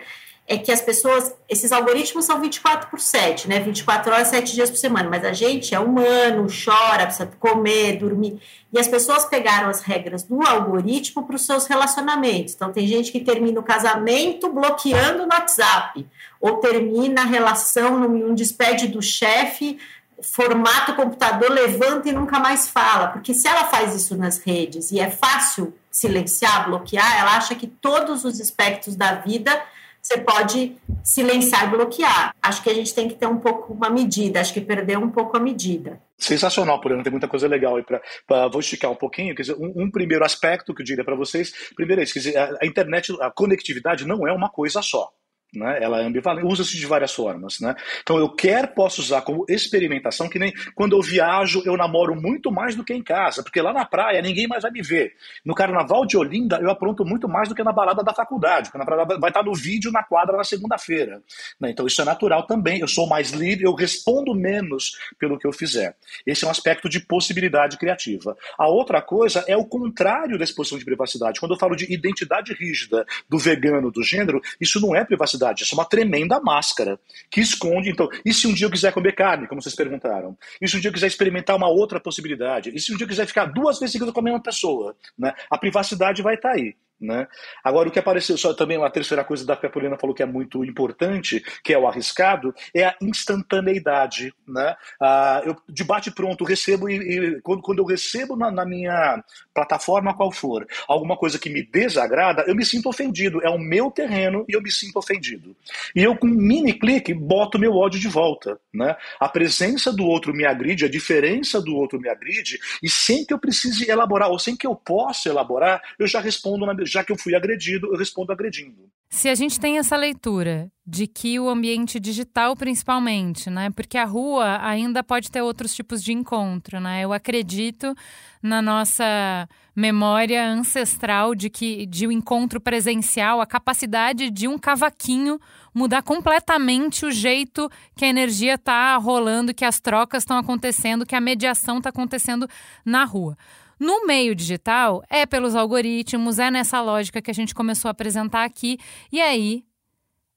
é 0.51 0.57
que 0.57 0.69
as 0.69 0.81
pessoas, 0.81 1.33
esses 1.47 1.71
algoritmos 1.71 2.25
são 2.25 2.41
24 2.41 2.89
por 2.89 2.99
7, 2.99 3.47
né? 3.47 3.61
24 3.61 4.11
horas, 4.11 4.27
7 4.27 4.53
dias 4.53 4.69
por 4.69 4.75
semana, 4.75 5.09
mas 5.09 5.23
a 5.23 5.31
gente 5.31 5.73
é 5.73 5.79
humano, 5.79 6.45
chora, 6.49 7.05
precisa 7.05 7.25
comer, 7.39 7.97
dormir. 7.97 8.37
E 8.69 8.77
as 8.77 8.85
pessoas 8.85 9.23
pegaram 9.23 9.69
as 9.69 9.79
regras 9.79 10.23
do 10.23 10.45
algoritmo 10.45 11.25
para 11.25 11.37
os 11.37 11.45
seus 11.45 11.67
relacionamentos. 11.67 12.53
Então, 12.53 12.73
tem 12.73 12.85
gente 12.85 13.13
que 13.13 13.21
termina 13.21 13.61
o 13.61 13.63
casamento 13.63 14.51
bloqueando 14.51 15.25
no 15.25 15.33
WhatsApp, 15.33 16.05
ou 16.41 16.57
termina 16.57 17.21
a 17.21 17.25
relação 17.25 17.97
num 17.97 18.35
despede 18.35 18.89
do 18.89 19.01
chefe, 19.01 19.79
formata 20.21 20.91
o 20.91 20.95
computador, 20.97 21.49
levanta 21.49 22.09
e 22.09 22.11
nunca 22.11 22.39
mais 22.39 22.67
fala. 22.67 23.07
Porque 23.07 23.33
se 23.33 23.47
ela 23.47 23.67
faz 23.67 23.95
isso 23.95 24.17
nas 24.17 24.37
redes 24.39 24.91
e 24.91 24.99
é 24.99 25.09
fácil 25.09 25.73
silenciar, 25.89 26.67
bloquear, 26.67 27.21
ela 27.21 27.37
acha 27.37 27.55
que 27.55 27.67
todos 27.67 28.25
os 28.25 28.41
aspectos 28.41 28.97
da 28.97 29.13
vida 29.13 29.57
você 30.01 30.17
pode 30.17 30.75
silenciar 31.03 31.67
e 31.67 31.69
bloquear. 31.69 32.35
Acho 32.41 32.63
que 32.63 32.69
a 32.69 32.73
gente 32.73 32.93
tem 32.93 33.07
que 33.07 33.15
ter 33.15 33.27
um 33.27 33.37
pouco 33.37 33.73
uma 33.73 33.89
medida, 33.89 34.41
acho 34.41 34.53
que 34.53 34.61
perdeu 34.61 34.99
um 34.99 35.09
pouco 35.09 35.37
a 35.37 35.39
medida. 35.39 36.01
Sensacional, 36.17 36.79
Poliana, 36.79 37.03
tem 37.03 37.11
muita 37.11 37.27
coisa 37.27 37.47
legal 37.47 37.75
aí 37.75 37.83
para. 37.83 38.47
Vou 38.49 38.59
esticar 38.59 38.91
um 38.91 38.95
pouquinho. 38.95 39.35
Quer 39.35 39.43
dizer, 39.43 39.55
um, 39.55 39.83
um 39.83 39.91
primeiro 39.91 40.23
aspecto 40.23 40.73
que 40.73 40.81
eu 40.81 40.85
diria 40.85 41.03
para 41.03 41.15
vocês: 41.15 41.53
primeiro 41.75 42.01
é 42.01 42.03
isso, 42.03 42.13
quer 42.13 42.19
dizer, 42.19 42.37
a, 42.37 42.57
a 42.61 42.65
internet, 42.65 43.15
a 43.21 43.31
conectividade 43.31 44.05
não 44.05 44.27
é 44.27 44.31
uma 44.31 44.49
coisa 44.49 44.81
só. 44.81 45.11
Né? 45.53 45.83
Ela 45.83 46.01
é 46.01 46.05
ambivalente, 46.05 46.47
usa-se 46.47 46.77
de 46.77 46.85
várias 46.85 47.13
formas. 47.13 47.59
Né? 47.59 47.75
Então 48.01 48.17
eu 48.17 48.29
quero, 48.29 48.69
posso 48.69 49.01
usar 49.01 49.21
como 49.21 49.45
experimentação, 49.49 50.29
que 50.29 50.39
nem 50.39 50.53
quando 50.73 50.95
eu 50.95 51.01
viajo, 51.01 51.61
eu 51.65 51.75
namoro 51.75 52.15
muito 52.15 52.49
mais 52.49 52.73
do 52.73 52.85
que 52.85 52.93
em 52.93 53.03
casa, 53.03 53.43
porque 53.43 53.61
lá 53.61 53.73
na 53.73 53.83
praia 53.83 54.21
ninguém 54.21 54.47
mais 54.47 54.63
vai 54.63 54.71
me 54.71 54.81
ver. 54.81 55.13
No 55.43 55.53
carnaval 55.53 56.05
de 56.05 56.15
Olinda, 56.15 56.57
eu 56.61 56.69
apronto 56.69 57.03
muito 57.03 57.27
mais 57.27 57.49
do 57.49 57.55
que 57.55 57.63
na 57.63 57.73
balada 57.73 58.01
da 58.01 58.13
faculdade, 58.13 58.69
porque 58.69 58.77
na 58.77 58.85
balada 58.85 59.19
vai 59.19 59.29
estar 59.29 59.43
no 59.43 59.53
vídeo 59.53 59.91
na 59.91 60.03
quadra 60.03 60.37
na 60.37 60.43
segunda-feira. 60.45 61.21
Né? 61.59 61.71
Então 61.71 61.85
isso 61.85 62.01
é 62.01 62.05
natural 62.05 62.43
também, 62.43 62.79
eu 62.79 62.87
sou 62.87 63.07
mais 63.07 63.31
livre, 63.31 63.65
eu 63.65 63.73
respondo 63.73 64.33
menos 64.33 64.97
pelo 65.19 65.37
que 65.37 65.45
eu 65.45 65.51
fizer. 65.51 65.97
Esse 66.25 66.45
é 66.45 66.47
um 66.47 66.51
aspecto 66.51 66.87
de 66.87 67.01
possibilidade 67.01 67.77
criativa. 67.77 68.37
A 68.57 68.69
outra 68.69 69.01
coisa 69.01 69.43
é 69.47 69.57
o 69.57 69.65
contrário 69.65 70.37
da 70.37 70.45
exposição 70.45 70.77
de 70.77 70.85
privacidade. 70.85 71.41
Quando 71.41 71.53
eu 71.53 71.59
falo 71.59 71.75
de 71.75 71.91
identidade 71.93 72.53
rígida 72.53 73.05
do 73.27 73.37
vegano, 73.37 73.91
do 73.91 74.01
gênero, 74.01 74.39
isso 74.59 74.79
não 74.79 74.95
é 74.95 75.03
privacidade 75.03 75.40
isso 75.63 75.73
é 75.73 75.77
uma 75.77 75.85
tremenda 75.85 76.39
máscara 76.39 76.99
que 77.29 77.41
esconde. 77.41 77.89
Então, 77.89 78.07
e 78.25 78.33
se 78.33 78.47
um 78.47 78.53
dia 78.53 78.67
eu 78.67 78.71
quiser 78.71 78.93
comer 78.93 79.13
carne, 79.13 79.47
como 79.47 79.61
vocês 79.61 79.75
perguntaram? 79.75 80.37
E 80.61 80.67
se 80.67 80.77
um 80.77 80.79
dia 80.79 80.89
eu 80.89 80.93
quiser 80.93 81.07
experimentar 81.07 81.55
uma 81.55 81.67
outra 81.67 81.99
possibilidade? 81.99 82.71
E 82.73 82.79
se 82.79 82.93
um 82.93 82.97
dia 82.97 83.05
eu 83.05 83.09
quiser 83.09 83.25
ficar 83.25 83.45
duas 83.45 83.79
vezes 83.79 83.93
seguidas 83.93 84.13
com 84.13 84.19
a 84.19 84.23
mesma 84.23 84.41
pessoa? 84.41 84.95
Né? 85.17 85.33
A 85.49 85.57
privacidade 85.57 86.21
vai 86.21 86.35
estar 86.35 86.49
tá 86.49 86.55
aí. 86.55 86.75
Né? 87.01 87.27
Agora, 87.63 87.89
o 87.89 87.91
que 87.91 87.97
apareceu 87.97 88.37
só 88.37 88.53
também, 88.53 88.77
uma 88.77 88.91
terceira 88.91 89.23
coisa 89.23 89.43
da 89.43 89.57
que 89.57 89.65
a 89.65 89.69
Paulina 89.69 89.97
falou 89.97 90.15
que 90.15 90.21
é 90.21 90.25
muito 90.25 90.63
importante, 90.63 91.43
que 91.63 91.73
é 91.73 91.77
o 91.77 91.87
arriscado, 91.87 92.53
é 92.75 92.85
a 92.85 92.95
instantaneidade. 93.01 94.31
Né? 94.47 94.75
Ah, 95.01 95.41
eu, 95.43 95.55
de 95.67 95.83
bate 95.83 96.11
pronto, 96.11 96.43
recebo, 96.43 96.87
e, 96.87 96.97
e 96.97 97.41
quando, 97.41 97.63
quando 97.63 97.79
eu 97.79 97.85
recebo 97.85 98.35
na, 98.35 98.51
na, 98.51 98.65
minha 98.65 99.23
plataforma 99.51 100.13
qual 100.13 100.31
for, 100.31 100.67
alguma 100.87 101.17
coisa 101.17 101.39
que 101.39 101.49
me 101.49 101.63
desagrada, 101.63 102.43
eu 102.47 102.55
me 102.55 102.63
sinto 102.63 102.87
ofendido. 102.87 103.41
É 103.41 103.49
o 103.49 103.57
meu 103.57 103.89
terreno 103.89 104.45
e 104.47 104.53
eu 104.53 104.61
me 104.61 104.71
sinto 104.71 104.99
ofendido. 104.99 105.55
E 105.95 106.03
eu, 106.03 106.15
com 106.15 106.27
um 106.27 106.29
mini 106.29 106.73
clique, 106.73 107.15
boto 107.15 107.57
meu 107.57 107.75
ódio 107.75 107.99
de 107.99 108.07
volta. 108.07 108.59
Né? 108.71 108.95
A 109.19 109.27
presença 109.27 109.91
do 109.91 110.05
outro 110.05 110.35
me 110.35 110.45
agride, 110.45 110.85
a 110.85 110.89
diferença 110.89 111.59
do 111.59 111.75
outro 111.75 111.99
me 111.99 112.09
agride, 112.09 112.59
e 112.83 112.89
sem 112.89 113.25
que 113.25 113.33
eu 113.33 113.39
precise 113.39 113.89
elaborar, 113.89 114.29
ou 114.29 114.37
sem 114.37 114.55
que 114.55 114.67
eu 114.67 114.75
possa 114.75 115.29
elaborar, 115.29 115.81
eu 115.97 116.05
já 116.05 116.19
respondo 116.19 116.65
na 116.65 116.73
já 116.91 117.03
que 117.03 117.11
eu 117.11 117.17
fui 117.17 117.35
agredido, 117.35 117.87
eu 117.87 117.97
respondo 117.97 118.31
agredindo. 118.31 118.89
Se 119.09 119.27
a 119.27 119.35
gente 119.35 119.59
tem 119.59 119.77
essa 119.77 119.97
leitura 119.97 120.71
de 120.87 121.05
que 121.05 121.37
o 121.39 121.49
ambiente 121.49 121.99
digital, 121.99 122.55
principalmente, 122.55 123.49
né? 123.49 123.69
Porque 123.69 123.97
a 123.97 124.05
rua 124.05 124.59
ainda 124.61 125.03
pode 125.03 125.29
ter 125.29 125.41
outros 125.41 125.75
tipos 125.75 126.01
de 126.01 126.13
encontro, 126.13 126.79
né? 126.79 127.03
Eu 127.03 127.11
acredito 127.11 127.93
na 128.41 128.61
nossa 128.61 129.47
memória 129.75 130.45
ancestral 130.47 131.35
de 131.35 131.49
que 131.49 131.85
de 131.85 132.07
um 132.07 132.11
encontro 132.11 132.59
presencial, 132.59 133.41
a 133.41 133.45
capacidade 133.45 134.29
de 134.29 134.47
um 134.47 134.57
cavaquinho 134.57 135.39
mudar 135.73 136.01
completamente 136.03 137.05
o 137.05 137.11
jeito 137.11 137.69
que 137.95 138.05
a 138.05 138.09
energia 138.09 138.55
está 138.55 138.95
rolando, 138.97 139.53
que 139.53 139.65
as 139.65 139.79
trocas 139.79 140.23
estão 140.23 140.37
acontecendo, 140.37 141.05
que 141.05 141.15
a 141.15 141.21
mediação 141.21 141.77
está 141.77 141.89
acontecendo 141.89 142.47
na 142.85 143.05
rua. 143.05 143.37
No 143.81 144.05
meio 144.05 144.35
digital, 144.35 145.03
é 145.09 145.25
pelos 145.25 145.55
algoritmos, 145.55 146.37
é 146.37 146.51
nessa 146.51 146.79
lógica 146.79 147.19
que 147.19 147.31
a 147.31 147.33
gente 147.33 147.55
começou 147.55 147.89
a 147.89 147.91
apresentar 147.91 148.43
aqui. 148.43 148.77
E 149.11 149.19
aí, 149.19 149.65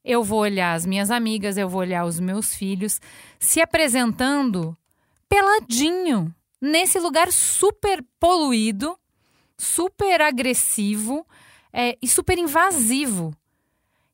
eu 0.02 0.24
vou 0.24 0.38
olhar 0.38 0.72
as 0.72 0.86
minhas 0.86 1.10
amigas, 1.10 1.58
eu 1.58 1.68
vou 1.68 1.82
olhar 1.82 2.06
os 2.06 2.18
meus 2.18 2.54
filhos 2.54 2.98
se 3.38 3.60
apresentando 3.60 4.74
peladinho, 5.28 6.34
nesse 6.58 6.98
lugar 6.98 7.30
super 7.30 8.02
poluído, 8.18 8.98
super 9.58 10.22
agressivo 10.22 11.26
é, 11.70 11.98
e 12.00 12.08
super 12.08 12.38
invasivo. 12.38 13.36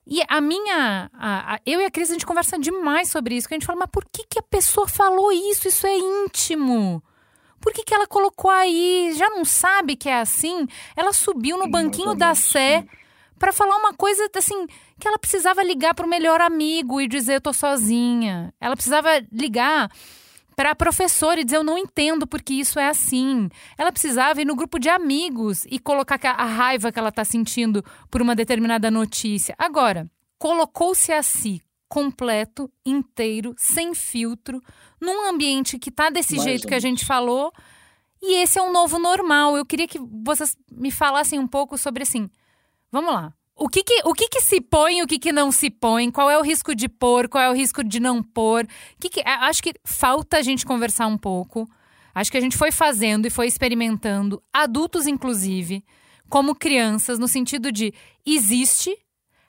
E 0.04 0.20
a 0.28 0.40
minha. 0.40 1.08
A, 1.14 1.54
a, 1.54 1.60
eu 1.64 1.80
e 1.80 1.84
a 1.84 1.90
Cris, 1.92 2.10
a 2.10 2.14
gente 2.14 2.26
conversa 2.26 2.58
demais 2.58 3.08
sobre 3.08 3.36
isso, 3.36 3.46
que 3.46 3.54
a 3.54 3.58
gente 3.58 3.66
fala, 3.66 3.78
mas 3.78 3.90
por 3.92 4.04
que, 4.10 4.26
que 4.28 4.40
a 4.40 4.42
pessoa 4.42 4.88
falou 4.88 5.30
isso? 5.30 5.68
Isso 5.68 5.86
é 5.86 5.96
íntimo. 5.96 7.00
Por 7.60 7.72
que, 7.72 7.84
que 7.84 7.94
ela 7.94 8.06
colocou 8.06 8.50
aí? 8.50 9.12
Já 9.16 9.28
não 9.28 9.44
sabe 9.44 9.94
que 9.94 10.08
é 10.08 10.20
assim? 10.20 10.66
Ela 10.96 11.12
subiu 11.12 11.58
no 11.58 11.68
banquinho 11.68 12.14
da 12.14 12.34
Sé 12.34 12.86
para 13.38 13.52
falar 13.52 13.76
uma 13.76 13.94
coisa 13.94 14.28
assim 14.34 14.66
que 14.98 15.08
ela 15.08 15.18
precisava 15.18 15.62
ligar 15.62 15.94
para 15.94 16.06
o 16.06 16.08
melhor 16.08 16.40
amigo 16.40 17.00
e 17.00 17.08
dizer 17.08 17.36
eu 17.36 17.40
tô 17.40 17.52
sozinha. 17.52 18.52
Ela 18.60 18.74
precisava 18.74 19.08
ligar 19.32 19.90
para 20.54 20.72
a 20.72 20.74
professora 20.74 21.40
e 21.40 21.44
dizer 21.44 21.56
eu 21.56 21.64
não 21.64 21.78
entendo 21.78 22.26
porque 22.26 22.54
isso 22.54 22.78
é 22.78 22.88
assim. 22.88 23.48
Ela 23.78 23.92
precisava 23.92 24.40
ir 24.42 24.44
no 24.44 24.54
grupo 24.56 24.78
de 24.78 24.88
amigos 24.88 25.64
e 25.70 25.78
colocar 25.78 26.18
a 26.22 26.44
raiva 26.44 26.92
que 26.92 26.98
ela 26.98 27.08
está 27.08 27.24
sentindo 27.24 27.84
por 28.10 28.20
uma 28.20 28.34
determinada 28.34 28.90
notícia. 28.90 29.54
Agora, 29.58 30.06
colocou-se 30.38 31.12
a 31.12 31.22
si 31.22 31.62
completo, 31.90 32.70
inteiro, 32.86 33.52
sem 33.58 33.92
filtro, 33.94 34.62
num 35.00 35.28
ambiente 35.28 35.76
que 35.76 35.90
tá 35.90 36.08
desse 36.08 36.36
Mais 36.36 36.44
jeito 36.44 36.68
que 36.68 36.74
a 36.74 36.78
gente 36.78 37.04
falou. 37.04 37.52
E 38.22 38.36
esse 38.36 38.58
é 38.58 38.62
um 38.62 38.72
novo 38.72 38.98
normal. 38.98 39.56
Eu 39.56 39.66
queria 39.66 39.88
que 39.88 39.98
vocês 39.98 40.56
me 40.70 40.92
falassem 40.92 41.38
um 41.38 41.48
pouco 41.48 41.76
sobre 41.76 42.04
assim. 42.04 42.30
Vamos 42.92 43.12
lá. 43.12 43.34
O 43.56 43.68
que, 43.68 43.82
que, 43.82 44.02
o 44.04 44.14
que, 44.14 44.28
que 44.28 44.40
se 44.40 44.60
põe 44.60 44.98
e 44.98 45.02
o 45.02 45.06
que, 45.06 45.18
que 45.18 45.32
não 45.32 45.50
se 45.50 45.68
põe? 45.68 46.10
Qual 46.10 46.30
é 46.30 46.38
o 46.38 46.42
risco 46.42 46.74
de 46.74 46.88
pôr? 46.88 47.28
Qual 47.28 47.42
é 47.42 47.50
o 47.50 47.54
risco 47.54 47.82
de 47.82 47.98
não 47.98 48.22
pôr? 48.22 48.66
Que 48.98 49.10
que, 49.10 49.20
acho 49.26 49.62
que 49.62 49.74
falta 49.84 50.38
a 50.38 50.42
gente 50.42 50.64
conversar 50.64 51.08
um 51.08 51.18
pouco. 51.18 51.68
Acho 52.14 52.30
que 52.30 52.38
a 52.38 52.40
gente 52.40 52.56
foi 52.56 52.70
fazendo 52.70 53.26
e 53.26 53.30
foi 53.30 53.46
experimentando, 53.46 54.42
adultos 54.52 55.06
inclusive, 55.06 55.84
como 56.28 56.54
crianças, 56.54 57.18
no 57.18 57.28
sentido 57.28 57.70
de 57.70 57.92
existe, 58.24 58.96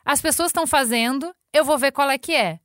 as 0.04 0.22
pessoas 0.22 0.50
estão 0.50 0.68
fazendo, 0.68 1.34
eu 1.54 1.64
vou 1.64 1.78
ver 1.78 1.92
qual 1.92 2.10
é 2.10 2.18
que 2.18 2.34
é. 2.34 2.60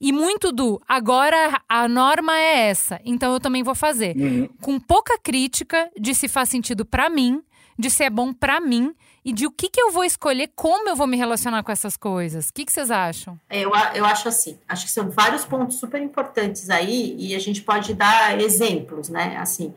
E 0.00 0.12
muito 0.12 0.50
do 0.50 0.80
agora 0.88 1.60
a 1.68 1.86
norma 1.86 2.36
é 2.36 2.68
essa, 2.68 2.98
então 3.04 3.34
eu 3.34 3.40
também 3.40 3.62
vou 3.62 3.74
fazer. 3.74 4.16
Uhum. 4.16 4.48
Com 4.60 4.80
pouca 4.80 5.18
crítica 5.18 5.90
de 5.98 6.14
se 6.14 6.26
faz 6.26 6.48
sentido 6.48 6.86
para 6.86 7.10
mim, 7.10 7.42
de 7.78 7.90
se 7.90 8.04
é 8.04 8.10
bom 8.10 8.32
para 8.32 8.60
mim 8.60 8.94
e 9.22 9.32
de 9.32 9.46
o 9.46 9.50
que, 9.50 9.68
que 9.68 9.80
eu 9.80 9.90
vou 9.90 10.02
escolher, 10.02 10.50
como 10.56 10.88
eu 10.88 10.96
vou 10.96 11.06
me 11.06 11.18
relacionar 11.18 11.62
com 11.62 11.70
essas 11.70 11.96
coisas. 11.96 12.48
O 12.48 12.52
que, 12.54 12.64
que 12.64 12.72
vocês 12.72 12.90
acham? 12.90 13.38
Eu, 13.50 13.72
eu 13.94 14.04
acho 14.06 14.28
assim, 14.28 14.58
acho 14.66 14.86
que 14.86 14.90
são 14.90 15.10
vários 15.10 15.44
pontos 15.44 15.78
super 15.78 16.00
importantes 16.00 16.70
aí 16.70 17.14
e 17.18 17.34
a 17.34 17.38
gente 17.38 17.62
pode 17.62 17.92
dar 17.92 18.40
exemplos, 18.40 19.10
né? 19.10 19.36
Assim, 19.36 19.74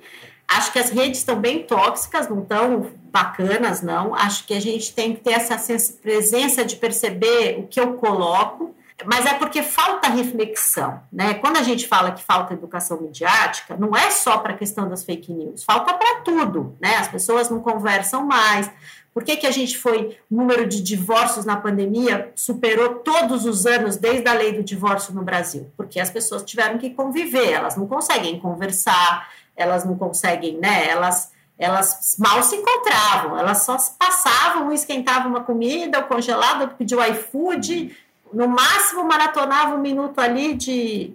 acho 0.57 0.71
que 0.71 0.79
as 0.79 0.89
redes 0.89 1.19
estão 1.19 1.39
bem 1.39 1.63
tóxicas, 1.63 2.29
não 2.29 2.41
estão 2.41 2.91
bacanas, 3.11 3.81
não. 3.81 4.15
Acho 4.15 4.45
que 4.45 4.53
a 4.53 4.59
gente 4.59 4.93
tem 4.93 5.13
que 5.13 5.21
ter 5.21 5.33
essa 5.33 5.57
presença 6.01 6.65
de 6.65 6.75
perceber 6.75 7.59
o 7.59 7.67
que 7.67 7.79
eu 7.79 7.93
coloco 7.93 8.75
mas 9.05 9.25
é 9.25 9.33
porque 9.33 9.61
falta 9.63 10.07
reflexão, 10.07 11.01
né? 11.11 11.33
Quando 11.35 11.57
a 11.57 11.63
gente 11.63 11.87
fala 11.87 12.11
que 12.11 12.23
falta 12.23 12.53
educação 12.53 13.01
midiática, 13.01 13.75
não 13.75 13.95
é 13.95 14.09
só 14.11 14.37
para 14.37 14.53
a 14.53 14.57
questão 14.57 14.87
das 14.87 15.03
fake 15.03 15.31
news, 15.33 15.63
falta 15.63 15.93
para 15.93 16.21
tudo, 16.21 16.77
né? 16.79 16.95
As 16.97 17.07
pessoas 17.07 17.49
não 17.49 17.59
conversam 17.59 18.25
mais, 18.25 18.69
Por 19.13 19.23
que, 19.23 19.37
que 19.37 19.45
a 19.45 19.51
gente 19.51 19.77
foi, 19.77 20.17
o 20.29 20.35
número 20.35 20.65
de 20.65 20.81
divórcios 20.81 21.45
na 21.45 21.55
pandemia 21.55 22.31
superou 22.35 22.95
todos 22.95 23.45
os 23.45 23.67
anos 23.67 23.95
desde 23.95 24.27
a 24.27 24.33
lei 24.33 24.53
do 24.53 24.63
divórcio 24.63 25.13
no 25.13 25.21
Brasil? 25.21 25.71
Porque 25.77 25.99
as 25.99 26.09
pessoas 26.09 26.41
tiveram 26.41 26.79
que 26.79 26.89
conviver, 26.89 27.51
elas 27.51 27.77
não 27.77 27.85
conseguem 27.85 28.39
conversar, 28.39 29.29
elas 29.55 29.85
não 29.85 29.97
conseguem, 29.97 30.57
né? 30.57 30.87
Elas, 30.87 31.31
elas 31.57 32.15
mal 32.19 32.41
se 32.43 32.55
encontravam, 32.55 33.37
elas 33.37 33.63
só 33.63 33.77
passavam, 33.97 34.71
esquentavam 34.71 35.29
uma 35.29 35.43
comida, 35.43 35.99
o 35.99 36.07
congelado, 36.07 36.75
pediu 36.75 37.03
iFood, 37.03 37.95
no 38.33 38.47
máximo 38.47 39.03
maratonava 39.03 39.75
um 39.75 39.79
minuto 39.79 40.19
ali 40.19 40.55
de, 40.55 41.13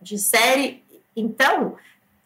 de 0.00 0.18
série. 0.18 0.82
Então, 1.16 1.76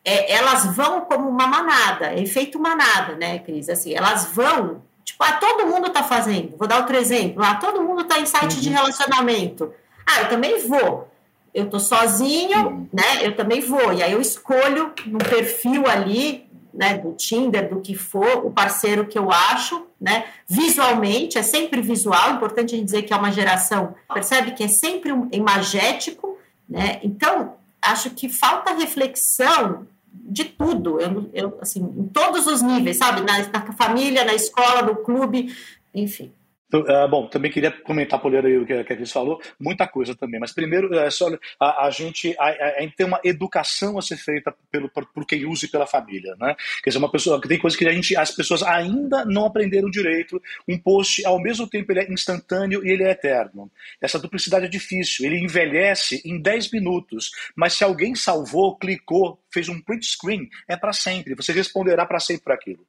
é, 0.04 0.32
elas 0.32 0.74
vão 0.74 1.02
como 1.02 1.28
uma 1.28 1.46
manada, 1.46 2.14
efeito 2.14 2.58
manada, 2.58 3.14
né, 3.14 3.38
Cris? 3.38 3.68
Assim, 3.68 3.94
elas 3.94 4.26
vão, 4.26 4.82
tipo, 5.04 5.22
ah, 5.22 5.32
todo 5.34 5.66
mundo 5.66 5.86
está 5.86 6.02
fazendo. 6.02 6.56
Vou 6.56 6.66
dar 6.66 6.78
outro 6.78 6.96
exemplo. 6.96 7.42
Ah, 7.42 7.54
todo 7.54 7.82
mundo 7.82 8.02
está 8.02 8.18
em 8.18 8.26
site 8.26 8.54
uhum. 8.54 8.60
de 8.60 8.70
relacionamento. 8.70 9.72
Ah, 10.04 10.22
eu 10.22 10.28
também 10.28 10.66
vou. 10.66 11.11
Eu 11.54 11.68
tô 11.68 11.78
sozinho, 11.78 12.88
né? 12.92 13.26
Eu 13.26 13.36
também 13.36 13.60
vou. 13.60 13.92
E 13.92 14.02
aí 14.02 14.12
eu 14.12 14.20
escolho 14.20 14.92
no 15.06 15.18
perfil 15.18 15.86
ali, 15.86 16.46
né, 16.72 16.96
do 16.96 17.12
Tinder, 17.12 17.68
do 17.68 17.80
que 17.80 17.94
for, 17.94 18.46
o 18.46 18.50
parceiro 18.50 19.06
que 19.06 19.18
eu 19.18 19.30
acho, 19.30 19.86
né? 20.00 20.24
Visualmente, 20.48 21.36
é 21.36 21.42
sempre 21.42 21.82
visual, 21.82 22.34
importante 22.34 22.74
a 22.74 22.78
gente 22.78 22.86
dizer 22.86 23.02
que 23.02 23.12
é 23.12 23.16
uma 23.16 23.30
geração, 23.30 23.94
percebe 24.12 24.52
que 24.52 24.64
é 24.64 24.68
sempre 24.68 25.12
um 25.12 25.28
imagético, 25.30 26.38
né? 26.66 26.98
Então, 27.02 27.56
acho 27.80 28.10
que 28.10 28.28
falta 28.28 28.72
reflexão 28.72 29.86
de 30.12 30.44
tudo, 30.44 31.00
eu, 31.00 31.30
eu, 31.34 31.58
assim, 31.60 31.80
em 31.80 32.06
todos 32.08 32.46
os 32.46 32.62
níveis, 32.62 32.96
sabe? 32.96 33.20
Na, 33.20 33.38
na 33.38 33.72
família, 33.72 34.24
na 34.24 34.34
escola, 34.34 34.82
no 34.82 34.96
clube, 34.96 35.54
enfim. 35.94 36.32
Uh, 36.72 37.06
bom, 37.06 37.26
também 37.26 37.50
queria 37.50 37.70
comentar, 37.70 38.18
Poliana, 38.18 38.48
aí 38.48 38.56
o 38.56 38.64
que, 38.64 38.82
que 38.84 38.92
a 38.94 38.96
Cris 38.96 39.12
falou, 39.12 39.38
muita 39.60 39.86
coisa 39.86 40.14
também, 40.14 40.40
mas 40.40 40.52
primeiro, 40.52 40.94
é 40.94 41.10
só 41.10 41.28
a, 41.60 41.86
a 41.86 41.90
gente 41.90 42.34
a, 42.38 42.48
a, 42.48 42.90
tem 42.96 43.04
uma 43.04 43.20
educação 43.22 43.98
a 43.98 44.02
ser 44.02 44.16
feita 44.16 44.54
pelo, 44.70 44.88
por, 44.88 45.04
por, 45.12 45.26
quem 45.26 45.44
usa 45.44 45.66
e 45.66 45.68
pela 45.68 45.86
família, 45.86 46.34
né? 46.40 46.56
Quer 46.82 46.88
dizer, 46.88 46.98
uma 46.98 47.10
pessoa, 47.10 47.38
tem 47.42 47.58
coisa 47.58 47.76
que 47.76 47.86
a 47.86 47.92
gente, 47.92 48.16
as 48.16 48.30
pessoas 48.30 48.62
ainda 48.62 49.22
não 49.26 49.44
aprenderam 49.44 49.90
direito, 49.90 50.40
um 50.66 50.78
post, 50.78 51.22
ao 51.26 51.38
mesmo 51.38 51.68
tempo, 51.68 51.92
ele 51.92 52.00
é 52.00 52.10
instantâneo 52.10 52.82
e 52.82 52.90
ele 52.90 53.04
é 53.04 53.10
eterno. 53.10 53.70
Essa 54.00 54.18
duplicidade 54.18 54.64
é 54.64 54.68
difícil, 54.68 55.26
ele 55.26 55.38
envelhece 55.38 56.22
em 56.24 56.40
10 56.40 56.70
minutos, 56.72 57.32
mas 57.54 57.74
se 57.74 57.84
alguém 57.84 58.14
salvou, 58.14 58.78
clicou, 58.78 59.38
fez 59.52 59.68
um 59.68 59.78
print 59.78 60.06
screen, 60.06 60.48
é 60.66 60.74
para 60.74 60.94
sempre, 60.94 61.34
você 61.34 61.52
responderá 61.52 62.06
para 62.06 62.18
sempre 62.18 62.44
por 62.44 62.52
aquilo. 62.52 62.86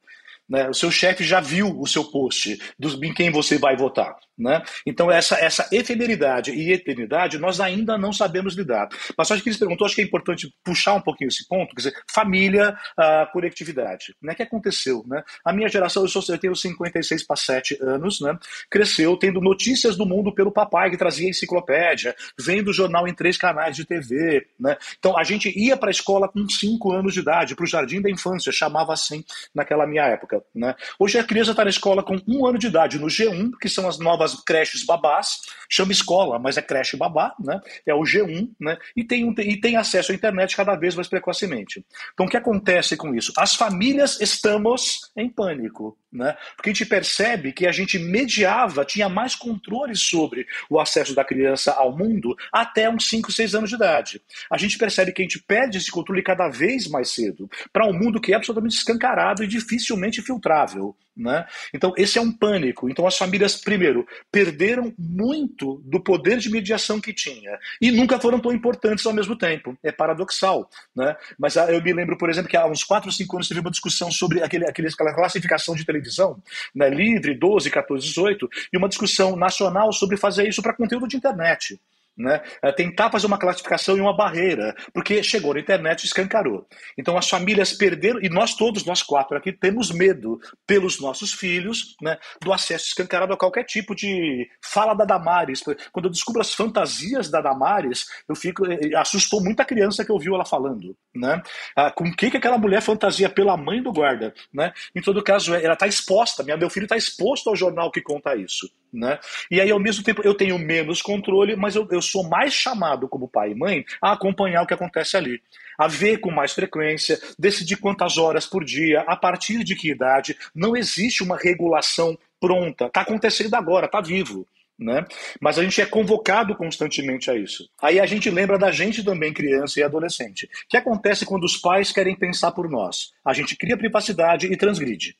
Né? 0.48 0.68
O 0.68 0.74
seu 0.74 0.90
chefe 0.90 1.24
já 1.24 1.40
viu 1.40 1.78
o 1.78 1.86
seu 1.86 2.04
post 2.04 2.58
do, 2.78 3.04
em 3.04 3.12
quem 3.12 3.30
você 3.30 3.58
vai 3.58 3.76
votar. 3.76 4.14
Né? 4.36 4.62
Então, 4.84 5.10
essa, 5.10 5.36
essa 5.36 5.68
efemeridade 5.70 6.50
e 6.50 6.72
eternidade 6.72 7.38
nós 7.38 7.60
ainda 7.60 7.96
não 7.96 8.12
sabemos 8.12 8.56
lidar. 8.56 8.88
Acho 9.16 9.42
que 9.42 9.48
eles 9.48 9.58
perguntou, 9.58 9.86
acho 9.86 9.94
que 9.94 10.02
é 10.02 10.04
importante 10.04 10.52
puxar 10.64 10.94
um 10.94 11.00
pouquinho 11.00 11.28
esse 11.28 11.46
ponto, 11.46 11.74
quer 11.74 11.82
dizer, 11.82 12.02
família, 12.12 12.76
a 12.96 13.26
coletividade. 13.26 14.14
Né? 14.20 14.32
O 14.32 14.36
que 14.36 14.42
aconteceu? 14.42 15.04
Né? 15.06 15.22
A 15.44 15.52
minha 15.52 15.68
geração, 15.68 16.02
eu, 16.02 16.08
sou, 16.08 16.22
eu 16.28 16.38
tenho 16.38 16.54
56 16.54 17.24
para 17.26 17.36
7 17.36 17.78
anos, 17.80 18.20
né? 18.20 18.36
cresceu 18.68 19.16
tendo 19.16 19.40
notícias 19.40 19.96
do 19.96 20.04
mundo 20.04 20.34
pelo 20.34 20.50
papai 20.50 20.90
que 20.90 20.96
trazia 20.96 21.28
enciclopédia, 21.28 22.14
vendo 22.38 22.72
jornal 22.72 23.06
em 23.06 23.14
três 23.14 23.36
canais 23.36 23.76
de 23.76 23.84
TV. 23.84 24.46
Né? 24.58 24.76
Então, 24.98 25.16
a 25.16 25.22
gente 25.22 25.48
ia 25.56 25.76
para 25.76 25.90
a 25.90 25.92
escola 25.92 26.28
com 26.28 26.48
5 26.48 26.92
anos 26.92 27.14
de 27.14 27.20
idade, 27.20 27.54
para 27.54 27.64
o 27.64 27.68
jardim 27.68 28.02
da 28.02 28.10
infância, 28.10 28.50
chamava 28.50 28.92
assim 28.92 29.24
naquela 29.54 29.86
minha 29.86 30.04
época. 30.04 30.33
Né? 30.54 30.74
Hoje 30.98 31.18
a 31.18 31.24
criança 31.24 31.50
está 31.50 31.64
na 31.64 31.70
escola 31.70 32.02
com 32.02 32.16
um 32.26 32.46
ano 32.46 32.58
de 32.58 32.66
idade, 32.66 32.98
no 32.98 33.06
G1, 33.06 33.50
que 33.60 33.68
são 33.68 33.88
as 33.88 33.98
novas 33.98 34.34
creches 34.42 34.84
babás, 34.84 35.40
chama 35.68 35.92
escola, 35.92 36.38
mas 36.38 36.56
é 36.56 36.62
creche 36.62 36.96
babá, 36.96 37.34
né? 37.38 37.60
É 37.86 37.94
o 37.94 38.02
G1, 38.02 38.50
né? 38.60 38.76
E 38.96 39.04
tem, 39.04 39.24
um, 39.24 39.34
e 39.38 39.60
tem 39.60 39.76
acesso 39.76 40.12
à 40.12 40.14
internet 40.14 40.56
cada 40.56 40.74
vez 40.76 40.94
mais 40.94 41.08
precocemente. 41.08 41.84
Então, 42.12 42.26
o 42.26 42.28
que 42.28 42.36
acontece 42.36 42.96
com 42.96 43.14
isso? 43.14 43.32
As 43.36 43.54
famílias 43.54 44.20
estamos 44.20 45.10
em 45.16 45.28
pânico, 45.28 45.98
né? 46.12 46.36
Porque 46.56 46.70
a 46.70 46.72
gente 46.72 46.86
percebe 46.86 47.52
que 47.52 47.66
a 47.66 47.72
gente 47.72 47.98
mediava, 47.98 48.84
tinha 48.84 49.08
mais 49.08 49.34
controle 49.34 49.96
sobre 49.96 50.46
o 50.70 50.78
acesso 50.78 51.14
da 51.14 51.24
criança 51.24 51.72
ao 51.72 51.96
mundo 51.96 52.36
até 52.52 52.88
uns 52.88 53.08
5, 53.08 53.32
6 53.32 53.54
anos 53.54 53.70
de 53.70 53.76
idade. 53.76 54.22
A 54.50 54.56
gente 54.56 54.78
percebe 54.78 55.12
que 55.12 55.22
a 55.22 55.24
gente 55.24 55.42
perde 55.42 55.78
esse 55.78 55.90
controle 55.90 56.22
cada 56.22 56.48
vez 56.48 56.88
mais 56.88 57.10
cedo 57.10 57.48
para 57.72 57.86
um 57.86 57.92
mundo 57.92 58.20
que 58.20 58.32
é 58.32 58.36
absolutamente 58.36 58.76
escancarado 58.76 59.42
e 59.42 59.48
dificilmente 59.48 60.22
filtrável. 60.24 60.96
Né? 61.16 61.46
Então, 61.72 61.92
esse 61.96 62.18
é 62.18 62.20
um 62.20 62.32
pânico. 62.32 62.88
Então, 62.90 63.06
as 63.06 63.16
famílias, 63.16 63.56
primeiro, 63.56 64.06
perderam 64.32 64.92
muito 64.98 65.80
do 65.84 66.00
poder 66.02 66.38
de 66.38 66.50
mediação 66.50 67.00
que 67.00 67.12
tinha 67.12 67.56
e 67.80 67.92
nunca 67.92 68.18
foram 68.18 68.40
tão 68.40 68.52
importantes 68.52 69.06
ao 69.06 69.12
mesmo 69.12 69.36
tempo. 69.36 69.78
É 69.82 69.92
paradoxal. 69.92 70.68
Né? 70.94 71.14
Mas 71.38 71.56
ah, 71.56 71.72
eu 71.72 71.80
me 71.80 71.92
lembro, 71.92 72.18
por 72.18 72.28
exemplo, 72.28 72.50
que 72.50 72.56
há 72.56 72.66
uns 72.66 72.82
4 72.82 73.08
ou 73.08 73.12
5 73.12 73.36
anos 73.36 73.48
teve 73.48 73.60
uma 73.60 73.70
discussão 73.70 74.10
sobre 74.10 74.42
aquele, 74.42 74.66
aquela 74.66 75.14
classificação 75.14 75.76
de 75.76 75.84
televisão, 75.84 76.42
né? 76.74 76.90
livre, 76.90 77.34
12, 77.34 77.70
14, 77.70 78.06
18, 78.06 78.48
e 78.72 78.76
uma 78.76 78.88
discussão 78.88 79.36
nacional 79.36 79.92
sobre 79.92 80.16
fazer 80.16 80.48
isso 80.48 80.62
para 80.62 80.74
conteúdo 80.74 81.06
de 81.06 81.16
internet 81.16 81.78
né? 82.16 82.42
É 82.62 82.72
tentar 82.72 83.10
fazer 83.10 83.26
uma 83.26 83.38
classificação 83.38 83.96
e 83.96 84.00
uma 84.00 84.16
barreira, 84.16 84.74
porque 84.92 85.22
chegou 85.22 85.54
na 85.54 85.60
internet 85.60 86.02
e 86.02 86.06
escancarou. 86.06 86.66
Então 86.96 87.16
as 87.16 87.28
famílias 87.28 87.72
perderam, 87.72 88.20
e 88.22 88.28
nós 88.28 88.54
todos, 88.54 88.84
nós 88.84 89.02
quatro 89.02 89.36
aqui, 89.36 89.52
temos 89.52 89.90
medo 89.90 90.38
pelos 90.66 91.00
nossos 91.00 91.32
filhos 91.32 91.96
né, 92.00 92.16
do 92.40 92.52
acesso 92.52 92.86
escancarado 92.86 93.32
a 93.32 93.36
qualquer 93.36 93.64
tipo 93.64 93.94
de 93.94 94.48
fala 94.62 94.94
da 94.94 95.04
Damares. 95.04 95.62
Quando 95.92 96.06
eu 96.06 96.10
descubro 96.10 96.40
as 96.40 96.54
fantasias 96.54 97.30
da 97.30 97.40
Damares, 97.40 98.06
eu 98.28 98.34
fico. 98.34 98.66
Eh, 98.66 98.78
eh, 98.92 98.96
assustou 98.96 99.42
muita 99.42 99.64
criança 99.64 100.04
que 100.04 100.12
ouviu 100.12 100.34
ela 100.34 100.44
falando. 100.44 100.96
Né? 101.14 101.42
Ah, 101.76 101.90
com 101.90 102.04
o 102.04 102.16
que, 102.16 102.30
que 102.30 102.36
aquela 102.36 102.58
mulher 102.58 102.82
fantasia 102.82 103.28
pela 103.28 103.56
mãe 103.56 103.82
do 103.82 103.92
guarda? 103.92 104.34
Né? 104.52 104.72
Em 104.94 105.00
todo 105.00 105.22
caso, 105.22 105.54
ela 105.54 105.74
está 105.74 105.86
exposta, 105.86 106.42
meu 106.42 106.70
filho 106.70 106.84
está 106.84 106.96
exposto 106.96 107.48
ao 107.50 107.56
jornal 107.56 107.90
que 107.90 108.00
conta 108.00 108.36
isso. 108.36 108.68
Né? 108.94 109.18
E 109.50 109.60
aí, 109.60 109.72
ao 109.72 109.80
mesmo 109.80 110.04
tempo, 110.04 110.22
eu 110.22 110.34
tenho 110.34 110.56
menos 110.56 111.02
controle, 111.02 111.56
mas 111.56 111.74
eu, 111.74 111.86
eu 111.90 112.00
sou 112.00 112.28
mais 112.28 112.54
chamado 112.54 113.08
como 113.08 113.28
pai 113.28 113.50
e 113.50 113.54
mãe 113.54 113.84
a 114.00 114.12
acompanhar 114.12 114.62
o 114.62 114.66
que 114.66 114.72
acontece 114.72 115.16
ali. 115.16 115.42
A 115.76 115.88
ver 115.88 116.18
com 116.18 116.30
mais 116.30 116.52
frequência, 116.52 117.20
decidir 117.36 117.76
quantas 117.76 118.18
horas 118.18 118.46
por 118.46 118.64
dia, 118.64 119.00
a 119.00 119.16
partir 119.16 119.64
de 119.64 119.74
que 119.74 119.90
idade. 119.90 120.36
Não 120.54 120.76
existe 120.76 121.24
uma 121.24 121.36
regulação 121.36 122.16
pronta. 122.38 122.86
Está 122.86 123.00
acontecendo 123.00 123.54
agora, 123.54 123.86
está 123.86 124.00
vivo. 124.00 124.46
Né? 124.78 125.04
Mas 125.40 125.58
a 125.58 125.62
gente 125.64 125.80
é 125.80 125.86
convocado 125.86 126.54
constantemente 126.54 127.30
a 127.30 127.36
isso. 127.36 127.68
Aí 127.82 127.98
a 127.98 128.06
gente 128.06 128.30
lembra 128.30 128.58
da 128.58 128.70
gente 128.70 129.04
também, 129.04 129.32
criança 129.32 129.80
e 129.80 129.82
adolescente. 129.82 130.46
O 130.46 130.68
que 130.68 130.76
acontece 130.76 131.26
quando 131.26 131.44
os 131.44 131.56
pais 131.56 131.90
querem 131.90 132.14
pensar 132.14 132.52
por 132.52 132.70
nós? 132.70 133.12
A 133.24 133.32
gente 133.32 133.56
cria 133.56 133.76
privacidade 133.76 134.46
e 134.46 134.56
transgride. 134.56 135.16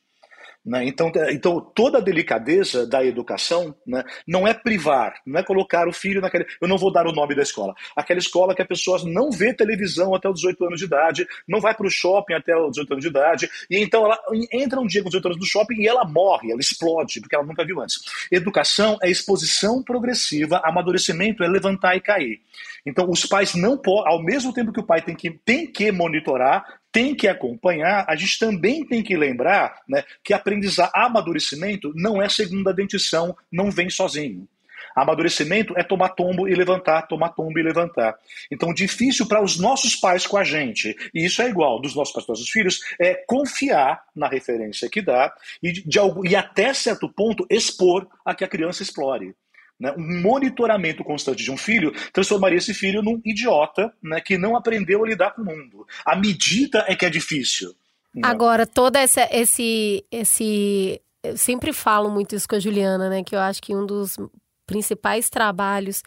Né? 0.65 0.83
Então, 0.87 1.11
é, 1.15 1.31
então, 1.31 1.61
toda 1.61 1.99
a 1.99 2.01
delicadeza 2.01 2.87
da 2.87 3.05
educação 3.05 3.75
né, 3.85 4.03
não 4.27 4.47
é 4.47 4.53
privar, 4.53 5.13
não 5.23 5.39
é 5.39 5.43
colocar 5.43 5.87
o 5.87 5.93
filho 5.93 6.19
naquele. 6.19 6.47
Eu 6.59 6.67
não 6.67 6.77
vou 6.77 6.91
dar 6.91 7.05
o 7.05 7.11
nome 7.11 7.35
da 7.35 7.43
escola. 7.43 7.75
Aquela 7.95 8.19
escola 8.19 8.55
que 8.55 8.63
a 8.63 8.65
pessoa 8.65 8.99
não 9.05 9.29
vê 9.29 9.53
televisão 9.53 10.15
até 10.15 10.27
os 10.27 10.35
18 10.39 10.65
anos 10.65 10.79
de 10.79 10.85
idade, 10.85 11.27
não 11.47 11.61
vai 11.61 11.75
para 11.75 11.85
o 11.85 11.89
shopping 11.89 12.33
até 12.33 12.57
os 12.57 12.71
18 12.71 12.93
anos 12.93 13.03
de 13.03 13.09
idade, 13.09 13.49
e 13.69 13.77
então 13.77 14.05
ela 14.05 14.19
entra 14.51 14.79
um 14.79 14.87
dia 14.87 15.03
com 15.03 15.09
18 15.09 15.27
anos 15.27 15.39
no 15.39 15.45
shopping 15.45 15.81
e 15.81 15.87
ela 15.87 16.03
morre, 16.03 16.51
ela 16.51 16.59
explode, 16.59 17.21
porque 17.21 17.35
ela 17.35 17.45
nunca 17.45 17.63
viu 17.63 17.79
antes. 17.79 17.99
Educação 18.31 18.97
é 19.03 19.09
exposição 19.09 19.83
progressiva, 19.83 20.61
amadurecimento 20.63 21.43
é 21.43 21.47
levantar 21.47 21.95
e 21.95 22.01
cair. 22.01 22.41
Então, 22.85 23.09
os 23.09 23.25
pais 23.25 23.53
não 23.53 23.77
podem, 23.77 24.11
ao 24.11 24.23
mesmo 24.23 24.53
tempo 24.53 24.71
que 24.71 24.79
o 24.79 24.85
pai 24.85 25.01
tem 25.01 25.15
que, 25.15 25.29
tem 25.29 25.65
que 25.65 25.91
monitorar, 25.91 26.79
tem 26.95 27.13
que 27.13 27.27
acompanhar, 27.27 28.05
a 28.07 28.15
gente 28.15 28.39
também 28.39 28.85
tem 28.85 29.03
que 29.03 29.17
lembrar 29.17 29.81
né, 29.85 30.05
que 30.23 30.33
aprendizar 30.33 30.89
amadurecimento 30.95 31.91
não 31.93 32.21
é 32.21 32.29
segunda 32.29 32.73
dentição, 32.73 33.35
não 33.51 33.69
vem 33.69 33.89
sozinho. 33.89 34.47
Amadurecimento 34.95 35.77
é 35.77 35.83
tomar 35.83 36.11
tombo 36.11 36.47
e 36.47 36.55
levantar, 36.55 37.01
tomar 37.01 37.31
tombo 37.31 37.59
e 37.59 37.61
levantar. 37.61 38.15
Então, 38.49 38.73
difícil 38.73 39.27
para 39.27 39.43
os 39.43 39.59
nossos 39.59 39.97
pais 39.97 40.25
com 40.25 40.37
a 40.37 40.43
gente, 40.45 40.95
e 41.13 41.25
isso 41.25 41.41
é 41.41 41.49
igual 41.49 41.81
dos 41.81 41.93
nossos 41.93 42.13
pais 42.13 42.23
os 42.23 42.29
nossos 42.29 42.49
filhos, 42.49 42.79
é 42.97 43.13
confiar 43.27 44.05
na 44.15 44.29
referência 44.29 44.89
que 44.89 45.01
dá 45.01 45.33
e, 45.61 45.73
de, 45.73 45.85
de, 45.85 45.99
e 46.23 46.33
até 46.33 46.73
certo 46.73 47.09
ponto 47.09 47.45
expor 47.49 48.07
a 48.23 48.33
que 48.33 48.45
a 48.45 48.47
criança 48.47 48.83
explore. 48.83 49.35
Né? 49.79 49.93
Um 49.97 50.21
monitoramento 50.21 51.03
constante 51.03 51.43
de 51.43 51.51
um 51.51 51.57
filho 51.57 51.91
transformaria 52.13 52.57
esse 52.57 52.73
filho 52.73 53.01
num 53.01 53.21
idiota 53.25 53.93
né, 54.01 54.21
que 54.21 54.37
não 54.37 54.55
aprendeu 54.55 55.03
a 55.03 55.07
lidar 55.07 55.31
com 55.31 55.41
o 55.41 55.45
mundo. 55.45 55.85
A 56.05 56.15
medida 56.15 56.85
é 56.87 56.95
que 56.95 57.05
é 57.05 57.09
difícil. 57.09 57.75
Agora, 58.23 58.65
todo 58.65 58.95
essa, 58.95 59.27
esse, 59.31 60.05
esse. 60.09 61.01
Eu 61.23 61.37
sempre 61.37 61.73
falo 61.73 62.09
muito 62.09 62.35
isso 62.35 62.47
com 62.47 62.55
a 62.55 62.59
Juliana, 62.59 63.09
né? 63.09 63.23
Que 63.23 63.35
eu 63.35 63.39
acho 63.39 63.61
que 63.61 63.75
um 63.75 63.85
dos 63.85 64.17
principais 64.65 65.29
trabalhos 65.29 66.01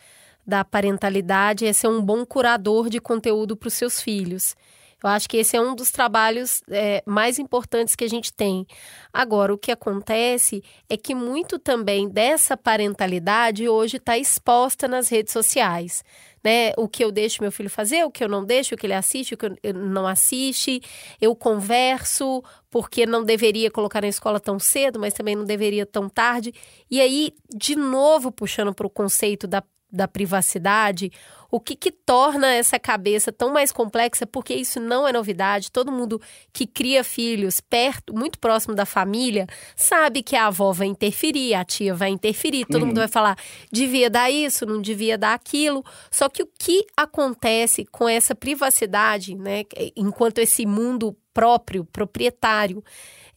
da 0.46 0.64
parentalidade 0.64 1.66
é 1.66 1.72
ser 1.72 1.88
um 1.88 2.00
bom 2.00 2.24
curador 2.24 2.88
de 2.88 3.00
conteúdo 3.00 3.56
para 3.56 3.68
os 3.68 3.74
seus 3.74 4.00
filhos. 4.00 4.56
Eu 5.02 5.10
acho 5.10 5.28
que 5.28 5.36
esse 5.36 5.56
é 5.56 5.60
um 5.60 5.76
dos 5.76 5.92
trabalhos 5.92 6.60
é, 6.68 7.02
mais 7.06 7.38
importantes 7.38 7.94
que 7.94 8.04
a 8.04 8.08
gente 8.08 8.32
tem. 8.32 8.66
Agora, 9.12 9.54
o 9.54 9.58
que 9.58 9.70
acontece 9.70 10.62
é 10.88 10.96
que 10.96 11.14
muito 11.14 11.58
também 11.58 12.08
dessa 12.08 12.56
parentalidade 12.56 13.68
hoje 13.68 13.98
está 13.98 14.18
exposta 14.18 14.88
nas 14.88 15.08
redes 15.08 15.32
sociais. 15.32 16.02
Né? 16.42 16.72
O 16.76 16.88
que 16.88 17.04
eu 17.04 17.12
deixo 17.12 17.42
meu 17.42 17.52
filho 17.52 17.70
fazer, 17.70 18.04
o 18.04 18.10
que 18.10 18.24
eu 18.24 18.28
não 18.28 18.44
deixo, 18.44 18.74
o 18.74 18.78
que 18.78 18.86
ele 18.86 18.94
assiste, 18.94 19.34
o 19.34 19.36
que 19.36 19.46
eu 19.62 19.74
não 19.74 20.06
assiste. 20.06 20.80
Eu 21.20 21.34
converso, 21.36 22.42
porque 22.68 23.06
não 23.06 23.22
deveria 23.22 23.70
colocar 23.70 24.00
na 24.00 24.08
escola 24.08 24.40
tão 24.40 24.58
cedo, 24.58 24.98
mas 24.98 25.14
também 25.14 25.36
não 25.36 25.44
deveria 25.44 25.86
tão 25.86 26.08
tarde. 26.08 26.52
E 26.90 27.00
aí, 27.00 27.32
de 27.54 27.76
novo, 27.76 28.32
puxando 28.32 28.74
para 28.74 28.86
o 28.86 28.90
conceito 28.90 29.46
da 29.46 29.62
da 29.90 30.06
privacidade, 30.06 31.10
o 31.50 31.58
que, 31.58 31.74
que 31.74 31.90
torna 31.90 32.52
essa 32.52 32.78
cabeça 32.78 33.32
tão 33.32 33.52
mais 33.52 33.72
complexa, 33.72 34.26
porque 34.26 34.54
isso 34.54 34.78
não 34.78 35.08
é 35.08 35.12
novidade. 35.12 35.72
Todo 35.72 35.90
mundo 35.90 36.20
que 36.52 36.66
cria 36.66 37.02
filhos 37.02 37.60
perto, 37.60 38.14
muito 38.14 38.38
próximo 38.38 38.74
da 38.74 38.84
família, 38.84 39.46
sabe 39.74 40.22
que 40.22 40.36
a 40.36 40.46
avó 40.48 40.72
vai 40.72 40.88
interferir, 40.88 41.54
a 41.54 41.64
tia 41.64 41.94
vai 41.94 42.10
interferir, 42.10 42.66
todo 42.66 42.82
uhum. 42.82 42.88
mundo 42.88 42.98
vai 42.98 43.08
falar, 43.08 43.36
devia 43.72 44.10
dar 44.10 44.30
isso, 44.30 44.66
não 44.66 44.80
devia 44.80 45.16
dar 45.16 45.32
aquilo. 45.32 45.82
Só 46.10 46.28
que 46.28 46.42
o 46.42 46.48
que 46.58 46.86
acontece 46.96 47.86
com 47.86 48.06
essa 48.06 48.34
privacidade, 48.34 49.34
né, 49.34 49.64
enquanto 49.96 50.38
esse 50.38 50.66
mundo 50.66 51.16
próprio, 51.32 51.84
proprietário, 51.84 52.82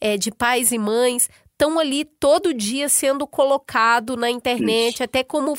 é, 0.00 0.16
de 0.16 0.32
pais 0.32 0.72
e 0.72 0.78
mães 0.78 1.30
estão 1.62 1.78
ali 1.78 2.04
todo 2.04 2.52
dia 2.52 2.88
sendo 2.88 3.24
colocado 3.24 4.16
na 4.16 4.28
internet, 4.28 4.94
Isso. 4.94 5.04
até 5.04 5.22
como, 5.22 5.54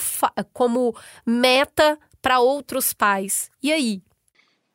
como 0.51 0.93
meta 1.26 1.97
para 2.22 2.39
outros 2.39 2.91
pais. 2.91 3.49
E 3.62 3.72
aí? 3.72 4.01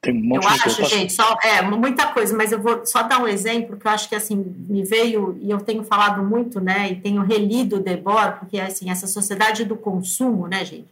Tem 0.00 0.14
um 0.14 0.24
monte 0.24 0.44
eu 0.44 0.50
de 0.52 0.54
acho, 0.54 0.76
coisa. 0.76 0.84
gente, 0.96 1.12
só, 1.12 1.36
é 1.42 1.60
muita 1.60 2.06
coisa, 2.12 2.34
mas 2.34 2.52
eu 2.52 2.62
vou 2.62 2.86
só 2.86 3.02
dar 3.02 3.20
um 3.20 3.28
exemplo 3.28 3.76
que 3.76 3.86
eu 3.86 3.90
acho 3.90 4.08
que 4.08 4.14
assim 4.14 4.36
me 4.36 4.84
veio 4.84 5.36
e 5.40 5.50
eu 5.50 5.58
tenho 5.58 5.82
falado 5.82 6.22
muito, 6.22 6.60
né, 6.60 6.90
e 6.92 6.96
tenho 6.96 7.20
relido 7.22 7.76
o 7.76 7.80
Debord, 7.80 8.38
porque 8.38 8.60
assim 8.60 8.90
essa 8.90 9.08
sociedade 9.08 9.64
do 9.64 9.76
consumo, 9.76 10.46
né, 10.46 10.64
gente, 10.64 10.88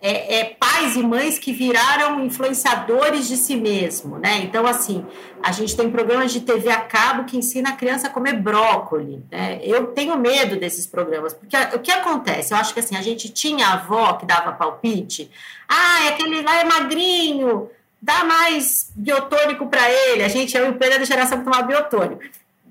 é, 0.00 0.40
é, 0.40 0.44
pais 0.44 0.96
e 0.96 1.02
mães 1.02 1.38
que 1.38 1.52
viraram 1.52 2.24
influenciadores 2.24 3.28
de 3.28 3.36
si 3.36 3.54
mesmo, 3.56 4.18
né? 4.18 4.38
Então, 4.38 4.66
assim, 4.66 5.04
a 5.42 5.52
gente 5.52 5.76
tem 5.76 5.90
programas 5.90 6.32
de 6.32 6.40
TV 6.40 6.70
a 6.70 6.80
cabo 6.80 7.24
que 7.24 7.36
ensina 7.36 7.70
a 7.70 7.76
criança 7.76 8.06
a 8.06 8.10
comer 8.10 8.34
brócoli, 8.40 9.22
né? 9.30 9.60
Eu 9.62 9.88
tenho 9.88 10.16
medo 10.18 10.56
desses 10.56 10.86
programas, 10.86 11.34
porque 11.34 11.56
o 11.74 11.80
que 11.80 11.90
acontece? 11.90 12.54
Eu 12.54 12.58
acho 12.58 12.72
que, 12.72 12.80
assim, 12.80 12.96
a 12.96 13.02
gente 13.02 13.28
tinha 13.28 13.66
a 13.66 13.72
avó 13.74 14.14
que 14.14 14.24
dava 14.24 14.52
palpite, 14.52 15.30
ah, 15.68 16.08
aquele 16.08 16.40
lá 16.40 16.60
é 16.60 16.64
magrinho, 16.64 17.68
dá 18.00 18.24
mais 18.24 18.90
biotônico 18.96 19.66
para 19.66 19.90
ele. 19.90 20.22
A 20.22 20.28
gente, 20.28 20.56
e 20.56 20.62
o 20.62 20.76
Pedro 20.76 21.00
da 21.00 21.04
geração 21.04 21.38
que 21.38 21.44
tomava 21.44 21.66
biotônico 21.66 22.22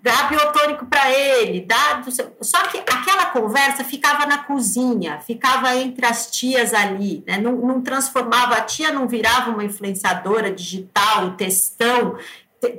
dá 0.01 0.23
biotônico 0.23 0.85
para 0.85 1.11
ele, 1.11 1.61
dá. 1.61 2.01
Só 2.41 2.63
que 2.67 2.77
aquela 2.77 3.27
conversa 3.27 3.83
ficava 3.83 4.25
na 4.25 4.39
cozinha, 4.39 5.19
ficava 5.19 5.75
entre 5.75 6.05
as 6.05 6.31
tias 6.31 6.73
ali, 6.73 7.23
né? 7.27 7.37
não, 7.37 7.53
não 7.53 7.81
transformava, 7.81 8.55
a 8.55 8.61
tia 8.61 8.91
não 8.91 9.07
virava 9.07 9.51
uma 9.51 9.63
influenciadora 9.63 10.51
digital, 10.51 11.31
textão, 11.31 12.17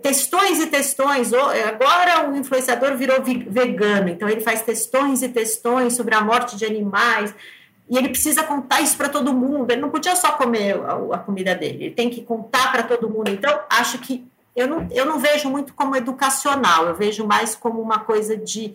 textões 0.02 0.60
e 0.60 0.66
textões. 0.66 1.32
Agora 1.32 2.30
o 2.30 2.36
influenciador 2.36 2.96
virou 2.96 3.22
vegano, 3.22 4.08
então 4.08 4.28
ele 4.28 4.40
faz 4.40 4.62
textões 4.62 5.22
e 5.22 5.28
textões 5.28 5.94
sobre 5.94 6.14
a 6.14 6.20
morte 6.20 6.56
de 6.56 6.64
animais. 6.64 7.34
E 7.88 7.98
ele 7.98 8.08
precisa 8.08 8.44
contar 8.44 8.80
isso 8.80 8.96
para 8.96 9.08
todo 9.08 9.34
mundo. 9.34 9.72
Ele 9.72 9.80
não 9.80 9.90
podia 9.90 10.14
só 10.14 10.32
comer 10.32 10.76
a, 10.76 11.16
a 11.16 11.18
comida 11.18 11.56
dele, 11.56 11.86
ele 11.86 11.94
tem 11.94 12.08
que 12.08 12.22
contar 12.22 12.70
para 12.70 12.84
todo 12.84 13.10
mundo. 13.10 13.30
Então, 13.30 13.60
acho 13.68 13.98
que 13.98 14.24
eu 14.54 14.66
não, 14.66 14.88
eu 14.90 15.06
não 15.06 15.18
vejo 15.18 15.48
muito 15.48 15.74
como 15.74 15.96
educacional, 15.96 16.86
eu 16.86 16.94
vejo 16.94 17.26
mais 17.26 17.54
como 17.54 17.80
uma 17.80 18.00
coisa 18.00 18.36
de 18.36 18.74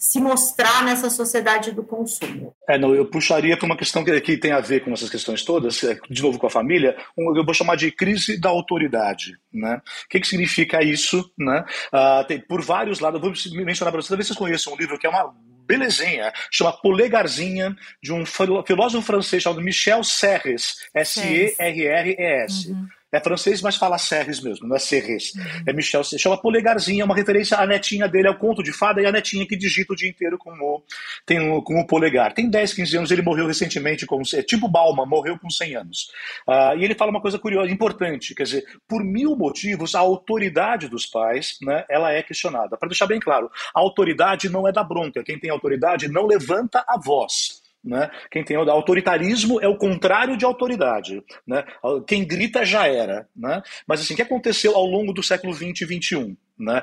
se 0.00 0.18
mostrar 0.18 0.82
nessa 0.82 1.10
sociedade 1.10 1.72
do 1.72 1.82
consumo. 1.82 2.54
É, 2.66 2.78
não, 2.78 2.94
eu 2.94 3.04
puxaria 3.04 3.54
para 3.54 3.66
uma 3.66 3.76
questão 3.76 4.02
que, 4.02 4.18
que, 4.22 4.38
tem 4.38 4.50
a 4.50 4.58
ver 4.58 4.82
com 4.82 4.90
essas 4.94 5.10
questões 5.10 5.44
todas, 5.44 5.84
é, 5.84 5.98
de 6.08 6.22
novo 6.22 6.38
com 6.38 6.46
a 6.46 6.50
família, 6.50 6.96
um, 7.14 7.36
eu 7.36 7.44
vou 7.44 7.52
chamar 7.52 7.76
de 7.76 7.92
crise 7.92 8.40
da 8.40 8.48
autoridade. 8.48 9.38
Né? 9.52 9.78
O 10.06 10.08
que, 10.08 10.20
que 10.20 10.26
significa 10.26 10.82
isso? 10.82 11.30
Né? 11.38 11.62
Uh, 11.92 12.26
tem, 12.26 12.40
por 12.40 12.62
vários 12.62 12.98
lados, 12.98 13.22
eu 13.22 13.30
vou 13.30 13.62
mencionar 13.62 13.92
para 13.92 14.00
vocês, 14.00 14.08
talvez 14.08 14.26
vocês 14.26 14.38
conheçam 14.38 14.72
um 14.72 14.76
livro 14.76 14.98
que 14.98 15.06
é 15.06 15.10
uma 15.10 15.34
belezinha, 15.66 16.32
chama 16.50 16.72
Polegarzinha, 16.72 17.76
de 18.02 18.12
um 18.12 18.24
filósofo 18.24 19.06
francês 19.06 19.42
chamado 19.42 19.60
Michel 19.60 20.02
Serres, 20.02 20.76
S-E-R-R-E-S. 20.94 22.70
Uhum. 22.70 22.88
É 23.12 23.18
francês, 23.18 23.60
mas 23.60 23.76
fala 23.76 23.98
Serres 23.98 24.40
mesmo, 24.40 24.68
não 24.68 24.76
é 24.76 24.78
Serres. 24.78 25.34
Uhum. 25.34 25.64
É 25.66 25.72
Michel 25.72 26.04
Se 26.04 26.18
Chama 26.18 26.40
Polegarzinha, 26.40 27.02
é 27.02 27.04
uma 27.04 27.14
referência 27.14 27.56
à 27.56 27.66
netinha 27.66 28.06
dele, 28.06 28.28
ao 28.28 28.38
conto 28.38 28.62
de 28.62 28.72
fada, 28.72 29.02
e 29.02 29.06
a 29.06 29.10
netinha 29.10 29.46
que 29.46 29.56
digita 29.56 29.92
o 29.92 29.96
dia 29.96 30.08
inteiro 30.08 30.38
com 30.38 30.50
o, 30.50 30.82
tem 31.26 31.40
um, 31.40 31.60
com 31.60 31.80
o 31.80 31.86
polegar. 31.86 32.32
Tem 32.32 32.48
10, 32.48 32.74
15 32.74 32.96
anos, 32.98 33.10
ele 33.10 33.22
morreu 33.22 33.46
recentemente, 33.46 34.06
com, 34.06 34.22
é 34.34 34.42
tipo 34.42 34.68
Balma, 34.68 35.04
morreu 35.04 35.38
com 35.38 35.50
100 35.50 35.76
anos. 35.76 36.10
Uh, 36.48 36.78
e 36.78 36.84
ele 36.84 36.94
fala 36.94 37.10
uma 37.10 37.20
coisa 37.20 37.38
curiosa, 37.38 37.70
importante, 37.70 38.34
quer 38.34 38.44
dizer, 38.44 38.64
por 38.86 39.02
mil 39.02 39.36
motivos, 39.36 39.94
a 39.94 39.98
autoridade 39.98 40.88
dos 40.88 41.06
pais, 41.06 41.56
né, 41.62 41.84
ela 41.90 42.12
é 42.12 42.22
questionada. 42.22 42.76
Para 42.76 42.88
deixar 42.88 43.06
bem 43.06 43.18
claro, 43.18 43.50
a 43.74 43.80
autoridade 43.80 44.48
não 44.48 44.68
é 44.68 44.72
da 44.72 44.84
bronca, 44.84 45.24
quem 45.24 45.38
tem 45.38 45.50
autoridade 45.50 46.08
não 46.08 46.26
levanta 46.26 46.84
a 46.86 46.98
voz. 46.98 47.59
Né? 47.82 48.10
Quem 48.30 48.44
tem 48.44 48.56
autoritarismo 48.56 49.60
é 49.60 49.68
o 49.68 49.76
contrário 49.76 50.36
de 50.36 50.44
autoridade. 50.44 51.22
Né? 51.46 51.64
Quem 52.06 52.26
grita 52.26 52.64
já 52.64 52.86
era. 52.86 53.26
Né? 53.34 53.62
Mas 53.86 54.00
assim, 54.00 54.12
o 54.12 54.16
que 54.16 54.22
aconteceu 54.22 54.76
ao 54.76 54.84
longo 54.84 55.12
do 55.12 55.22
século 55.22 55.52
XX 55.52 55.82
e 55.82 56.00
XXI? 56.00 56.36
Né? 56.60 56.82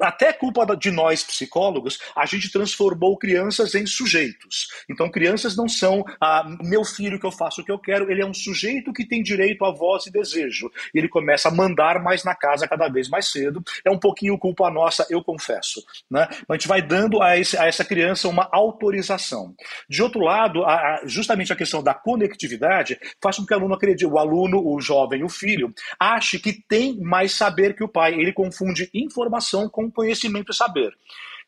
Até 0.00 0.32
culpa 0.32 0.76
de 0.76 0.90
nós 0.90 1.22
psicólogos, 1.22 1.98
a 2.16 2.26
gente 2.26 2.50
transformou 2.50 3.16
crianças 3.16 3.74
em 3.74 3.86
sujeitos. 3.86 4.68
Então, 4.90 5.08
crianças 5.08 5.56
não 5.56 5.68
são 5.68 6.04
ah, 6.20 6.44
meu 6.62 6.84
filho 6.84 7.20
que 7.20 7.26
eu 7.26 7.30
faço 7.30 7.60
o 7.60 7.64
que 7.64 7.70
eu 7.70 7.78
quero, 7.78 8.10
ele 8.10 8.20
é 8.20 8.26
um 8.26 8.34
sujeito 8.34 8.92
que 8.92 9.06
tem 9.06 9.22
direito 9.22 9.64
a 9.64 9.70
voz 9.70 10.06
e 10.06 10.10
desejo. 10.10 10.70
E 10.92 10.98
ele 10.98 11.08
começa 11.08 11.48
a 11.48 11.52
mandar 11.52 12.02
mais 12.02 12.24
na 12.24 12.34
casa 12.34 12.66
cada 12.66 12.88
vez 12.88 13.08
mais 13.08 13.30
cedo. 13.30 13.62
É 13.84 13.90
um 13.90 13.98
pouquinho 13.98 14.36
culpa 14.36 14.70
nossa, 14.70 15.06
eu 15.08 15.22
confesso. 15.22 15.82
Né? 16.10 16.28
A 16.48 16.52
gente 16.54 16.66
vai 16.66 16.82
dando 16.82 17.22
a, 17.22 17.38
esse, 17.38 17.56
a 17.56 17.66
essa 17.66 17.84
criança 17.84 18.28
uma 18.28 18.48
autorização. 18.50 19.54
De 19.88 20.02
outro 20.02 20.20
lado, 20.20 20.64
a, 20.64 20.74
a, 20.74 21.02
justamente 21.06 21.52
a 21.52 21.56
questão 21.56 21.82
da 21.82 21.94
conectividade 21.94 22.98
faz 23.22 23.36
com 23.36 23.46
que 23.46 23.54
o 23.54 23.56
aluno 23.56 23.74
acredite, 23.74 24.06
o 24.06 24.18
aluno, 24.18 24.60
o 24.66 24.80
jovem, 24.80 25.22
o 25.22 25.28
filho, 25.28 25.72
ache 25.98 26.38
que 26.38 26.52
tem 26.52 26.98
mais 27.00 27.32
saber 27.32 27.74
que 27.74 27.84
o 27.84 27.88
pai. 27.88 28.14
Ele 28.14 28.32
confunde 28.32 28.90
informação 29.12 29.68
com 29.68 29.90
conhecimento 29.90 30.50
e 30.50 30.54
saber. 30.54 30.92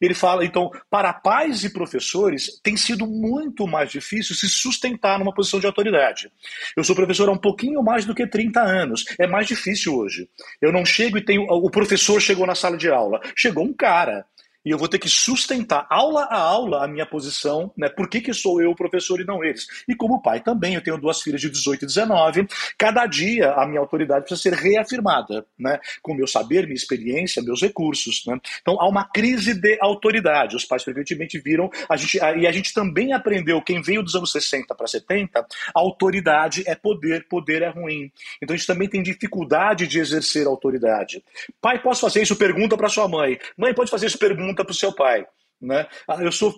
Ele 0.00 0.14
fala, 0.14 0.44
então, 0.44 0.70
para 0.90 1.12
pais 1.12 1.64
e 1.64 1.72
professores, 1.72 2.60
tem 2.62 2.76
sido 2.76 3.06
muito 3.06 3.66
mais 3.66 3.90
difícil 3.90 4.34
se 4.34 4.48
sustentar 4.48 5.18
numa 5.18 5.32
posição 5.32 5.60
de 5.60 5.66
autoridade. 5.66 6.30
Eu 6.76 6.84
sou 6.84 6.94
professor 6.94 7.28
há 7.28 7.32
um 7.32 7.38
pouquinho 7.38 7.82
mais 7.82 8.04
do 8.04 8.14
que 8.14 8.26
30 8.26 8.60
anos. 8.60 9.04
É 9.18 9.26
mais 9.26 9.46
difícil 9.46 9.96
hoje. 9.96 10.28
Eu 10.60 10.72
não 10.72 10.84
chego 10.84 11.18
e 11.18 11.24
tenho. 11.24 11.42
O 11.42 11.70
professor 11.70 12.20
chegou 12.20 12.46
na 12.46 12.54
sala 12.54 12.76
de 12.76 12.90
aula. 12.90 13.20
Chegou 13.36 13.64
um 13.64 13.72
cara 13.72 14.26
e 14.64 14.70
eu 14.70 14.78
vou 14.78 14.88
ter 14.88 14.98
que 14.98 15.08
sustentar 15.08 15.86
aula 15.90 16.24
a 16.24 16.38
aula 16.38 16.84
a 16.84 16.88
minha 16.88 17.04
posição, 17.04 17.72
né? 17.76 17.88
Por 17.88 18.08
que, 18.08 18.20
que 18.20 18.32
sou 18.32 18.60
eu 18.62 18.70
o 18.70 18.76
professor 18.76 19.20
e 19.20 19.24
não 19.24 19.44
eles? 19.44 19.66
E 19.88 19.94
como 19.94 20.22
pai 20.22 20.40
também, 20.40 20.74
eu 20.74 20.82
tenho 20.82 20.98
duas 20.98 21.20
filhas 21.20 21.40
de 21.40 21.50
18 21.50 21.84
e 21.84 21.86
19, 21.86 22.46
cada 22.78 23.06
dia 23.06 23.52
a 23.52 23.66
minha 23.66 23.80
autoridade 23.80 24.24
precisa 24.24 24.40
ser 24.40 24.54
reafirmada, 24.54 25.46
né? 25.58 25.78
Com 26.02 26.14
meu 26.14 26.26
saber, 26.26 26.64
minha 26.64 26.74
experiência, 26.74 27.42
meus 27.42 27.60
recursos, 27.60 28.24
né? 28.26 28.38
Então 28.62 28.80
há 28.80 28.88
uma 28.88 29.04
crise 29.04 29.54
de 29.54 29.78
autoridade. 29.80 30.56
Os 30.56 30.64
pais 30.64 30.82
frequentemente 30.82 31.38
viram, 31.38 31.70
a 31.88 31.96
gente, 31.96 32.16
e 32.16 32.46
a 32.46 32.52
gente 32.52 32.72
também 32.72 33.12
aprendeu, 33.12 33.60
quem 33.60 33.82
veio 33.82 34.02
dos 34.02 34.14
anos 34.14 34.32
60 34.32 34.74
para 34.74 34.86
70, 34.86 35.46
autoridade 35.74 36.64
é 36.66 36.74
poder, 36.74 37.26
poder 37.28 37.62
é 37.62 37.68
ruim. 37.68 38.10
Então 38.42 38.54
a 38.54 38.56
gente 38.56 38.66
também 38.66 38.88
tem 38.88 39.02
dificuldade 39.02 39.86
de 39.86 39.98
exercer 39.98 40.46
autoridade. 40.46 41.22
Pai, 41.60 41.82
posso 41.82 42.00
fazer 42.02 42.22
isso? 42.22 42.36
Pergunta 42.36 42.76
para 42.76 42.88
sua 42.88 43.08
mãe. 43.08 43.38
Mãe, 43.56 43.74
pode 43.74 43.90
fazer 43.90 44.06
isso? 44.06 44.18
Pergunta 44.18 44.53
pergunta 44.54 44.64
para 44.64 44.72
o 44.72 44.74
seu 44.74 44.94
pai. 44.94 45.26
Né? 45.60 45.86
Ah, 46.08 46.22
eu 46.22 46.32
sou 46.32 46.54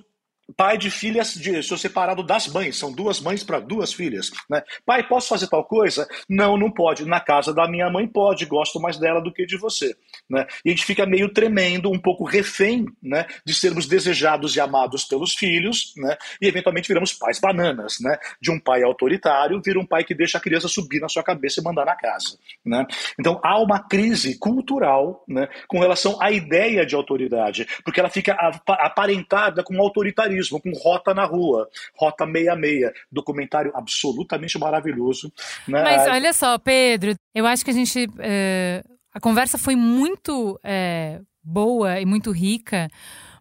pai 0.55 0.79
de 0.79 0.91
filhas, 0.91 1.35
de, 1.35 1.63
sou 1.63 1.77
separado 1.77 2.23
das 2.23 2.47
mães, 2.47 2.77
são 2.77 2.93
duas 2.93 3.21
mães 3.21 3.43
para 3.43 3.59
duas 3.59 3.93
filhas. 3.93 4.31
Né? 4.49 4.63
Pai, 4.85 5.07
posso 5.07 5.29
fazer 5.29 5.49
tal 5.49 5.65
coisa? 5.65 6.07
Não, 6.29 6.57
não 6.57 6.71
pode. 6.71 7.05
Na 7.05 7.21
casa 7.21 7.53
da 7.53 7.69
minha 7.69 7.91
mãe 7.91 8.07
pode, 8.07 8.45
gosto 8.47 8.81
mais 8.81 8.99
dela 8.99 9.21
do 9.21 9.33
que 9.33 9.45
de 9.45 9.57
você. 9.57 9.97
Né? 10.31 10.47
E 10.65 10.69
a 10.69 10.73
gente 10.73 10.85
fica 10.85 11.05
meio 11.05 11.33
tremendo, 11.33 11.91
um 11.91 11.99
pouco 11.99 12.25
refém 12.25 12.87
né, 13.03 13.27
de 13.45 13.55
sermos 13.55 13.87
desejados 13.87 14.55
e 14.55 14.61
amados 14.61 15.05
pelos 15.05 15.35
filhos, 15.35 15.93
né? 15.97 16.17
e 16.41 16.47
eventualmente 16.47 16.89
viramos 16.89 17.13
pais 17.13 17.41
bananas. 17.41 17.97
Né? 18.01 18.17
De 18.41 18.51
um 18.51 18.61
pai 18.61 18.83
autoritário, 18.83 19.61
vira 19.65 19.81
um 19.81 19.87
pai 19.87 20.05
que 20.05 20.15
deixa 20.15 20.39
a 20.39 20.41
criança 20.41 20.69
subir 20.69 21.01
na 21.01 21.09
sua 21.09 21.25
cabeça 21.25 21.61
e 21.61 21.65
mandar 21.65 21.85
na 21.85 21.97
casa. 21.97 22.39
Né? 22.65 22.87
Então 23.19 23.41
há 23.43 23.59
uma 23.61 23.81
crise 23.81 24.39
cultural 24.39 25.25
né, 25.27 25.49
com 25.67 25.81
relação 25.81 26.21
à 26.23 26.31
ideia 26.31 26.87
de 26.87 26.95
autoridade, 26.95 27.67
porque 27.85 27.99
ela 27.99 28.11
fica 28.11 28.37
aparentada 28.69 29.65
com 29.65 29.81
autoritarismo 29.81 30.36
com 30.61 30.73
Rota 30.73 31.15
na 31.15 31.25
Rua, 31.25 31.69
Rota 31.95 32.25
66, 32.27 32.93
documentário 33.11 33.73
absolutamente 33.75 34.59
maravilhoso. 34.59 35.33
Né? 35.67 35.83
Mas 35.83 36.07
olha 36.09 36.33
só, 36.33 36.59
Pedro, 36.59 37.15
eu 37.35 37.47
acho 37.47 37.65
que 37.65 37.71
a 37.71 37.75
gente. 37.75 38.07
Uh 38.07 38.97
a 39.17 39.21
conversa 39.21 39.57
foi 39.57 39.75
muito 39.75 40.61
é, 40.63 41.23
boa 41.43 41.99
e 41.99 42.05
muito 42.05 42.31
rica, 42.31 42.87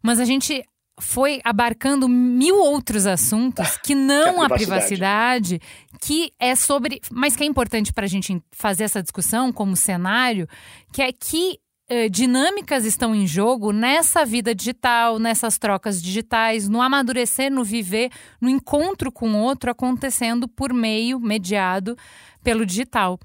mas 0.01 0.21
a 0.21 0.23
gente 0.23 0.63
foi 1.01 1.41
abarcando 1.43 2.07
mil 2.07 2.57
outros 2.57 3.05
assuntos 3.05 3.75
que 3.83 3.93
não 3.93 4.41
É 4.41 4.43
a 4.43 4.45
a 4.45 4.49
privacidade, 4.51 5.59
que 6.01 6.31
é 6.39 6.55
sobre. 6.55 7.01
Mas 7.11 7.35
que 7.35 7.43
é 7.43 7.45
importante 7.45 7.91
para 7.91 8.05
a 8.05 8.07
gente 8.07 8.41
fazer 8.53 8.85
essa 8.85 9.03
discussão 9.03 9.51
como 9.51 9.75
cenário, 9.75 10.47
que 10.93 11.01
é 11.01 11.11
que 11.11 11.59
eh, 11.87 12.09
dinâmicas 12.09 12.85
estão 12.85 13.13
em 13.13 13.27
jogo 13.27 13.71
nessa 13.71 14.25
vida 14.25 14.55
digital, 14.55 15.19
nessas 15.19 15.57
trocas 15.57 16.01
digitais, 16.01 16.67
no 16.67 16.81
amadurecer, 16.81 17.51
no 17.51 17.63
viver, 17.63 18.11
no 18.41 18.49
encontro 18.49 19.11
com 19.11 19.31
o 19.31 19.37
outro 19.37 19.69
acontecendo 19.69 20.47
por 20.47 20.73
meio 20.73 21.19
mediado 21.19 21.95
pelo 22.43 22.65
digital. 22.65 23.19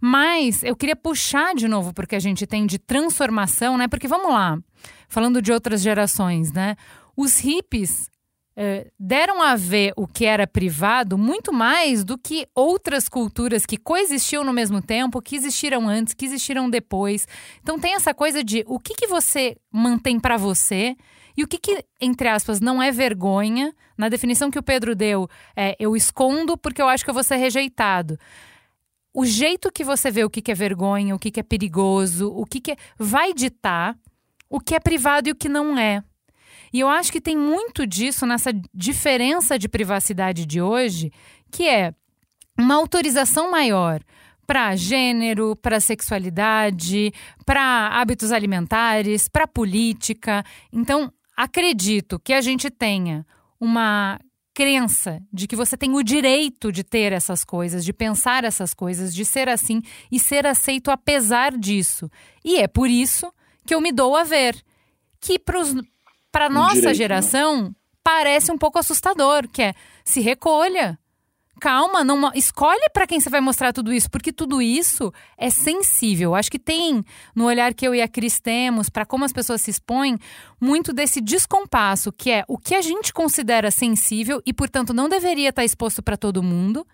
Mas 0.00 0.62
eu 0.62 0.76
queria 0.76 0.96
puxar 0.96 1.54
de 1.54 1.66
novo 1.68 1.92
porque 1.94 2.16
a 2.16 2.20
gente 2.20 2.46
tem 2.46 2.66
de 2.66 2.78
transformação, 2.78 3.76
né? 3.78 3.88
Porque 3.88 4.08
vamos 4.08 4.30
lá, 4.30 4.58
falando 5.08 5.40
de 5.40 5.52
outras 5.52 5.80
gerações, 5.80 6.52
né? 6.52 6.76
Os 7.16 7.38
hippies 7.38 8.11
eh, 8.56 8.90
deram 8.98 9.42
a 9.42 9.56
ver 9.56 9.92
o 9.96 10.06
que 10.06 10.24
era 10.24 10.46
privado 10.46 11.16
muito 11.16 11.52
mais 11.52 12.04
do 12.04 12.18
que 12.18 12.46
outras 12.54 13.08
culturas 13.08 13.64
que 13.64 13.76
coexistiam 13.76 14.44
no 14.44 14.52
mesmo 14.52 14.82
tempo, 14.82 15.22
que 15.22 15.36
existiram 15.36 15.88
antes, 15.88 16.14
que 16.14 16.24
existiram 16.24 16.68
depois. 16.68 17.26
Então 17.62 17.78
tem 17.78 17.94
essa 17.94 18.12
coisa 18.12 18.44
de 18.44 18.64
o 18.66 18.78
que, 18.78 18.94
que 18.94 19.06
você 19.06 19.56
mantém 19.72 20.20
para 20.20 20.36
você 20.36 20.96
e 21.36 21.42
o 21.42 21.48
que, 21.48 21.58
que, 21.58 21.84
entre 22.00 22.28
aspas, 22.28 22.60
não 22.60 22.82
é 22.82 22.90
vergonha. 22.90 23.74
Na 23.96 24.08
definição 24.08 24.50
que 24.50 24.58
o 24.58 24.62
Pedro 24.62 24.94
deu, 24.94 25.28
é 25.56 25.76
eu 25.78 25.96
escondo 25.96 26.56
porque 26.56 26.82
eu 26.82 26.88
acho 26.88 27.04
que 27.04 27.10
eu 27.10 27.14
vou 27.14 27.24
ser 27.24 27.36
rejeitado. 27.36 28.18
O 29.14 29.24
jeito 29.24 29.70
que 29.70 29.84
você 29.84 30.10
vê 30.10 30.24
o 30.24 30.30
que, 30.30 30.50
é 30.50 30.54
vergonha, 30.54 31.14
o 31.14 31.18
que, 31.18 31.38
é 31.38 31.42
perigoso, 31.42 32.28
o 32.28 32.46
que 32.46 32.72
é, 32.72 32.76
vai 32.98 33.34
ditar 33.34 33.96
o 34.48 34.60
que 34.60 34.74
é 34.74 34.80
privado 34.80 35.28
e 35.28 35.32
o 35.32 35.34
que 35.34 35.48
não 35.48 35.78
é. 35.78 36.04
E 36.72 36.80
eu 36.80 36.88
acho 36.88 37.12
que 37.12 37.20
tem 37.20 37.36
muito 37.36 37.86
disso 37.86 38.26
nessa 38.26 38.50
diferença 38.72 39.58
de 39.58 39.68
privacidade 39.68 40.46
de 40.46 40.60
hoje, 40.60 41.12
que 41.50 41.68
é 41.68 41.94
uma 42.58 42.74
autorização 42.74 43.50
maior 43.50 44.02
para 44.46 44.74
gênero, 44.76 45.54
para 45.56 45.80
sexualidade, 45.80 47.12
para 47.44 47.88
hábitos 47.88 48.32
alimentares, 48.32 49.28
para 49.28 49.46
política. 49.46 50.44
Então, 50.72 51.12
acredito 51.36 52.18
que 52.18 52.32
a 52.32 52.40
gente 52.40 52.70
tenha 52.70 53.24
uma 53.60 54.18
crença 54.54 55.22
de 55.32 55.46
que 55.46 55.56
você 55.56 55.76
tem 55.76 55.94
o 55.94 56.02
direito 56.02 56.70
de 56.70 56.84
ter 56.84 57.12
essas 57.12 57.44
coisas, 57.44 57.84
de 57.84 57.92
pensar 57.92 58.44
essas 58.44 58.74
coisas, 58.74 59.14
de 59.14 59.24
ser 59.24 59.48
assim 59.48 59.80
e 60.10 60.18
ser 60.18 60.46
aceito 60.46 60.90
apesar 60.90 61.56
disso. 61.56 62.10
E 62.44 62.56
é 62.56 62.68
por 62.68 62.90
isso 62.90 63.32
que 63.66 63.74
eu 63.74 63.80
me 63.80 63.92
dou 63.92 64.14
a 64.16 64.24
ver 64.24 64.62
que 65.20 65.38
para 66.32 66.48
nossa 66.48 66.74
direito, 66.74 66.88
né? 66.88 66.94
geração 66.94 67.76
parece 68.02 68.50
um 68.50 68.58
pouco 68.58 68.78
assustador, 68.78 69.46
que 69.48 69.62
é 69.62 69.74
se 70.04 70.20
recolha. 70.20 70.98
Calma, 71.60 72.02
não 72.02 72.32
escolhe 72.34 72.88
para 72.92 73.06
quem 73.06 73.20
você 73.20 73.30
vai 73.30 73.40
mostrar 73.40 73.72
tudo 73.72 73.92
isso, 73.92 74.10
porque 74.10 74.32
tudo 74.32 74.60
isso 74.60 75.12
é 75.38 75.48
sensível. 75.48 76.34
Acho 76.34 76.50
que 76.50 76.58
tem 76.58 77.04
no 77.36 77.44
olhar 77.44 77.72
que 77.72 77.86
eu 77.86 77.94
e 77.94 78.02
a 78.02 78.08
Cris 78.08 78.40
temos 78.40 78.90
para 78.90 79.06
como 79.06 79.24
as 79.24 79.32
pessoas 79.32 79.60
se 79.60 79.70
expõem 79.70 80.18
muito 80.60 80.92
desse 80.92 81.20
descompasso, 81.20 82.10
que 82.10 82.32
é 82.32 82.44
o 82.48 82.58
que 82.58 82.74
a 82.74 82.80
gente 82.80 83.12
considera 83.12 83.70
sensível 83.70 84.42
e, 84.44 84.52
portanto, 84.52 84.92
não 84.92 85.08
deveria 85.08 85.50
estar 85.50 85.64
exposto 85.64 86.02
para 86.02 86.16
todo 86.16 86.42
mundo. 86.42 86.84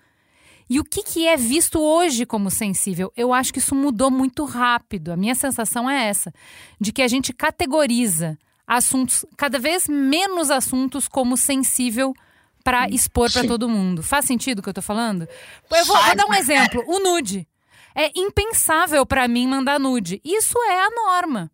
E 0.69 0.79
o 0.79 0.85
que, 0.85 1.03
que 1.03 1.27
é 1.27 1.35
visto 1.35 1.81
hoje 1.81 2.27
como 2.27 2.51
sensível? 2.51 3.11
Eu 3.17 3.33
acho 3.33 3.53
que 3.55 3.61
isso 3.61 3.75
mudou 3.75 4.11
muito 4.11 4.45
rápido. 4.45 5.11
A 5.11 5.17
minha 5.17 5.35
sensação 5.35 5.89
é 5.89 6.09
essa: 6.09 6.31
de 6.79 6.93
que 6.93 7.01
a 7.01 7.09
gente 7.09 7.33
categoriza 7.33 8.37
assuntos, 8.69 9.25
cada 9.37 9.59
vez 9.59 9.89
menos 9.89 10.51
assuntos, 10.51 11.09
como 11.09 11.39
sensível 11.39 12.15
para 12.63 12.87
expor 12.91 13.33
para 13.33 13.47
todo 13.47 13.69
mundo. 13.69 14.03
Faz 14.03 14.27
sentido 14.27 14.59
o 14.59 14.63
que 14.63 14.69
eu 14.69 14.75
tô 14.75 14.83
falando? 14.83 15.27
Eu 15.71 15.85
vou, 15.87 15.97
vou 15.97 16.15
dar 16.15 16.27
um 16.27 16.35
exemplo: 16.35 16.85
o 16.87 16.99
nude. 17.01 17.49
É 17.95 18.13
impensável 18.15 19.05
para 19.05 19.27
mim 19.27 19.49
mandar 19.49 19.81
nude. 19.81 20.21
Isso 20.23 20.57
é 20.69 20.85
a 20.85 20.91
norma. 20.91 21.51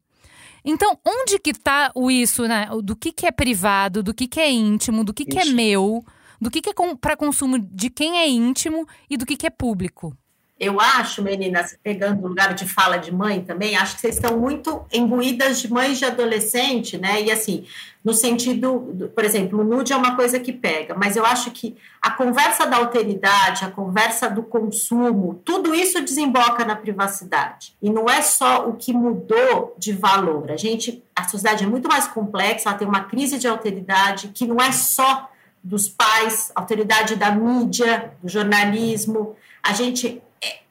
Então, 0.64 0.98
onde 1.06 1.38
que 1.38 1.54
tá 1.54 1.90
o 1.94 2.10
isso, 2.10 2.48
né? 2.48 2.68
Do 2.82 2.96
que, 2.96 3.12
que 3.12 3.26
é 3.26 3.30
privado, 3.30 4.02
do 4.02 4.12
que, 4.12 4.26
que 4.26 4.40
é 4.40 4.50
íntimo, 4.50 5.04
do 5.04 5.14
que, 5.14 5.24
que 5.24 5.38
é 5.38 5.42
Isso. 5.42 5.54
meu, 5.54 6.04
do 6.40 6.50
que, 6.50 6.60
que 6.60 6.70
é 6.70 6.96
para 7.00 7.16
consumo 7.16 7.58
de 7.58 7.88
quem 7.88 8.18
é 8.18 8.28
íntimo 8.28 8.86
e 9.08 9.16
do 9.16 9.24
que, 9.24 9.36
que 9.36 9.46
é 9.46 9.50
público. 9.50 10.16
Eu 10.58 10.80
acho, 10.80 11.20
meninas, 11.20 11.76
pegando 11.82 12.24
o 12.24 12.28
lugar 12.28 12.54
de 12.54 12.64
fala 12.64 12.96
de 12.96 13.12
mãe 13.12 13.40
também, 13.42 13.76
acho 13.76 13.96
que 13.96 14.00
vocês 14.02 14.14
estão 14.14 14.38
muito 14.38 14.84
imbuídas 14.92 15.60
de 15.60 15.72
mães 15.72 15.98
de 15.98 16.04
adolescente, 16.04 16.96
né? 16.96 17.20
E 17.22 17.30
assim, 17.32 17.66
no 18.04 18.14
sentido, 18.14 18.78
do- 18.94 19.08
por 19.08 19.24
exemplo, 19.24 19.60
o 19.60 19.64
nude 19.64 19.92
é 19.92 19.96
uma 19.96 20.14
coisa 20.14 20.38
que 20.38 20.52
pega, 20.52 20.94
mas 20.94 21.16
eu 21.16 21.26
acho 21.26 21.50
que 21.50 21.76
a 22.00 22.12
conversa 22.12 22.66
da 22.66 22.76
alteridade, 22.76 23.64
a 23.64 23.70
conversa 23.70 24.30
do 24.30 24.44
consumo, 24.44 25.40
tudo 25.44 25.74
isso 25.74 26.00
desemboca 26.00 26.64
na 26.64 26.76
privacidade. 26.76 27.74
E 27.82 27.90
não 27.90 28.06
é 28.08 28.22
só 28.22 28.68
o 28.68 28.74
que 28.74 28.92
mudou 28.92 29.74
de 29.76 29.92
valor. 29.92 30.52
A 30.52 30.56
gente, 30.56 31.02
a 31.16 31.24
sociedade 31.28 31.64
é 31.64 31.66
muito 31.66 31.88
mais 31.88 32.06
complexa, 32.06 32.68
ela 32.68 32.78
tem 32.78 32.86
uma 32.86 33.04
crise 33.04 33.38
de 33.38 33.48
alteridade 33.48 34.28
que 34.28 34.46
não 34.46 34.58
é 34.58 34.70
só 34.70 35.28
dos 35.64 35.88
pais, 35.88 36.52
autoridade 36.54 37.16
da 37.16 37.32
mídia, 37.32 38.12
do 38.22 38.28
jornalismo. 38.28 39.34
A 39.62 39.72
gente, 39.72 40.22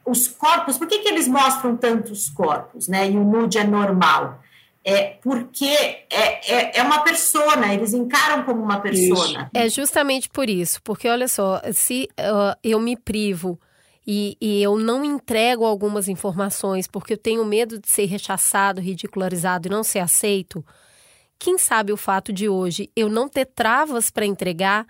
os 0.06 0.28
corpos, 0.28 0.78
por 0.78 0.88
que, 0.88 0.99
que 0.99 1.08
eles 1.08 1.28
mostram 1.28 1.78
tantos 1.78 2.30
corpos, 2.30 2.88
né? 2.88 3.10
E 3.10 3.18
o 3.18 3.24
nude 3.24 3.58
é 3.58 3.64
normal? 3.64 4.41
É 4.86 5.18
porque 5.22 5.66
é, 5.66 6.08
é, 6.12 6.80
é 6.80 6.84
uma 6.84 7.04
persona, 7.04 7.74
eles 7.74 7.93
encaram 7.93 8.43
como 8.43 8.62
uma 8.62 8.82
persona. 8.82 9.49
É 9.54 9.70
justamente 9.70 10.30
por 10.30 10.49
isso, 10.49 10.82
porque 10.84 11.08
olha 11.08 11.28
só, 11.28 11.62
se 11.72 12.10
uh, 12.20 12.58
eu 12.62 12.80
me 12.82 12.97
privo 12.97 13.58
e, 14.06 14.36
e 14.41 14.62
eu 14.62 14.78
não 14.78 15.06
entrego 15.06 15.64
algumas 15.64 16.10
informações 16.10 16.86
porque 16.86 17.14
eu 17.14 17.18
tenho 17.18 17.45
medo 17.45 17.80
de 17.80 17.88
ser 17.89 18.06
rechaçado, 18.06 18.82
ridicularizado 18.82 19.70
e 19.70 19.72
não 19.72 19.86
ser 19.86 19.99
aceito, 19.99 20.66
quem 21.39 21.58
sabe 21.58 21.93
o 21.93 21.97
fato 21.97 22.34
de 22.34 22.49
hoje 22.49 22.89
eu 22.93 23.08
não 23.08 23.30
ter 23.30 23.45
travas 23.45 24.12
para 24.12 24.26
entregar 24.26 24.86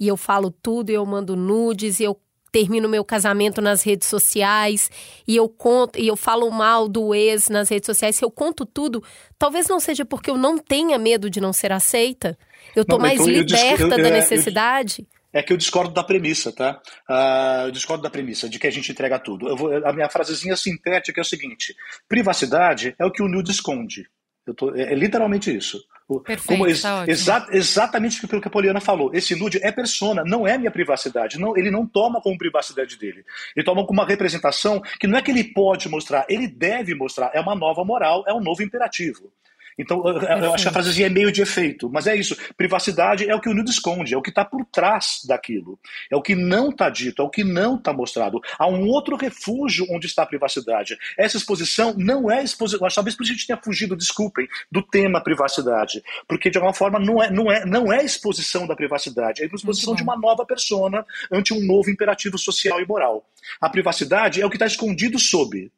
e 0.00 0.08
eu 0.08 0.16
falo 0.16 0.50
tudo, 0.50 0.88
eu 0.88 1.04
mando 1.04 1.36
nudes 1.36 2.00
e 2.00 2.04
eu 2.04 2.18
termino 2.52 2.88
meu 2.88 3.04
casamento 3.04 3.60
nas 3.60 3.82
redes 3.82 4.08
sociais 4.08 4.90
e 5.26 5.36
eu 5.36 5.48
conto 5.48 5.98
e 5.98 6.06
eu 6.06 6.16
falo 6.16 6.50
mal 6.50 6.88
do 6.88 7.14
ex 7.14 7.48
nas 7.48 7.68
redes 7.68 7.86
sociais, 7.86 8.16
se 8.16 8.24
eu 8.24 8.30
conto 8.30 8.64
tudo, 8.64 9.02
talvez 9.38 9.68
não 9.68 9.78
seja 9.80 10.04
porque 10.04 10.30
eu 10.30 10.36
não 10.38 10.56
tenha 10.58 10.98
medo 10.98 11.28
de 11.28 11.40
não 11.40 11.52
ser 11.52 11.72
aceita. 11.72 12.38
Eu 12.74 12.84
mas 12.88 12.98
mais 12.98 13.20
então 13.20 13.26
liberta 13.28 13.82
eu- 13.82 13.88
da 13.88 13.98
eu- 13.98 14.04
eu- 14.06 14.10
necessidade. 14.12 15.06
É 15.32 15.42
que 15.42 15.52
eu 15.52 15.56
discordo 15.58 15.92
da 15.92 16.02
premissa, 16.02 16.50
tá? 16.50 16.80
Ah, 17.06 17.64
eu 17.66 17.70
discordo 17.70 18.02
da 18.02 18.08
premissa 18.08 18.48
de 18.48 18.58
que 18.58 18.66
a 18.66 18.70
gente 18.70 18.90
entrega 18.90 19.18
tudo. 19.18 19.54
Vou- 19.54 19.70
a 19.86 19.92
minha 19.92 20.08
frasezinha 20.08 20.56
sintética 20.56 21.20
é 21.20 21.22
o 21.22 21.24
seguinte: 21.24 21.74
privacidade 22.08 22.94
é 22.98 23.04
o 23.04 23.10
que 23.12 23.22
o 23.22 23.28
nude 23.28 23.50
esconde. 23.50 24.06
Eu 24.46 24.54
tô- 24.54 24.74
é, 24.74 24.92
é 24.92 24.94
literalmente 24.94 25.54
isso. 25.54 25.78
O- 26.08 26.20
Perfeito, 26.20 26.66
ex- 26.68 26.82
tá 26.82 27.04
exa- 27.08 27.46
exatamente 27.50 28.24
pelo 28.28 28.40
que 28.40 28.46
a 28.46 28.50
Poliana 28.50 28.80
falou. 28.80 29.10
Esse 29.12 29.34
nude 29.34 29.58
é 29.62 29.72
persona, 29.72 30.22
não 30.24 30.46
é 30.46 30.56
minha 30.56 30.70
privacidade. 30.70 31.38
Não, 31.38 31.56
ele 31.56 31.70
não 31.70 31.84
toma 31.84 32.20
como 32.20 32.38
privacidade 32.38 32.96
dele. 32.96 33.24
Ele 33.56 33.64
toma 33.64 33.84
como 33.84 34.00
uma 34.00 34.06
representação 34.06 34.80
que 35.00 35.06
não 35.08 35.18
é 35.18 35.22
que 35.22 35.32
ele 35.32 35.42
pode 35.42 35.88
mostrar, 35.88 36.24
ele 36.28 36.46
deve 36.46 36.94
mostrar. 36.94 37.30
É 37.34 37.40
uma 37.40 37.56
nova 37.56 37.84
moral, 37.84 38.24
é 38.28 38.32
um 38.32 38.40
novo 38.40 38.62
imperativo. 38.62 39.32
Então, 39.78 40.02
eu- 40.06 40.20
eu 40.20 40.54
acho 40.54 40.64
que 40.64 40.68
a 40.68 40.72
frasezinha 40.72 41.06
é 41.06 41.10
meio 41.10 41.30
de 41.30 41.42
efeito, 41.42 41.90
mas 41.92 42.06
é 42.06 42.16
isso. 42.16 42.36
Privacidade 42.56 43.28
é 43.28 43.34
o 43.34 43.40
que 43.40 43.48
o 43.48 43.54
nude 43.54 43.70
esconde, 43.70 44.14
é 44.14 44.16
o 44.16 44.22
que 44.22 44.30
está 44.30 44.44
por 44.44 44.64
trás 44.66 45.20
daquilo. 45.26 45.78
É 46.10 46.16
o 46.16 46.22
que 46.22 46.34
não 46.34 46.70
está 46.70 46.88
dito, 46.88 47.20
é 47.20 47.24
o 47.24 47.28
que 47.30 47.44
não 47.44 47.76
está 47.76 47.92
mostrado. 47.92 48.40
Há 48.58 48.66
um 48.66 48.86
outro 48.88 49.16
refúgio 49.16 49.86
onde 49.90 50.06
está 50.06 50.22
a 50.22 50.26
privacidade. 50.26 50.96
Essa 51.18 51.36
exposição 51.36 51.94
não 51.96 52.30
é 52.30 52.42
exposição. 52.42 52.88
Talvez 52.88 53.14
por 53.16 53.22
isso 53.24 53.32
a 53.32 53.34
gente 53.36 53.46
tenha 53.46 53.60
fugido, 53.62 53.94
desculpem, 53.96 54.48
do 54.72 54.82
tema 54.82 55.20
privacidade. 55.22 56.02
Porque, 56.26 56.48
de 56.50 56.56
alguma 56.58 56.74
forma, 56.74 56.98
não 56.98 57.22
é, 57.22 57.30
não 57.30 57.50
é, 57.52 57.64
não 57.66 57.92
é 57.92 58.04
exposição 58.04 58.66
da 58.66 58.74
privacidade, 58.74 59.42
é 59.42 59.46
exposição 59.46 59.94
de 59.94 60.02
uma 60.02 60.16
nova 60.16 60.44
persona 60.46 61.04
ante 61.30 61.52
um 61.52 61.60
novo 61.64 61.90
imperativo 61.90 62.38
social 62.38 62.80
e 62.80 62.86
moral. 62.86 63.28
A 63.60 63.68
privacidade 63.68 64.40
é 64.40 64.46
o 64.46 64.50
que 64.50 64.56
está 64.56 64.66
escondido 64.66 65.18
sob. 65.18 65.70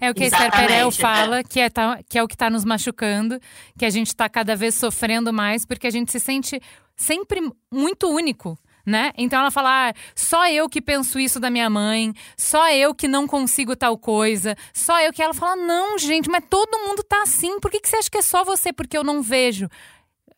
É 0.00 0.10
o 0.10 0.14
que 0.14 0.24
a 0.24 0.26
Esther 0.26 0.42
Exatamente, 0.42 0.68
Perel 0.68 0.90
fala, 0.90 1.44
que 1.44 1.60
é, 1.60 1.70
tá- 1.70 2.00
que 2.08 2.18
é 2.18 2.22
o 2.22 2.28
que 2.28 2.34
está 2.34 2.50
nos 2.50 2.64
machucando, 2.64 3.38
que 3.78 3.84
a 3.84 3.90
gente 3.90 4.08
está 4.08 4.28
cada 4.28 4.56
vez 4.56 4.74
sofrendo 4.74 5.32
mais, 5.32 5.64
porque 5.64 5.86
a 5.86 5.90
gente 5.90 6.10
se 6.12 6.20
sente 6.20 6.60
sempre 6.96 7.40
muito 7.70 8.08
único. 8.08 8.58
Né? 8.84 9.12
Então 9.16 9.38
ela 9.38 9.50
fala: 9.52 9.90
ah, 9.90 9.94
só 10.12 10.48
eu 10.48 10.68
que 10.68 10.82
penso 10.82 11.20
isso 11.20 11.38
da 11.38 11.48
minha 11.48 11.70
mãe, 11.70 12.12
só 12.36 12.68
eu 12.72 12.92
que 12.92 13.06
não 13.06 13.28
consigo 13.28 13.76
tal 13.76 13.96
coisa, 13.96 14.56
só 14.74 15.00
eu 15.00 15.12
que. 15.12 15.22
Ela 15.22 15.32
fala: 15.32 15.54
não, 15.54 15.96
gente, 15.96 16.28
mas 16.28 16.44
todo 16.50 16.80
mundo 16.80 17.00
tá 17.04 17.22
assim, 17.22 17.60
por 17.60 17.70
que, 17.70 17.78
que 17.78 17.88
você 17.88 17.94
acha 17.94 18.10
que 18.10 18.18
é 18.18 18.22
só 18.22 18.42
você? 18.42 18.72
Porque 18.72 18.98
eu 18.98 19.04
não 19.04 19.22
vejo. 19.22 19.68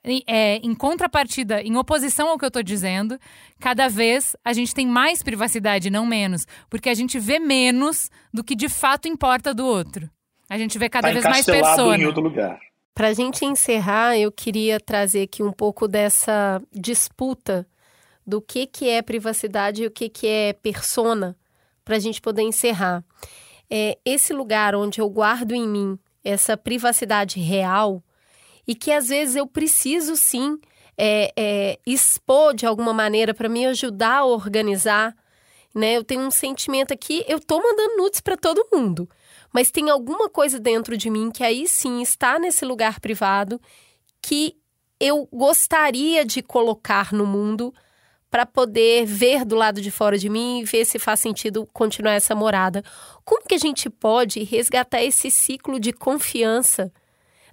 Em- 0.05 0.23
é, 0.27 0.57
em 0.57 0.75
contrapartida, 0.75 1.63
em 1.63 1.77
oposição 1.77 2.29
ao 2.29 2.39
que 2.39 2.45
eu 2.45 2.51
tô 2.51 2.63
dizendo, 2.63 3.19
cada 3.59 3.89
vez 3.89 4.37
a 4.45 4.53
gente 4.53 4.75
tem 4.75 4.87
mais 4.87 5.23
privacidade, 5.23 5.89
não 5.89 6.05
menos. 6.05 6.47
Porque 6.69 6.91
a 6.91 6.95
gente 6.95 7.19
vê 7.19 7.39
menos 7.39 8.11
do 8.33 8.45
que 8.45 8.55
de 8.55 8.69
fato 8.69 9.09
importa 9.09 9.55
do 9.55 9.67
outro. 9.67 10.11
A 10.49 10.59
gente 10.59 10.79
vê 10.79 10.89
cada 10.89 11.09
tá 11.09 11.13
vez 11.15 11.25
mais 11.25 11.47
pessoas. 11.47 11.99
em 11.99 12.05
outro 12.05 12.23
lugar. 12.23 12.59
Para 12.95 13.09
a 13.09 13.13
gente 13.13 13.45
encerrar, 13.45 14.17
eu 14.17 14.31
queria 14.31 14.79
trazer 14.79 15.23
aqui 15.23 15.43
um 15.43 15.51
pouco 15.51 15.89
dessa 15.89 16.63
disputa 16.71 17.67
do 18.27 18.41
que, 18.41 18.67
que 18.67 18.89
é 18.89 19.03
privacidade 19.03 19.83
e 19.83 19.87
o 19.87 19.91
que, 19.91 20.09
que 20.09 20.27
é 20.27 20.53
persona, 20.53 21.37
para 21.85 21.97
a 21.97 21.99
gente 21.99 22.21
poder 22.21 22.43
encerrar. 22.43 23.03
É, 23.71 23.99
esse 24.05 24.33
lugar 24.33 24.75
onde 24.75 25.01
eu 25.01 25.09
guardo 25.09 25.53
em 25.53 25.67
mim 25.67 25.99
essa 26.23 26.57
privacidade 26.57 27.41
real 27.41 28.03
e 28.67 28.75
que 28.75 28.93
às 28.93 29.09
vezes 29.09 29.37
eu 29.37 29.47
preciso 29.47 30.17
sim 30.17 30.59
é, 30.97 31.33
é, 31.37 31.79
expor 31.87 32.55
de 32.55 32.67
alguma 32.67 32.93
maneira 32.93 33.35
para 33.35 33.49
me 33.49 33.67
ajudar 33.67 34.19
a 34.19 34.25
organizar. 34.25 35.15
Né? 35.75 35.97
Eu 35.97 36.05
tenho 36.05 36.23
um 36.23 36.31
sentimento 36.31 36.93
aqui, 36.95 37.25
eu 37.27 37.41
tô 37.41 37.61
mandando 37.61 37.97
nudes 37.97 38.21
para 38.21 38.37
todo 38.37 38.69
mundo 38.73 39.09
mas 39.55 39.71
tem 39.71 39.89
alguma 39.89 40.29
coisa 40.29 40.59
dentro 40.59 40.97
de 40.97 41.09
mim 41.09 41.31
que 41.31 41.45
aí 41.45 41.69
sim 41.69 42.03
está 42.03 42.41
nesse 42.41 42.65
lugar 42.65 42.99
privado 42.99 43.61
que 44.21 44.57
eu 44.99 45.29
gostaria 45.33 46.25
de 46.25 46.43
colocar 46.43 47.13
no 47.13 47.25
mundo 47.25 47.73
para 48.29 48.45
poder 48.45 49.07
ver 49.07 49.45
do 49.45 49.55
lado 49.55 49.81
de 49.81 49.93
fora 49.93 50.19
de 50.19 50.29
mim 50.29 50.59
e 50.59 50.65
ver 50.65 50.85
se 50.85 50.99
faz 50.99 51.21
sentido 51.21 51.69
continuar 51.73 52.15
essa 52.15 52.35
morada. 52.35 52.83
Como 53.25 53.47
que 53.47 53.55
a 53.55 53.59
gente 53.59 53.89
pode 53.89 54.43
resgatar 54.43 55.05
esse 55.05 55.31
ciclo 55.31 55.79
de 55.79 55.93
confiança 55.93 56.93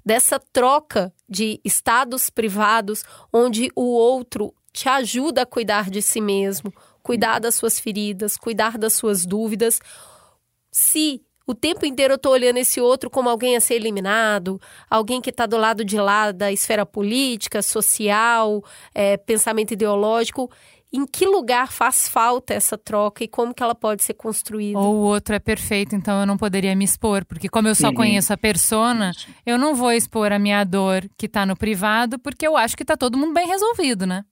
dessa 0.05 0.39
troca 0.39 1.13
de 1.27 1.59
estados 1.63 2.29
privados 2.29 3.03
onde 3.31 3.71
o 3.75 3.83
outro 3.83 4.53
te 4.73 4.87
ajuda 4.87 5.41
a 5.41 5.45
cuidar 5.45 5.89
de 5.89 6.01
si 6.01 6.21
mesmo, 6.21 6.73
cuidar 7.03 7.39
das 7.39 7.55
suas 7.55 7.79
feridas, 7.79 8.37
cuidar 8.37 8.77
das 8.77 8.93
suas 8.93 9.25
dúvidas, 9.25 9.79
se 10.71 11.21
o 11.45 11.53
tempo 11.53 11.85
inteiro 11.85 12.13
eu 12.13 12.15
estou 12.15 12.31
olhando 12.31 12.57
esse 12.57 12.79
outro 12.79 13.09
como 13.09 13.29
alguém 13.29 13.57
a 13.57 13.59
ser 13.59 13.75
eliminado, 13.75 14.61
alguém 14.89 15.19
que 15.19 15.31
está 15.31 15.45
do 15.45 15.57
lado 15.57 15.83
de 15.83 15.97
lá 15.97 16.31
da 16.31 16.51
esfera 16.51 16.85
política, 16.85 17.61
social, 17.61 18.63
é, 18.93 19.17
pensamento 19.17 19.73
ideológico. 19.73 20.49
Em 20.93 21.05
que 21.05 21.25
lugar 21.25 21.71
faz 21.71 22.07
falta 22.09 22.53
essa 22.53 22.77
troca 22.77 23.23
e 23.23 23.27
como 23.27 23.53
que 23.53 23.63
ela 23.63 23.73
pode 23.73 24.03
ser 24.03 24.13
construída? 24.13 24.77
Ou 24.77 24.95
o 24.95 24.99
outro 25.03 25.33
é 25.33 25.39
perfeito, 25.39 25.95
então 25.95 26.19
eu 26.19 26.25
não 26.25 26.37
poderia 26.37 26.75
me 26.75 26.83
expor, 26.83 27.23
porque 27.23 27.47
como 27.47 27.69
eu 27.69 27.75
só 27.75 27.87
uhum. 27.87 27.93
conheço 27.93 28.33
a 28.33 28.37
persona, 28.37 29.13
eu 29.45 29.57
não 29.57 29.73
vou 29.73 29.91
expor 29.91 30.33
a 30.33 30.39
minha 30.39 30.63
dor 30.65 31.09
que 31.17 31.27
está 31.27 31.45
no 31.45 31.55
privado, 31.55 32.19
porque 32.19 32.45
eu 32.45 32.57
acho 32.57 32.75
que 32.75 32.83
está 32.83 32.97
todo 32.97 33.17
mundo 33.17 33.33
bem 33.33 33.47
resolvido, 33.47 34.05
né? 34.05 34.25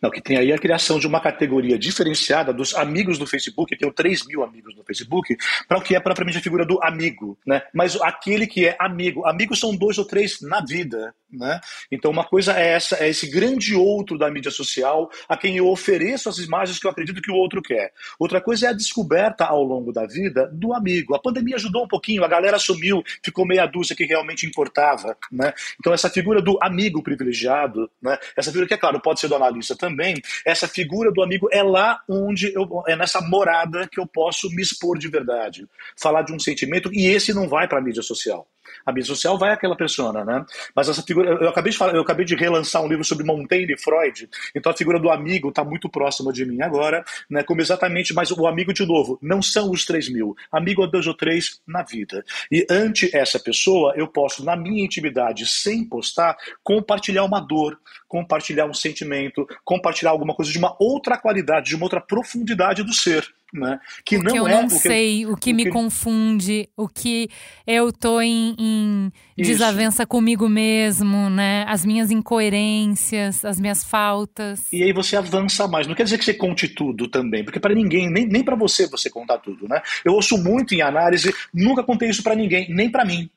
Não, 0.00 0.10
que 0.10 0.20
tem 0.20 0.36
aí 0.36 0.52
a 0.52 0.58
criação 0.58 0.98
de 0.98 1.06
uma 1.06 1.20
categoria 1.20 1.78
diferenciada 1.78 2.52
dos 2.52 2.74
amigos 2.74 3.18
do 3.18 3.26
Facebook, 3.26 3.72
eu 3.72 3.78
tenho 3.78 3.92
3 3.92 4.26
mil 4.26 4.42
amigos 4.42 4.76
no 4.76 4.84
Facebook, 4.84 5.36
para 5.66 5.78
o 5.78 5.82
que 5.82 5.94
é 5.94 6.00
propriamente 6.00 6.38
a 6.38 6.42
figura 6.42 6.64
do 6.64 6.82
amigo, 6.82 7.38
né? 7.46 7.62
Mas 7.72 8.00
aquele 8.00 8.46
que 8.46 8.66
é 8.66 8.76
amigo, 8.78 9.26
amigos 9.26 9.60
são 9.60 9.74
dois 9.76 9.98
ou 9.98 10.04
três 10.04 10.40
na 10.40 10.60
vida, 10.60 11.14
né? 11.30 11.60
Então 11.90 12.10
uma 12.10 12.24
coisa 12.24 12.58
é 12.58 12.72
essa, 12.72 12.96
é 12.96 13.08
esse 13.08 13.28
grande 13.28 13.74
outro 13.74 14.18
da 14.18 14.30
mídia 14.30 14.50
social 14.50 15.10
a 15.28 15.36
quem 15.36 15.56
eu 15.56 15.68
ofereço 15.68 16.28
as 16.28 16.38
imagens 16.38 16.78
que 16.78 16.86
eu 16.86 16.90
acredito 16.90 17.20
que 17.20 17.30
o 17.30 17.36
outro 17.36 17.62
quer. 17.62 17.92
Outra 18.18 18.40
coisa 18.40 18.66
é 18.66 18.68
a 18.70 18.72
descoberta 18.72 19.44
ao 19.44 19.62
longo 19.62 19.92
da 19.92 20.06
vida 20.06 20.48
do 20.52 20.72
amigo. 20.72 21.14
A 21.14 21.18
pandemia 21.18 21.56
ajudou 21.56 21.84
um 21.84 21.88
pouquinho, 21.88 22.24
a 22.24 22.28
galera 22.28 22.58
sumiu, 22.58 23.02
ficou 23.22 23.46
meia 23.46 23.66
dúzia 23.66 23.94
que 23.94 24.04
realmente 24.04 24.46
importava, 24.46 25.16
né? 25.30 25.52
Então 25.78 25.92
essa 25.92 26.08
figura 26.08 26.40
do 26.40 26.58
amigo 26.62 27.02
privilegiado, 27.02 27.90
né? 28.02 28.18
Essa 28.36 28.50
figura 28.50 28.66
que 28.66 28.74
é 28.74 28.78
claro, 28.78 29.00
pode 29.00 29.20
ser 29.20 29.28
do 29.28 29.34
analista 29.34 29.57
também, 29.76 30.16
essa 30.44 30.68
figura 30.68 31.10
do 31.10 31.22
amigo 31.22 31.48
é 31.52 31.62
lá 31.62 32.00
onde 32.08 32.52
eu, 32.54 32.66
é 32.86 32.96
nessa 32.96 33.20
morada 33.20 33.88
que 33.88 34.00
eu 34.00 34.06
posso 34.06 34.48
me 34.50 34.62
expor 34.62 34.98
de 34.98 35.08
verdade, 35.08 35.66
falar 35.96 36.22
de 36.22 36.32
um 36.32 36.38
sentimento, 36.38 36.92
e 36.92 37.06
esse 37.06 37.32
não 37.32 37.48
vai 37.48 37.68
para 37.68 37.78
a 37.78 37.82
mídia 37.82 38.02
social. 38.02 38.46
A 38.84 38.92
mídia 38.92 39.08
social 39.08 39.38
vai 39.38 39.52
àquela 39.52 39.76
pessoa, 39.76 40.24
né? 40.24 40.44
Mas 40.74 40.88
essa 40.88 41.02
figura, 41.02 41.30
eu 41.30 41.48
acabei 41.48 41.72
de 41.72 41.78
falar, 41.78 41.94
eu 41.94 42.02
acabei 42.02 42.24
de 42.24 42.34
relançar 42.34 42.82
um 42.82 42.88
livro 42.88 43.04
sobre 43.04 43.24
Montaigne 43.24 43.74
e 43.74 43.78
Freud, 43.78 44.28
então 44.54 44.72
a 44.72 44.76
figura 44.76 44.98
do 44.98 45.10
amigo 45.10 45.48
está 45.48 45.64
muito 45.64 45.88
próxima 45.88 46.32
de 46.32 46.44
mim 46.44 46.62
agora, 46.62 47.04
né? 47.28 47.42
Como 47.42 47.60
exatamente, 47.60 48.14
mas 48.14 48.30
o 48.30 48.46
amigo 48.46 48.72
de 48.72 48.86
novo, 48.86 49.18
não 49.22 49.42
são 49.42 49.70
os 49.70 49.84
três 49.84 50.08
mil, 50.08 50.34
amigo 50.50 50.84
é 50.84 50.90
dois 50.90 51.06
ou 51.06 51.14
três 51.14 51.60
na 51.66 51.82
vida. 51.82 52.24
E 52.50 52.66
ante 52.70 53.14
essa 53.14 53.38
pessoa, 53.38 53.94
eu 53.96 54.08
posso, 54.08 54.44
na 54.44 54.56
minha 54.56 54.84
intimidade, 54.84 55.46
sem 55.46 55.84
postar, 55.84 56.36
compartilhar 56.62 57.24
uma 57.24 57.40
dor, 57.40 57.78
compartilhar 58.06 58.66
um 58.66 58.74
sentimento, 58.74 59.46
compartilhar 59.64 60.10
alguma 60.10 60.34
coisa 60.34 60.50
de 60.50 60.58
uma 60.58 60.76
outra 60.78 61.18
qualidade, 61.18 61.68
de 61.68 61.76
uma 61.76 61.84
outra 61.84 62.00
profundidade 62.00 62.82
do 62.82 62.92
ser. 62.92 63.26
Né? 63.52 63.80
Que 64.04 64.16
o 64.16 64.22
não 64.22 64.30
que 64.32 64.38
eu 64.38 64.46
é 64.46 64.50
não 64.52 64.66
o 64.66 64.68
que 64.68 64.74
sei, 64.74 65.26
o 65.26 65.34
que 65.34 65.52
o 65.52 65.54
me 65.54 65.64
que... 65.64 65.70
confunde, 65.70 66.68
o 66.76 66.86
que 66.86 67.30
eu 67.66 67.90
tô 67.90 68.20
em, 68.20 68.54
em 68.58 69.12
desavença 69.38 70.04
comigo 70.04 70.46
mesmo, 70.50 71.30
né? 71.30 71.64
As 71.66 71.82
minhas 71.82 72.10
incoerências, 72.10 73.46
as 73.46 73.58
minhas 73.58 73.82
faltas. 73.82 74.70
E 74.70 74.82
aí 74.82 74.92
você 74.92 75.16
avança 75.16 75.66
mais. 75.66 75.86
Não 75.86 75.94
quer 75.94 76.04
dizer 76.04 76.18
que 76.18 76.26
você 76.26 76.34
conte 76.34 76.68
tudo 76.68 77.08
também, 77.08 77.42
porque 77.42 77.58
para 77.58 77.74
ninguém, 77.74 78.10
nem, 78.10 78.26
nem 78.26 78.44
para 78.44 78.54
você 78.54 78.86
você 78.86 79.08
contar 79.08 79.38
tudo, 79.38 79.66
né? 79.66 79.80
Eu 80.04 80.12
ouço 80.12 80.36
muito 80.36 80.74
em 80.74 80.82
análise, 80.82 81.34
nunca 81.52 81.82
contei 81.82 82.10
isso 82.10 82.22
para 82.22 82.34
ninguém, 82.34 82.68
nem 82.68 82.90
para 82.90 83.04
mim. 83.04 83.30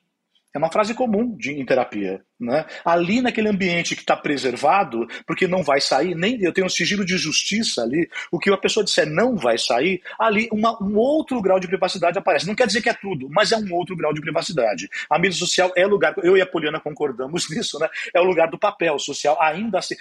É 0.54 0.58
uma 0.58 0.70
frase 0.70 0.94
comum 0.94 1.34
de, 1.36 1.52
em 1.52 1.64
terapia. 1.64 2.22
Né? 2.38 2.66
Ali 2.84 3.22
naquele 3.22 3.48
ambiente 3.48 3.94
que 3.94 4.02
está 4.02 4.16
preservado, 4.16 5.06
porque 5.26 5.46
não 5.46 5.62
vai 5.62 5.80
sair, 5.80 6.14
nem 6.14 6.42
eu 6.42 6.52
tenho 6.52 6.66
um 6.66 6.70
sigilo 6.70 7.04
de 7.04 7.16
justiça 7.16 7.82
ali, 7.82 8.08
o 8.30 8.38
que 8.38 8.50
a 8.50 8.56
pessoa 8.56 8.84
disser 8.84 9.06
não 9.06 9.36
vai 9.36 9.56
sair, 9.56 10.02
ali 10.18 10.48
uma, 10.52 10.76
um 10.82 10.96
outro 10.96 11.40
grau 11.40 11.58
de 11.58 11.68
privacidade 11.68 12.18
aparece. 12.18 12.46
Não 12.46 12.54
quer 12.54 12.66
dizer 12.66 12.82
que 12.82 12.90
é 12.90 12.94
tudo, 12.94 13.28
mas 13.30 13.52
é 13.52 13.56
um 13.56 13.72
outro 13.72 13.96
grau 13.96 14.12
de 14.12 14.20
privacidade. 14.20 14.90
A 15.08 15.18
mídia 15.18 15.38
social 15.38 15.72
é 15.74 15.86
lugar, 15.86 16.14
eu 16.22 16.36
e 16.36 16.42
a 16.42 16.46
Poliana 16.46 16.80
concordamos 16.80 17.48
nisso, 17.50 17.78
né? 17.78 17.88
é 18.12 18.20
o 18.20 18.24
lugar 18.24 18.50
do 18.50 18.58
papel 18.58 18.98
social, 18.98 19.40
ainda 19.40 19.78
assim. 19.78 19.94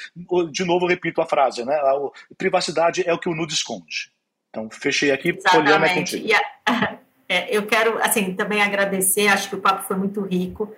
De 0.52 0.66
novo, 0.66 0.86
repito 0.86 1.22
a 1.22 1.26
frase, 1.26 1.64
né? 1.64 1.76
a, 1.76 1.95
privacidade 2.38 3.08
é 3.08 3.14
o 3.14 3.20
que 3.20 3.30
o 3.30 3.36
nudo 3.36 3.54
esconde. 3.54 4.12
Então, 4.49 4.70
fechei 4.70 5.12
aqui, 5.12 5.30
Exatamente. 5.30 5.64
Poliana 5.64 5.86
é 5.86 5.93
contigo. 5.93 6.28
E 6.28 6.34
a... 6.34 6.97
É, 7.32 7.47
eu 7.49 7.65
quero, 7.65 7.97
assim, 8.03 8.34
também 8.34 8.61
agradecer, 8.61 9.29
acho 9.29 9.47
que 9.47 9.55
o 9.55 9.61
papo 9.61 9.88
foi 9.88 9.95
muito 9.95 10.19
rico. 10.19 10.75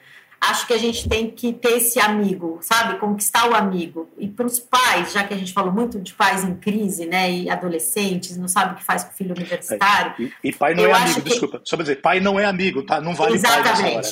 Acho 0.50 0.68
que 0.68 0.74
a 0.74 0.78
gente 0.78 1.08
tem 1.08 1.30
que 1.30 1.54
ter 1.54 1.78
esse 1.78 2.00
amigo, 2.00 2.60
sabe? 2.62 3.00
Conquistar 3.00 3.50
o 3.50 3.56
amigo. 3.56 4.10
E 4.18 4.28
para 4.28 4.46
os 4.46 4.60
pais, 4.60 5.14
já 5.14 5.24
que 5.24 5.34
a 5.34 5.38
gente 5.38 5.54
falou 5.54 5.72
muito 5.72 6.00
de 6.00 6.14
pais 6.14 6.44
em 6.44 6.56
crise, 6.56 7.06
né? 7.06 7.32
E 7.32 7.50
adolescentes, 7.50 8.38
não 8.38 8.48
sabe 8.48 8.74
o 8.74 8.76
que 8.76 8.84
faz 8.84 9.04
com 9.04 9.12
o 9.12 9.14
filho 9.14 9.34
universitário. 9.36 10.16
E, 10.20 10.50
e 10.50 10.54
pai 10.54 10.74
não 10.74 10.86
é 10.86 10.94
amigo, 10.94 11.22
que... 11.22 11.30
desculpa. 11.30 11.62
Só 11.64 11.76
para 11.76 11.84
dizer, 11.84 12.02
pai 12.02 12.20
não 12.20 12.40
é 12.40 12.46
amigo, 12.46 12.84
tá? 12.84 13.00
Não 13.00 13.16
vale 13.16 13.36
Exatamente. 13.36 13.82
pai 13.82 13.96
hora. 13.96 14.08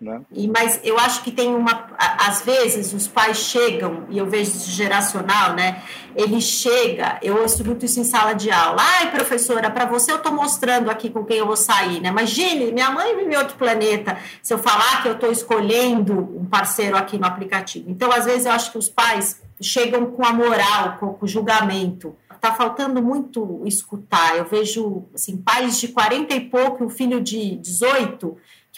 Né? 0.00 0.20
E, 0.32 0.48
mas 0.48 0.80
eu 0.82 0.98
acho 0.98 1.22
que 1.22 1.30
tem 1.30 1.54
uma. 1.54 1.86
Às 1.98 2.42
vezes 2.42 2.92
os 2.92 3.06
pais 3.06 3.38
chegam, 3.38 4.06
e 4.10 4.18
eu 4.18 4.26
vejo 4.26 4.50
isso 4.50 4.70
geracional, 4.70 5.54
né? 5.54 5.82
Ele 6.14 6.40
chega, 6.40 7.18
eu 7.22 7.40
ouço 7.42 7.64
muito 7.64 7.84
isso 7.84 8.00
em 8.00 8.04
sala 8.04 8.32
de 8.32 8.50
aula. 8.50 8.78
Ai, 8.80 9.10
professora, 9.10 9.70
para 9.70 9.84
você 9.84 10.10
eu 10.10 10.16
estou 10.16 10.32
mostrando 10.32 10.90
aqui 10.90 11.10
com 11.10 11.24
quem 11.24 11.36
eu 11.36 11.46
vou 11.46 11.56
sair, 11.56 12.00
né? 12.00 12.08
Imagine, 12.08 12.72
minha 12.72 12.90
mãe 12.90 13.14
vive 13.16 13.34
em 13.34 13.36
outro 13.36 13.56
planeta. 13.56 14.18
Se 14.42 14.52
eu 14.52 14.58
falar 14.58 15.02
que 15.02 15.08
eu 15.08 15.12
estou 15.12 15.30
escolhendo 15.30 15.75
um 16.12 16.44
parceiro 16.44 16.96
aqui 16.96 17.18
no 17.18 17.26
aplicativo. 17.26 17.90
Então, 17.90 18.10
às 18.12 18.24
vezes, 18.24 18.46
eu 18.46 18.52
acho 18.52 18.72
que 18.72 18.78
os 18.78 18.88
pais 18.88 19.42
chegam 19.60 20.06
com 20.06 20.24
a 20.24 20.32
moral, 20.32 20.96
com 20.98 21.16
o 21.20 21.26
julgamento. 21.26 22.14
Está 22.34 22.52
faltando 22.52 23.02
muito 23.02 23.62
escutar. 23.64 24.36
Eu 24.36 24.44
vejo 24.44 25.04
assim, 25.14 25.36
pais 25.36 25.78
de 25.78 25.88
40 25.88 26.34
e 26.34 26.40
pouco, 26.40 26.84
um 26.84 26.90
filho 26.90 27.20
de 27.20 27.56
18 27.56 28.36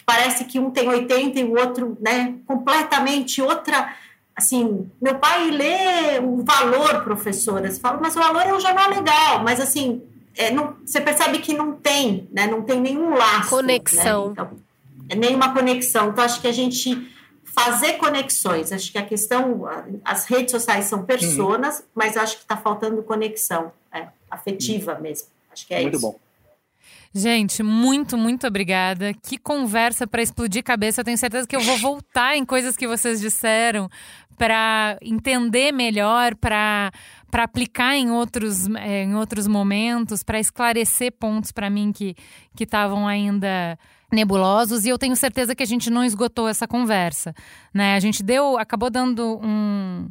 parece 0.09 0.45
que 0.45 0.59
um 0.59 0.71
tem 0.71 0.89
80 0.89 1.39
e 1.39 1.43
o 1.43 1.55
outro, 1.55 1.95
né, 2.01 2.33
completamente 2.47 3.43
outra. 3.43 3.93
Assim, 4.35 4.89
meu 4.99 5.19
pai 5.19 5.51
lê 5.51 6.19
o 6.19 6.43
valor, 6.43 7.03
professora, 7.03 7.69
você 7.69 7.79
fala, 7.79 7.99
mas 8.01 8.15
o 8.15 8.19
valor 8.19 8.41
é 8.41 8.51
um 8.51 8.59
jornal 8.59 8.89
legal, 8.89 9.43
mas 9.43 9.59
assim, 9.59 10.01
é, 10.35 10.49
não, 10.49 10.77
você 10.83 10.99
percebe 10.99 11.37
que 11.37 11.53
não 11.53 11.73
tem, 11.73 12.27
né, 12.31 12.47
não 12.47 12.63
tem 12.63 12.81
nenhum 12.81 13.11
laço. 13.11 13.51
Conexão. 13.51 14.27
Né? 14.27 14.31
Então, 14.31 14.49
nenhuma 15.15 15.53
conexão. 15.53 16.09
Então, 16.09 16.23
acho 16.23 16.41
que 16.41 16.47
a 16.47 16.51
gente 16.51 17.09
fazer 17.43 17.93
conexões, 17.93 18.71
acho 18.71 18.91
que 18.91 18.97
a 18.97 19.05
questão, 19.05 19.63
as 20.05 20.25
redes 20.25 20.51
sociais 20.51 20.85
são 20.85 21.03
personas, 21.03 21.79
uhum. 21.79 21.85
mas 21.95 22.15
acho 22.15 22.37
que 22.37 22.43
está 22.43 22.55
faltando 22.55 23.01
conexão 23.03 23.71
é, 23.91 24.07
afetiva 24.29 24.93
uhum. 24.93 25.01
mesmo. 25.01 25.27
Acho 25.51 25.67
que 25.67 25.73
é 25.73 25.81
Muito 25.81 25.95
isso. 25.95 26.05
Muito 26.05 26.19
bom. 26.19 26.29
Gente, 27.13 27.63
muito, 27.63 28.15
muito 28.17 28.45
obrigada. 28.45 29.13
Que 29.13 29.37
conversa 29.37 30.05
para 30.05 30.21
explodir 30.21 30.63
cabeça. 30.63 31.01
Eu 31.01 31.05
tenho 31.05 31.17
certeza 31.17 31.47
que 31.47 31.55
eu 31.55 31.61
vou 31.61 31.77
voltar 31.77 32.37
em 32.37 32.45
coisas 32.45 32.77
que 32.77 32.87
vocês 32.87 33.19
disseram 33.19 33.89
para 34.37 34.97
entender 35.01 35.71
melhor, 35.71 36.35
para 36.35 36.91
para 37.29 37.43
aplicar 37.43 37.95
em 37.95 38.09
outros, 38.09 38.67
é, 38.75 39.03
em 39.03 39.15
outros 39.15 39.45
momentos, 39.45 40.23
para 40.23 40.39
esclarecer 40.39 41.11
pontos 41.11 41.51
para 41.51 41.69
mim 41.69 41.91
que 41.91 42.15
que 42.55 42.63
estavam 42.63 43.07
ainda 43.07 43.77
nebulosos 44.11 44.85
e 44.85 44.89
eu 44.89 44.97
tenho 44.97 45.15
certeza 45.15 45.55
que 45.55 45.63
a 45.63 45.67
gente 45.67 45.89
não 45.89 46.03
esgotou 46.03 46.47
essa 46.47 46.67
conversa, 46.67 47.33
né? 47.73 47.95
A 47.95 47.99
gente 47.99 48.23
deu, 48.23 48.57
acabou 48.57 48.89
dando 48.89 49.39
um 49.41 50.09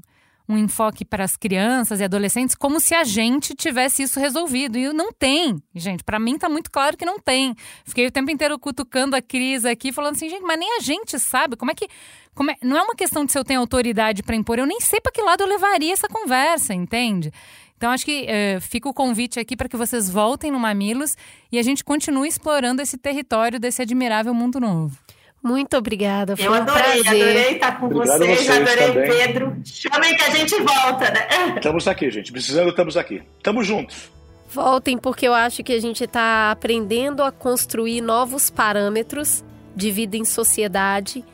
um 0.49 0.57
enfoque 0.57 1.05
para 1.05 1.25
as 1.25 1.37
crianças 1.37 2.01
e 2.01 2.05
adolescentes 2.05 2.55
como 2.55 2.81
se 2.81 2.95
a 2.95 3.05
gente 3.05 3.55
tivesse 3.55 4.03
isso 4.03 4.19
resolvido. 4.19 4.79
E 4.79 4.91
não 4.95 5.13
tem, 5.13 5.63
gente. 5.75 6.03
Para 6.03 6.19
mim 6.19 6.39
tá 6.39 6.49
muito 6.49 6.71
claro 6.71 6.97
que 6.97 7.05
não 7.05 7.19
tem. 7.19 7.55
Fiquei 7.85 8.07
o 8.07 8.11
tempo 8.11 8.31
inteiro 8.31 8.59
cutucando 8.59 9.15
a 9.15 9.21
Cris 9.21 9.67
aqui, 9.67 9.93
falando 9.93 10.15
assim, 10.17 10.31
gente, 10.31 10.43
mas 10.43 10.59
nem 10.59 10.79
a 10.79 10.81
gente 10.81 11.19
sabe 11.19 11.55
como 11.55 11.71
é 11.71 11.75
que. 11.75 11.87
Como 12.35 12.51
é, 12.51 12.57
não 12.63 12.79
é 12.79 12.83
uma 12.83 12.95
questão 12.95 13.25
de 13.25 13.33
se 13.33 13.39
eu 13.39 13.45
tenho 13.45 13.61
autoridade 13.61 14.23
para 14.23 14.37
impor, 14.37 14.59
eu 14.59 14.67
nem 14.67 14.81
sei 14.81 15.01
para 15.01 15.11
que 15.11 15.21
lado 15.21 15.43
eu 15.43 15.49
levaria 15.49 15.93
essa 15.93 16.09
conversa, 16.09 16.73
entende? 16.73 17.33
Então, 17.79 17.93
acho 17.93 18.05
que 18.05 18.27
uh, 18.27 18.61
fica 18.61 18.89
o 18.89 18.93
convite 18.93 19.39
aqui 19.39 19.57
para 19.57 19.69
que 19.69 19.77
vocês 19.77 20.11
voltem 20.11 20.51
no 20.51 20.59
Mamilos 20.59 21.17
e 21.51 21.61
a 21.61 21.63
gente 21.63 21.85
continue 21.85 22.27
explorando 22.27 22.83
esse 22.83 22.99
território 22.99 23.61
desse 23.61 23.81
admirável 23.81 24.35
mundo 24.35 24.59
novo. 24.59 24.99
Muito 25.41 25.77
obrigada. 25.77 26.37
Foi 26.37 26.45
Eu 26.45 26.55
adorei, 26.55 27.03
um 27.03 27.09
adorei 27.09 27.53
estar 27.53 27.79
com 27.79 27.87
Obrigado 27.87 28.19
vocês, 28.19 28.39
vocês 28.41 28.51
adorei 28.51 28.89
também. 28.89 29.11
Pedro. 29.11 29.57
Chamem 29.65 30.17
que 30.17 30.23
a 30.25 30.31
gente 30.31 30.57
volta, 30.57 31.11
né? 31.13 31.29
Estamos 31.55 31.87
aqui, 31.87 32.11
gente. 32.11 32.33
Precisando, 32.33 32.71
estamos 32.71 32.97
aqui. 32.97 33.23
Estamos 33.37 33.65
juntos. 33.65 34.11
Voltem, 34.49 34.99
porque 34.99 35.29
eu 35.29 35.33
acho 35.35 35.63
que 35.63 35.73
a 35.73 35.81
gente 35.81 36.03
está 36.03 36.51
aprendendo 36.51 37.23
a 37.23 37.31
construir 37.31 38.01
novos 38.01 38.51
parâmetros 38.51 39.45
de 39.77 39.93
vida 39.93 40.17
em 40.17 40.25
sociedade. 40.25 41.25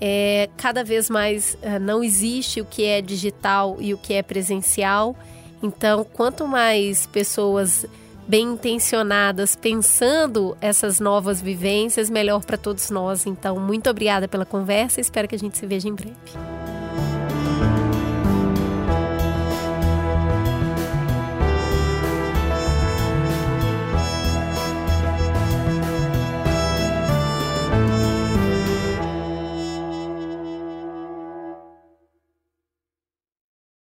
É, 0.00 0.48
cada 0.56 0.82
vez 0.82 1.10
mais 1.10 1.58
uh, 1.62 1.78
não 1.78 2.02
existe 2.02 2.62
o 2.62 2.64
que 2.64 2.86
é 2.86 3.02
digital 3.02 3.76
e 3.78 3.92
o 3.92 3.98
que 3.98 4.14
é 4.14 4.22
presencial. 4.22 5.14
Então, 5.62 6.04
quanto 6.04 6.46
mais 6.46 7.06
pessoas 7.06 7.86
bem 8.26 8.52
intencionadas 8.52 9.56
pensando 9.56 10.56
essas 10.60 11.00
novas 11.00 11.42
vivências, 11.42 12.08
melhor 12.08 12.44
para 12.44 12.56
todos 12.56 12.88
nós. 12.90 13.26
Então, 13.26 13.58
muito 13.58 13.90
obrigada 13.90 14.28
pela 14.28 14.46
conversa. 14.46 15.00
Espero 15.00 15.26
que 15.26 15.34
a 15.34 15.38
gente 15.38 15.58
se 15.58 15.66
veja 15.66 15.88
em 15.88 15.94
breve. 15.94 16.59